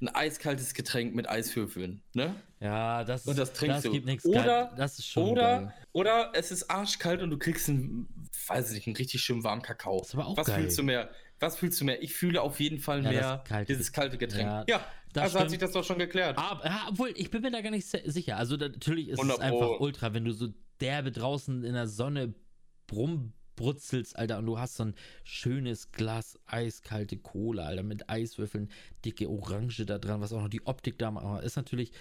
[0.02, 2.36] ein eiskaltes Getränk mit Eiswürfeln, ne?
[2.62, 3.92] Ja, das, Und das trinkst das du.
[3.92, 4.70] gibt nichts Oder- geil.
[4.78, 5.74] Das ist schon Oder, geil.
[5.94, 8.08] oder es ist arschkalt und du kriegst einen,
[8.48, 10.00] weiß ich nicht, einen richtig schönen warmen Kakao.
[10.00, 10.62] Das ist aber auch Was geil.
[10.62, 11.10] fühlst du mehr?
[11.40, 12.02] Was fühlst du mehr?
[12.04, 14.44] Ich fühle auf jeden Fall Ja, mehr kalte dieses kalte Getränk.
[14.48, 15.50] Ja, Ja, das also hat stimmt.
[15.52, 16.38] sich das doch schon geklärt.
[16.38, 18.36] Aber, ja, obwohl, ich bin mir da gar nicht sicher.
[18.38, 19.78] Also natürlich ist es 100 einfach Pro.
[19.84, 20.50] ultra, wenn du so
[20.82, 22.34] derbe draußen in der Sonne
[23.60, 28.72] rumbrutzelst, Alter, und du hast so ein schönes Glas eiskalte Cola, Alter, mit Eiswürfeln,
[29.06, 31.44] dicke Orange da dran, was auch noch die Optik da macht.
[31.44, 31.92] Ist natürlich,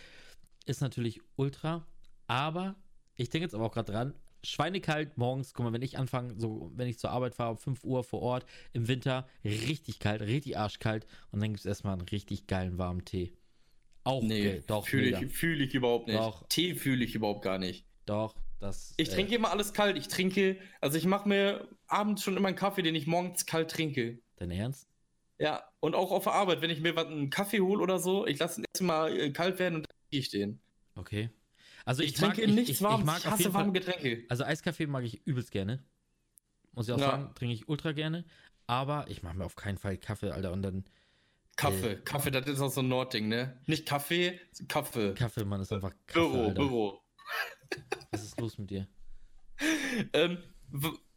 [0.66, 1.86] ist natürlich ultra,
[2.26, 2.76] aber
[3.16, 6.70] ich denke jetzt aber auch gerade dran, schweinekalt morgens, guck mal, wenn ich anfange, so,
[6.74, 10.56] wenn ich zur Arbeit fahre, um 5 Uhr vor Ort, im Winter, richtig kalt, richtig
[10.56, 13.32] arschkalt, und dann gibt es erstmal einen richtig geilen warmen Tee.
[14.04, 16.18] Auch Nee, doch, fühle ich, fühl ich überhaupt nicht.
[16.18, 16.46] Doch.
[16.48, 17.84] Tee fühle ich überhaupt gar nicht.
[18.06, 18.94] Doch, das.
[18.96, 19.96] Ich äh, trinke immer alles kalt.
[19.96, 23.70] Ich trinke, also ich mache mir abends schon immer einen Kaffee, den ich morgens kalt
[23.70, 24.18] trinke.
[24.36, 24.88] Dein Ernst?
[25.38, 28.26] Ja, und auch auf der Arbeit, wenn ich mir was einen Kaffee hole oder so,
[28.26, 30.60] ich lasse ihn erstmal äh, kalt werden und dann trinke ich den.
[30.96, 31.30] Okay.
[31.84, 33.00] Also Ich, ich, mag, trinke ich, nichts ich, warmes.
[33.00, 34.24] Ich mag Ich hasse warme Getränke.
[34.28, 35.82] Also Eiskaffee mag ich übelst gerne.
[36.72, 37.10] Muss ich auch Ja.
[37.12, 38.24] sagen, trinke ich ultra gerne.
[38.66, 40.52] Aber ich mache mir auf keinen Fall Kaffee, Alter.
[40.52, 40.84] Und dann
[41.56, 43.58] Kaffee, Kaffee, das ist auch so ein Nordding, ne?
[43.66, 44.38] Nicht Kaffee,
[44.68, 45.14] Kaffee.
[45.14, 46.54] Kaffee, Mann, ist einfach Kaffee, Büro, Alter.
[46.54, 47.00] Büro.
[48.10, 48.86] Was ist los mit dir?
[50.12, 50.38] Ähm,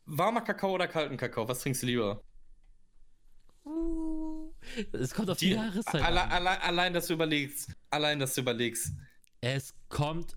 [0.05, 1.47] warmer Kakao oder kalten Kakao?
[1.47, 2.23] Was trinkst du lieber?
[4.91, 6.31] Es kommt auf die, Die- Jahreszeit alle, an.
[6.31, 7.71] alle, allein, dass du überlegst.
[7.89, 8.93] Allein, dass du überlegst.
[9.41, 10.35] Es kommt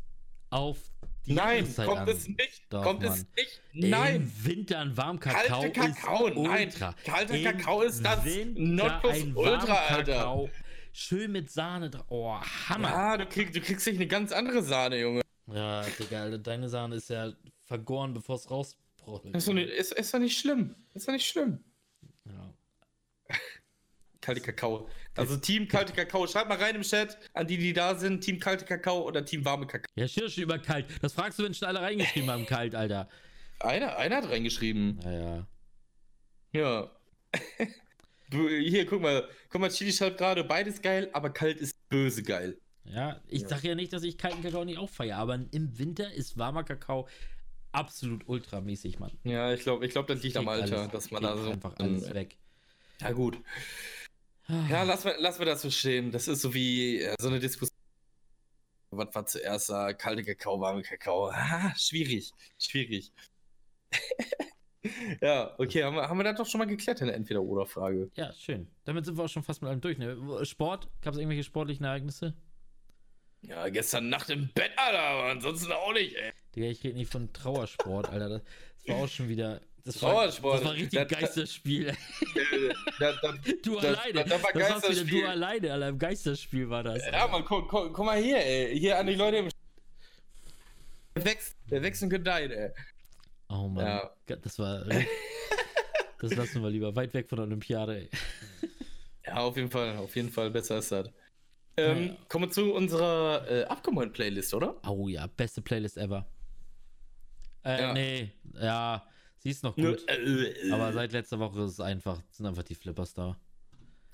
[0.50, 0.78] auf
[1.26, 2.08] die Nein, Jahreszeit kommt an.
[2.08, 2.66] es nicht.
[2.68, 3.26] Doch, kommt es Mann.
[3.36, 3.60] nicht.
[3.72, 4.16] Nein.
[4.16, 6.66] Im Winter ein Warmkakao Kalte Kakao, ist nein.
[6.68, 6.94] ultra.
[7.04, 10.48] Kalter Im Kakao ist das Winter Nonplus ein Ultra, Alter.
[10.92, 12.04] Schön mit Sahne drauf.
[12.08, 12.38] Oh,
[12.68, 12.88] Hammer.
[12.88, 15.23] Ja, du, krieg, du kriegst nicht eine ganz andere Sahne, Junge.
[15.46, 17.32] Ja, Digga, deine Sahne ist ja
[17.64, 19.34] vergoren, bevor es rausbrochelt.
[19.34, 20.74] Ist doch, nicht, ist, ist doch nicht schlimm.
[20.94, 21.62] Ist doch nicht schlimm.
[22.24, 22.54] Ja.
[24.20, 24.88] Kalte Kakao.
[25.16, 26.26] Also Team kalte Kakao.
[26.26, 28.22] Schreibt mal rein im Chat an die, die da sind.
[28.22, 29.86] Team kalte Kakao oder Team warme Kakao.
[29.96, 30.86] Ja, schon über kalt.
[31.02, 33.08] Das fragst du, wenn schon alle reingeschrieben haben, kalt, Alter.
[33.60, 34.96] Einer, einer hat reingeschrieben.
[34.96, 35.46] Naja.
[36.52, 36.90] Ja.
[38.30, 39.28] Du, Hier, guck mal.
[39.48, 42.58] Guck mal, Chili schreibt gerade, beides geil, aber kalt ist böse geil.
[42.84, 43.48] Ja, ich Ja.
[43.48, 46.64] sag ja nicht, dass ich kalten Kakao nicht auch feiere, aber im Winter ist warmer
[46.64, 47.08] Kakao
[47.72, 49.12] absolut ultramäßig, Mann.
[49.24, 51.50] Ja, ich glaube, ich glaub, das liegt am Alter, alles- dass man da so.
[51.50, 52.36] einfach alles weg.
[53.00, 53.38] Ja, gut.
[54.48, 56.12] Ja, lass wir, lass wir das so stehen.
[56.12, 57.76] Das ist so wie äh, so eine Diskussion.
[58.90, 59.92] Was war zuerst da?
[59.94, 61.30] Kalte Kakao, warme Kakao.
[61.32, 62.32] Ah, schwierig.
[62.58, 63.10] Schwierig.
[65.22, 68.10] ja, okay, haben wir, haben wir das doch schon mal geklärt, eine Entweder-Oder-Frage.
[68.14, 68.68] Ja, schön.
[68.84, 69.96] Damit sind wir auch schon fast mit allem durch.
[69.98, 70.44] Ne?
[70.44, 70.88] Sport?
[71.00, 72.34] Gab es irgendwelche sportlichen Ereignisse?
[73.46, 76.32] Ja, gestern Nacht im Bett, Alter, aber ansonsten auch nicht, ey.
[76.56, 78.28] Digga, ich rede nicht von Trauersport, Alter.
[78.28, 78.42] Das,
[78.86, 79.60] das war auch schon wieder.
[79.84, 80.52] Das Trauersport.
[80.54, 81.92] War, das war richtig Das- Geisterspiel.
[83.00, 84.24] Ja, da, Du Das- alleine.
[84.24, 85.20] das war warst wieder Geisterspiel.
[85.22, 85.88] du alleine, Alter.
[85.88, 87.04] Im Geisterspiel war das.
[87.04, 88.78] ja Mann, guck, guck, guck mal hier, ey.
[88.78, 89.48] Hier an die Leute im.
[91.16, 92.70] Der wächst, der wächst und gedeiht, ey.
[93.48, 93.84] Oh Mann.
[93.84, 94.10] Ja.
[94.26, 94.84] Gott, Das war.
[96.20, 98.08] das lassen wir lieber weit weg von der Olympiade, ey.
[99.26, 101.08] Ja, auf jeden Fall, auf jeden Fall besser ist das.
[101.76, 102.16] Ähm, Ja.
[102.28, 104.76] Kommen wir zu unserer äh, abgemeldeten Playlist, oder?
[104.86, 106.26] Oh ja, beste Playlist ever.
[107.64, 107.92] Äh, Ja.
[107.92, 109.06] nee, ja,
[109.38, 110.04] sie ist noch gut.
[110.08, 113.36] äh, Aber seit letzter Woche ist es einfach, sind einfach die Flippers da.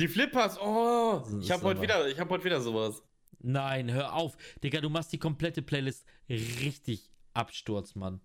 [0.00, 3.02] die Flippers, oh, ich habe heute wieder, ich habe heute wieder sowas.
[3.42, 4.36] Nein, hör auf.
[4.62, 8.20] Digga, du machst die komplette Playlist richtig Absturz, Mann.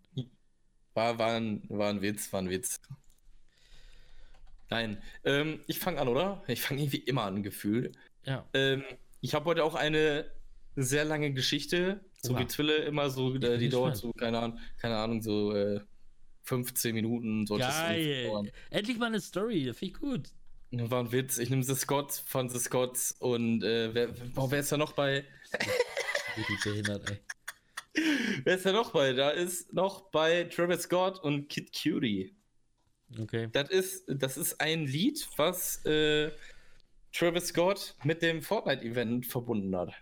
[0.93, 2.79] War, war, ein, war ein Witz, war ein Witz.
[4.69, 6.43] Nein, ähm, ich fange an, oder?
[6.47, 7.91] Ich fange irgendwie immer an, Gefühl.
[8.23, 8.45] Ja.
[8.53, 8.83] Ähm,
[9.25, 10.29] ich habe heute auch eine
[10.75, 12.41] sehr lange Geschichte, so Oha.
[12.41, 15.79] wie Twille immer so, äh, die dauert so, keine Ahnung, keine Ahnung, so äh,
[16.43, 17.45] 15 Minuten.
[17.45, 18.51] Geil.
[18.69, 20.29] Endlich mal eine Story, finde ich gut.
[20.71, 21.39] War ein Witz.
[21.39, 25.25] Ich nehme The Scots von The Scots und äh, wer, wer ist da noch bei?
[26.63, 27.19] Behindert, ey.
[28.43, 29.13] Wer ist da noch bei?
[29.13, 32.35] Da ist noch bei Travis Scott und Kid Cutie.
[33.17, 33.49] Okay.
[33.51, 36.31] Das ist, das ist ein Lied, was äh,
[37.17, 39.93] Travis Scott mit dem Fortnite-Event verbunden hat.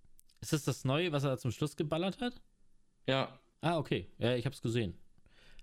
[0.42, 2.34] Ist das das Neue, was er zum Schluss geballert hat?
[3.08, 4.10] Ja, Ah, okay.
[4.18, 4.98] Ja, ich hab's gesehen.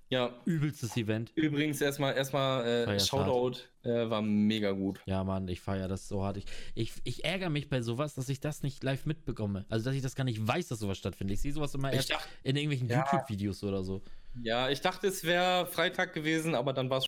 [0.09, 0.41] ja.
[0.47, 1.33] Übelstes Event.
[1.35, 5.01] Übrigens erstmal erstmal äh, Shoutout, äh, war mega gut.
[5.05, 6.39] Ja, Mann, ich feiere das so hart.
[6.39, 9.67] Ich, ich, ich ärgere mich bei sowas, dass ich das nicht live mitbekomme.
[9.69, 11.35] Also, dass ich das gar nicht weiß, dass sowas stattfindet.
[11.35, 13.01] Ich sehe sowas immer Ich erst dachte, in irgendwelchen Ja.
[13.05, 14.01] YouTube-Videos oder so.
[14.43, 17.07] ja, ich dachte, es wäre Freitag gewesen, aber dann war es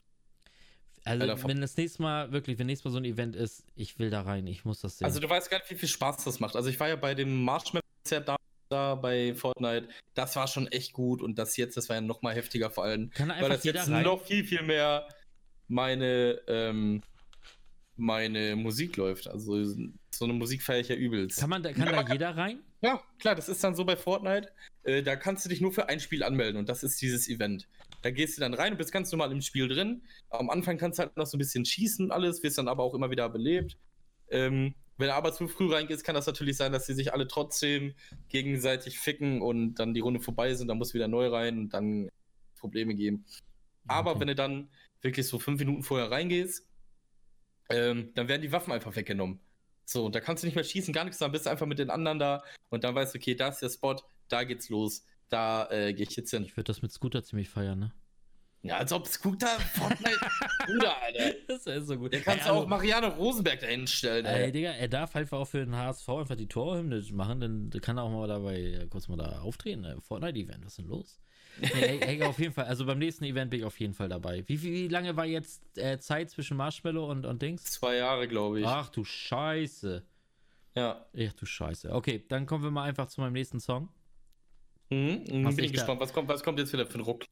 [1.05, 3.99] Also, Alter, wenn das nächste Mal, wirklich, wenn nächstes Mal so ein Event ist, ich
[3.99, 4.47] will da rein.
[4.47, 5.05] Ich muss das sehen.
[5.05, 6.55] Also du weißt gar nicht, wie viel Spaß das macht.
[6.55, 8.35] Also ich war ja bei dem Marshmallow-Konzert da,
[8.69, 9.89] da bei Fortnite.
[10.13, 12.85] Das war schon echt gut und das jetzt, das war ja noch mal heftiger vor
[12.85, 14.03] allem, Kann weil das jetzt rein?
[14.03, 15.07] noch viel, viel mehr
[15.67, 17.01] meine, ähm,
[17.97, 19.27] meine Musik läuft.
[19.27, 21.39] Also so eine Musik feiere ich ja übelst.
[21.39, 22.59] Kann, man da, kann da jeder rein?
[22.81, 24.49] Ja, klar, das ist dann so bei Fortnite.
[24.83, 27.67] Äh, da kannst du dich nur für ein Spiel anmelden und das ist dieses Event.
[28.03, 30.03] Da gehst du dann rein und bist ganz normal im Spiel drin.
[30.29, 32.83] Am Anfang kannst du halt noch so ein bisschen schießen und alles, wirst dann aber
[32.83, 33.77] auch immer wieder belebt.
[34.29, 37.27] Ähm, wenn du aber zu früh reingehst, kann das natürlich sein, dass sie sich alle
[37.27, 37.93] trotzdem
[38.29, 41.69] gegenseitig ficken und dann die Runde vorbei sind, dann musst du wieder neu rein und
[41.73, 42.09] dann
[42.59, 43.25] Probleme geben.
[43.87, 44.19] Aber Okay.
[44.19, 44.69] wenn du dann
[45.01, 46.69] wirklich so fünf Minuten vorher reingehst,
[47.69, 49.39] ähm, dann werden die Waffen einfach weggenommen.
[49.85, 51.79] So, und da kannst du nicht mehr schießen, gar nichts, dann bist du einfach mit
[51.79, 53.95] den anderen da und dann weißt du, okay, da ist der Spot,
[54.29, 56.43] da geht's los, da äh, gehe ich jetzt hin.
[56.43, 57.91] Ich würde das mit Scooter ziemlich feiern, ne?
[58.65, 60.19] Ja, als ob Scooter Fortnite.
[60.65, 61.35] Bruder, Alter.
[61.49, 62.13] Das ist so gut.
[62.13, 64.51] Der kannst Ey, du also- auch Mariano Rosenberg da hinstellen, Ey, ey.
[64.53, 68.03] Digga, er darf einfach auch für den HSV einfach die Torhymne machen, dann kann er
[68.03, 69.83] auch mal dabei äh, kurz mal da auftreten.
[69.83, 71.19] Äh, Fortnite-Event, was ist denn los?
[71.59, 74.07] Nee, ey, ey, auf jeden Fall, also beim nächsten Event bin ich auf jeden Fall
[74.07, 74.43] dabei.
[74.47, 77.65] Wie, wie, wie lange war jetzt äh, Zeit zwischen Marshmallow und, und Dings?
[77.65, 78.65] Zwei Jahre, glaube ich.
[78.65, 80.03] Ach du Scheiße.
[80.75, 81.05] Ja.
[81.15, 81.91] Ach du Scheiße.
[81.93, 83.89] Okay, dann kommen wir mal einfach zu meinem nächsten Song.
[84.89, 85.23] Mhm.
[85.29, 85.99] Mhm, Was bin ich gespannt.
[85.99, 87.25] Was kommt, was kommt jetzt wieder für ein Ruck?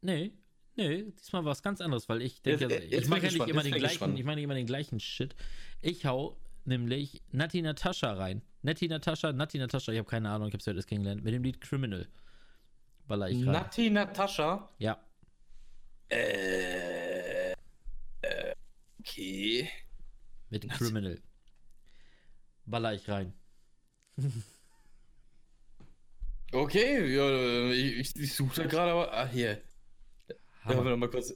[0.00, 0.32] Nee,
[0.76, 3.62] nee, diesmal was ganz anderes, weil ich denke, Jetzt- jetzt ich mache ja nicht immer
[3.62, 4.18] den gleichen, gespannt.
[4.18, 5.34] ich meine immer den gleichen Shit.
[5.82, 8.42] Ich hau nämlich Natti Natascha rein.
[8.62, 11.34] Natti Natascha, Natti Natascha, ich habe keine Ahnung, ich habe es heute erst kennengelernt, mit
[11.34, 12.06] dem Lied Criminal.
[13.06, 13.52] Baller ich rein.
[13.52, 14.70] Nati Natascha.
[14.78, 14.98] Ja,
[16.10, 17.52] Äh.
[18.22, 18.54] äh,
[19.00, 19.68] Okay.
[20.50, 20.84] mit Natti.
[20.84, 21.20] Criminal.
[22.66, 23.32] Baller ich rein.
[26.52, 29.12] Okay, ja, äh, ich, ich, suche da gerade aber.
[29.12, 29.60] Ah, hier.
[30.28, 30.34] Ja,
[30.64, 30.84] Hammer.
[30.84, 31.34] wir noch mal kurz.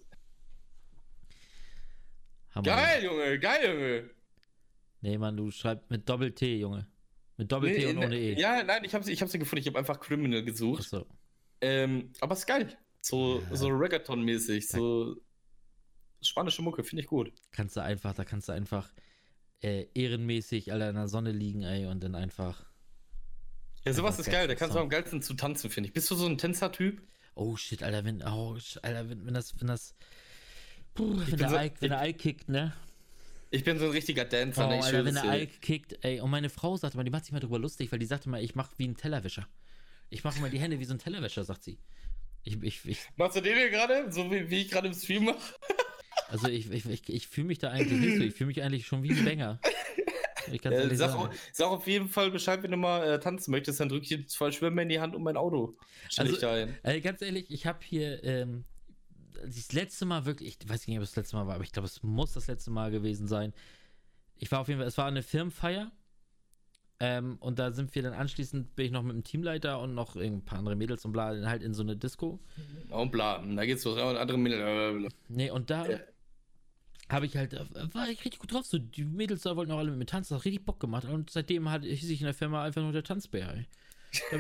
[2.50, 2.64] Hammer.
[2.64, 4.10] Geil, Junge, geil, Junge.
[5.00, 6.86] Nee, Mann, du schreibst mit Doppel-T, Junge.
[7.36, 8.40] Mit Doppel-T und Nee, ohne E.
[8.40, 9.60] Ja, nein, ich habe sie, ich hab sie gefunden.
[9.60, 10.82] Ich habe einfach Criminal gesucht.
[10.82, 11.06] Achso.
[11.60, 12.76] Ähm, aber ist geil.
[13.00, 13.56] So, Ja.
[13.56, 14.68] so Reggaeton-mäßig.
[14.68, 15.16] So
[16.20, 17.32] spanische Mucke, finde ich gut.
[17.50, 18.92] Kannst du einfach, da kannst du einfach
[19.60, 22.64] äh, ehrenmäßig Alter, in der Sonne liegen, ey, und dann einfach.
[23.84, 24.46] Ja, sowas ist geil.
[24.48, 25.92] Da kannst du am geilsten zu tanzen, finde ich.
[25.92, 27.02] Bist du so ein Tänzer-Typ?
[27.34, 29.94] Oh shit, Alter, wenn, oh, Alter, wenn, wenn das, wenn das,
[30.94, 32.72] puh, wenn der so- Alk, wenn der Alk kickt, ne?
[33.50, 34.66] Ich bin so ein richtiger Oh, Dancer.
[34.68, 34.78] ne?
[34.78, 35.24] ich Alter, wenn der.
[35.24, 37.98] Alk kickt, ey, und meine Frau sagte mal, die macht sich mal drüber lustig, weil
[37.98, 39.46] die sagte mal, ich mach wie ein Tellerwäscher.
[40.10, 41.78] Ich mache mal die Hände wie so ein Tellerwäscher, sagt sie.
[42.44, 44.10] Ich, ich, ich, Machst du den hier gerade?
[44.12, 45.38] So wie, wie ich gerade im Stream mache?
[46.28, 48.86] also ich, ich, ich, ich fühle mich da eigentlich nicht so, ich fühle mich eigentlich
[48.86, 49.58] schon wie ein Banger.
[50.50, 51.22] Ich kann's Äh, sag, sagen.
[51.22, 54.08] au- sag auf jeden Fall Bescheid, wenn du mal äh, tanzen möchtest, dann drück ich
[54.08, 55.76] dir zwei Schwimmer in die Hand und mein Auto.
[56.08, 56.74] Stell Also- ich da ein.
[56.82, 58.64] Äh, ganz ehrlich, ich habe hier ähm,
[59.44, 61.72] das letzte Mal wirklich, ich weiß nicht, ob es das letzte Mal war, aber ich
[61.72, 63.52] glaube, es muss das letzte Mal gewesen sein.
[64.38, 65.90] Ich war auf jeden Fall, es war eine Firmenfeier.
[67.00, 70.14] Ähm, und da sind wir dann anschließend, bin ich noch mit dem Teamleiter und noch
[70.14, 72.38] ein paar andere Mädels und bla, halt in so eine Disco.
[72.90, 73.98] Und bla, da geht's los.
[73.98, 75.04] Andere Mädel.
[75.04, 75.98] äh, Nee, und da Ja.
[77.12, 77.54] Habe ich halt,
[77.94, 78.66] war ich richtig gut drauf.
[78.66, 81.04] So, die Mädels da wollten auch alle mit mir tanzen, das hat richtig Bock gemacht.
[81.04, 83.54] Und seitdem hat, hieß ich in der Firma einfach nur der Tanzbär.
[83.54, 83.66] Ey.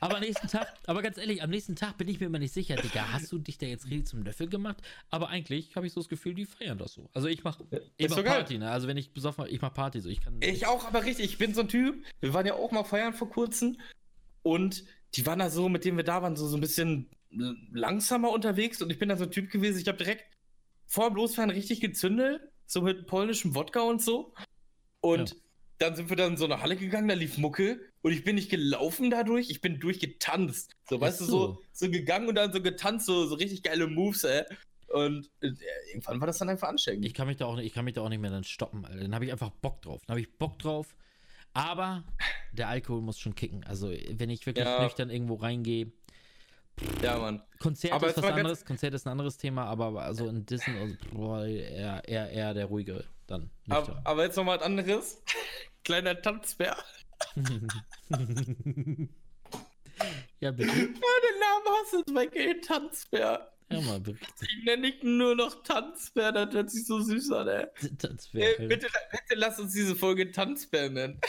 [0.00, 2.54] aber am nächsten Tag, aber ganz ehrlich, am nächsten Tag bin ich mir immer nicht
[2.54, 4.78] sicher, Digga, hast du dich da jetzt richtig zum Löffel gemacht?
[5.10, 7.10] Aber eigentlich habe ich so das Gefühl, die feiern das so.
[7.12, 8.24] Also ich mache mach so geil.
[8.24, 8.70] Party, ne?
[8.70, 10.08] Also wenn ich besoffen ich mache Party so.
[10.08, 10.36] Ich kann.
[10.40, 12.02] Ich auch, aber richtig, ich bin so ein Typ.
[12.20, 13.78] Wir waren ja auch mal feiern vor kurzem
[14.42, 14.84] und
[15.14, 18.30] die waren da so, mit denen wir da waren, so, so ein bisschen äh, langsamer
[18.30, 20.24] unterwegs und ich bin da so ein Typ gewesen, ich habe direkt
[20.86, 24.34] vor dem Losfahren richtig gezündelt, so mit polnischem Wodka und so.
[25.00, 25.36] Und Ja.
[25.78, 28.36] dann sind wir dann in so eine Halle gegangen, da lief Mucke und ich bin
[28.36, 30.74] nicht gelaufen dadurch, ich bin durchgetanzt.
[30.88, 31.30] So, weißt du, so.
[31.30, 34.44] so, so gegangen und dann so getanzt, so, so richtig geile Moves, ey.
[34.88, 35.50] Und äh,
[35.88, 37.04] irgendwann war das dann einfach ansteckend.
[37.04, 38.84] Ich kann mich da auch nicht, ich kann mich da auch nicht mehr dann stoppen,
[38.84, 39.00] Alter.
[39.00, 40.00] Dann habe ich einfach Bock drauf.
[40.06, 40.94] Dann habe ich Bock drauf.
[41.52, 42.04] Aber
[42.52, 43.64] der Alkohol muss schon kicken.
[43.64, 44.84] Also wenn ich wirklich Ja.
[44.84, 45.90] nüchtern irgendwo reingehe.
[47.02, 47.42] Ja, Mann.
[47.58, 48.64] Konzert Aber ist was anderes.
[48.64, 52.66] Konzert ist ein anderes Thema, aber also in Dissen, also, boah, eher, eher, eher der
[52.66, 53.50] ruhige dann.
[53.68, 55.22] Aber, aber jetzt noch mal was anderes.
[55.84, 56.76] Kleiner Tanzbär.
[60.40, 60.72] ja, bitte.
[60.72, 63.52] Den Namen hast du jetzt weg, Tanzbär.
[63.70, 64.44] Ja, mal berichte.
[64.44, 67.66] Ich nenne dich nur noch Tanzbär, das hört sich so süß an, ey.
[67.98, 71.20] Das Ey, bitte, bitte lass uns diese Folge Tanzbär nennen.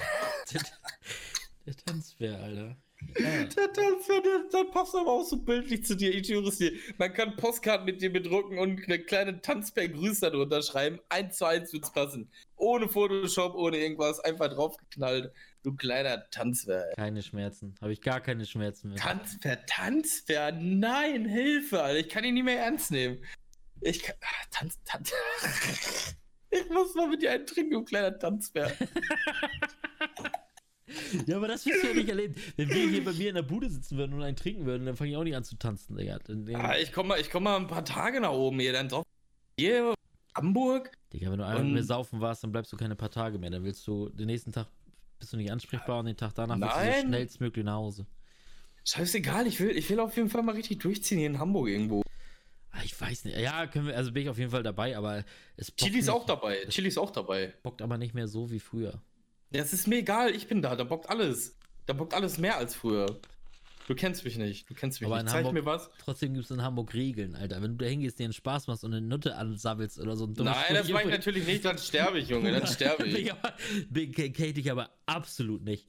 [1.66, 2.78] der Tanzbär, Alter.
[3.20, 3.44] Ja.
[3.46, 6.72] Tanzbär, der, der passt aber auch so bildlich zu dir, ich höre es dir.
[6.98, 11.00] Man kann Postkarten mit dir bedrucken und eine kleine Tanzbär-Grüße darunter schreiben.
[11.10, 12.32] Eins zu eins wird's passen.
[12.56, 15.32] Ohne Photoshop, ohne irgendwas, einfach draufgeknallt.
[15.64, 16.94] Du kleiner Tanzbär.
[16.96, 17.76] Keine Schmerzen.
[17.82, 18.98] Habe ich gar keine Schmerzen mehr.
[18.98, 23.24] Tanzbär, Tanzbär, nein, Hilfe, Alter, ich kann ihn nicht mehr ernst nehmen.
[23.82, 25.14] Ich kann, ah, Tanz, Tanz.
[26.50, 28.72] Ich muss mal mit dir einen trinken, du kleiner Tanzbär.
[31.26, 32.36] Ja, aber das wirst du ja nicht erleben.
[32.56, 34.96] Wenn wir hier bei mir in der Bude sitzen würden und einen trinken würden, dann
[34.96, 36.20] fange ich auch nicht an zu tanzen, Digga.
[36.20, 38.88] Dann, Ah, ich komme mal, ich komm mal ein paar Tage nach oben hier, dann
[38.88, 39.04] drauf.
[39.60, 39.94] Hier,
[40.36, 40.92] Hamburg.
[41.14, 43.50] Digga, wenn du einmal mit mir saufen warst, dann bleibst du keine paar Tage mehr.
[43.50, 44.68] Dann willst du den nächsten Tag
[45.20, 47.08] bist du nicht ansprechbar und den Tag danach willst du so Nein.
[47.08, 48.06] schnellstmöglich nach Hause.
[48.86, 52.04] Scheißegal, ich will, ich will auf jeden Fall mal richtig durchziehen hier in Hamburg irgendwo.
[52.72, 53.38] Ah, Ich weiß nicht.
[53.40, 55.26] Ja, können wir, also bin ich auf jeden Fall dabei, aber
[55.58, 56.66] es bockt Chili ist auch dabei.
[56.70, 57.54] Chili ist auch dabei.
[57.64, 59.02] bockt aber nicht mehr so wie früher.
[59.52, 61.56] Das ist mir egal, ich bin da, da bockt alles.
[61.86, 63.20] Da bockt alles mehr als früher.
[63.88, 65.32] Du kennst mich nicht, du kennst mich Aber nicht.
[65.32, 65.90] Zeig Hamburg- mir was.
[66.04, 67.62] Trotzdem gibt es in Hamburg Regeln, Alter.
[67.62, 70.34] Wenn du da hingehst, dir einen Spaß machst und eine Nutte ansabbelst oder so ein
[70.34, 73.28] dummes Nein, das meine ich natürlich nicht, dann sterbe ich, Junge, dann sterbe ich.
[74.34, 75.88] Kate ich aber absolut nicht.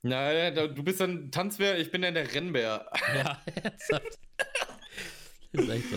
[0.00, 2.90] Nein, du bist ein Tanzbär, ich bin dann der Rennbär.
[3.14, 4.18] Ja, ernsthaft.
[5.52, 5.96] ist echt so.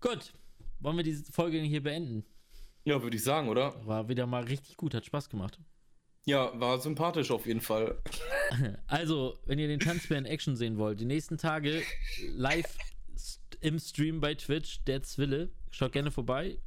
[0.00, 0.32] Gut,
[0.80, 2.24] wollen wir diese Folge hier beenden?
[2.84, 3.74] Ja, würde ich sagen, oder?
[3.86, 5.58] War wieder mal richtig gut, hat Spaß gemacht.
[6.28, 7.96] Ja, war sympathisch auf jeden Fall.
[8.86, 11.82] Also, wenn ihr den Tanzbär in Action sehen wollt, die nächsten Tage
[12.34, 12.76] live
[13.60, 15.48] im Stream bei Twitch, der Zwille.
[15.70, 16.58] Schaut gerne vorbei.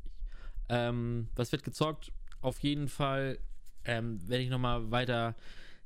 [0.70, 2.12] Ähm, was wird gezockt?
[2.41, 3.38] Auf jeden Fall
[3.86, 5.36] ähm, werde ich nochmal weiter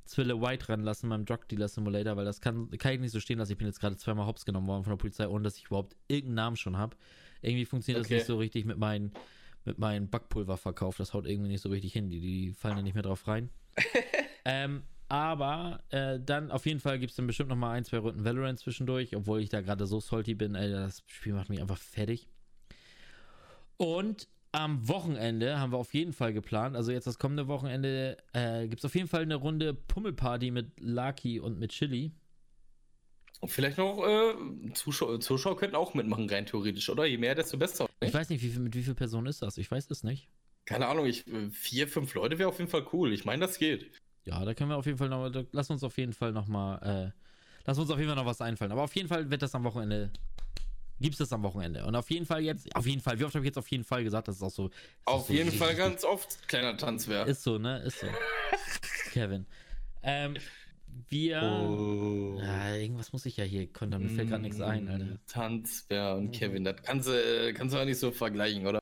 [0.06, 3.40] Zwille White ranlassen beim Drug Dealer Simulator, weil das kann, kann ich nicht so stehen
[3.40, 3.54] lassen.
[3.54, 5.96] Ich bin jetzt gerade zweimal hops genommen worden von der Polizei, ohne dass ich überhaupt
[6.08, 6.96] irgendeinen Namen schon habe.
[7.42, 8.14] Irgendwie funktioniert Okay.
[8.16, 9.12] das nicht so richtig mit meinen
[9.66, 10.96] mit meinem Backpulververkauf.
[10.98, 12.10] Das haut irgendwie nicht so richtig hin.
[12.10, 13.50] Die, die fallen da nicht mehr drauf rein.
[14.46, 18.00] ähm, aber äh, dann auf jeden Fall gibt es dann bestimmt noch mal ein, zwei
[18.00, 20.56] Runden Valorant zwischendurch, obwohl ich da gerade so salty bin.
[20.56, 22.28] Ey, das Spiel macht mich einfach fertig.
[23.78, 28.68] Und am Wochenende haben wir auf jeden Fall geplant, also jetzt das kommende Wochenende, äh,
[28.68, 32.14] gibt es auf jeden Fall eine Runde Pummelparty mit Lucky und mit Chili.
[33.42, 34.34] Und vielleicht noch äh,
[34.74, 37.06] Zuschauer, Zuschauer könnten auch mitmachen, rein theoretisch, oder?
[37.06, 37.88] Je mehr, desto besser.
[38.00, 39.58] Ich weiß nicht, wie viel, mit wie vielen Personen ist das?
[39.58, 40.30] Ich weiß es nicht.
[40.66, 43.14] Keine Ahnung, ich, äh, vier, fünf Leute wäre auf jeden Fall cool.
[43.14, 43.92] Ich meine, das geht.
[44.26, 46.78] Ja, da können wir auf jeden Fall noch, lass uns auf jeden Fall noch mal,
[46.80, 47.12] äh,
[47.66, 48.72] lass uns auf jeden Fall noch was einfallen.
[48.72, 50.12] Aber auf jeden Fall wird das am Wochenende,
[51.00, 51.86] gibt es das am Wochenende.
[51.86, 53.84] Und auf jeden Fall jetzt, auf jeden Fall, wie oft habe ich jetzt auf jeden
[53.84, 54.70] Fall gesagt, das ist auch so.
[54.70, 57.28] das Auf ist so jeden richtig- Fall ganz oft kleiner Tanzbär.
[57.28, 57.80] Ist so, ne?
[57.84, 58.08] Ist so.
[59.12, 59.46] Kevin.
[60.02, 60.36] Ähm,
[61.10, 61.42] wir.
[61.44, 62.40] Oh.
[62.42, 64.02] Ja, irgendwas muss ich ja hier kontern.
[64.02, 65.20] Mir fällt gerade nichts ein, Alter.
[65.28, 66.32] Tanzbär und Mhm.
[66.32, 68.80] Kevin, das kannst du, kannst du auch nicht so vergleichen, oder?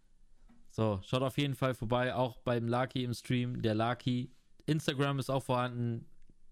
[0.76, 3.62] So, schaut auf jeden Fall vorbei, auch beim Lucky im Stream.
[3.62, 4.32] Der Lucky.
[4.66, 6.08] Instagram ist auch vorhanden.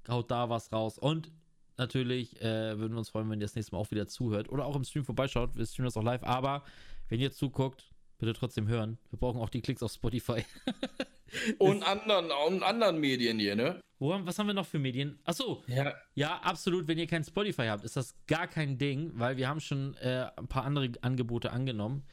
[0.08, 1.00] Haut da was raus.
[1.00, 1.32] Und
[1.78, 4.48] natürlich äh, würden wir uns freuen, wenn ihr das nächste Mal auch wieder zuhört.
[4.50, 5.56] Oder auch im Stream vorbeischaut.
[5.56, 6.24] Wir streamen das auch live.
[6.24, 6.64] Aber
[7.10, 9.00] wenn ihr zuguckt, bitte trotzdem hören.
[9.10, 10.46] Wir brauchen auch die Klicks auf Spotify.
[11.58, 13.80] Und anderen, und anderen Medien hier, ne?
[14.00, 15.18] Was haben wir noch für Medien?
[15.24, 15.94] Achso, Ja.
[16.14, 16.90] Ja, absolut.
[16.90, 20.28] Wenn ihr kein Spotify habt, ist das gar kein Ding, weil wir haben schon äh,
[20.36, 22.04] ein paar andere Angebote angenommen.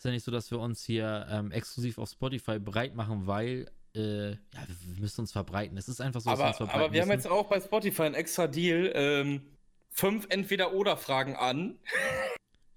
[0.00, 3.70] Ist ja nicht so, dass wir uns hier ähm, exklusiv auf Spotify bereit machen, weil
[3.94, 4.36] äh, ja,
[4.86, 5.76] wir müssen uns verbreiten.
[5.76, 7.18] Es ist einfach so, dass wir uns Aber, verbreiten aber wir haben müssen.
[7.18, 8.90] jetzt auch bei Spotify einen extra Deal.
[8.94, 9.42] Ähm,
[9.90, 11.78] fünf Entweder-Oder-Fragen an.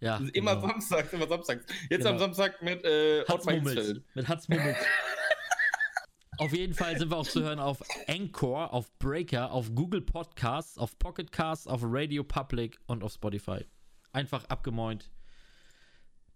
[0.01, 0.67] ja, Immer genau.
[0.67, 1.63] samstags, immer samstags.
[1.89, 2.09] Jetzt Genau.
[2.09, 3.23] am Samstag mit äh.
[3.23, 4.03] Hitzfeld.
[4.15, 4.45] Mit Hatz.
[6.39, 10.77] Auf jeden Fall sind wir auch zu hören auf Anchor, auf Breaker, auf Google Podcasts,
[10.77, 13.65] auf Pocket Casts, auf Radio Public und auf Spotify.
[14.11, 15.09] Einfach abgemoint.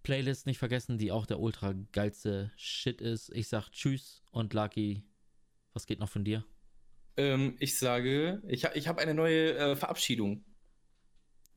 [0.07, 3.29] Playlist nicht vergessen, die auch der ultra geilste Shit ist.
[3.35, 5.03] Ich sag Tschüss und Lucky,
[5.73, 6.45] was geht noch von dir?
[7.17, 10.45] Ähm, ich sage, ich, ha ich habe eine neue äh, Verabschiedung.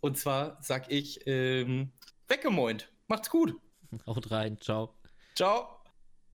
[0.00, 1.92] Und zwar sag ich, ähm,
[2.26, 2.90] weggemoint.
[3.06, 3.54] Macht's gut.
[4.04, 4.96] Haut rein, ciao.
[5.36, 5.79] Ciao.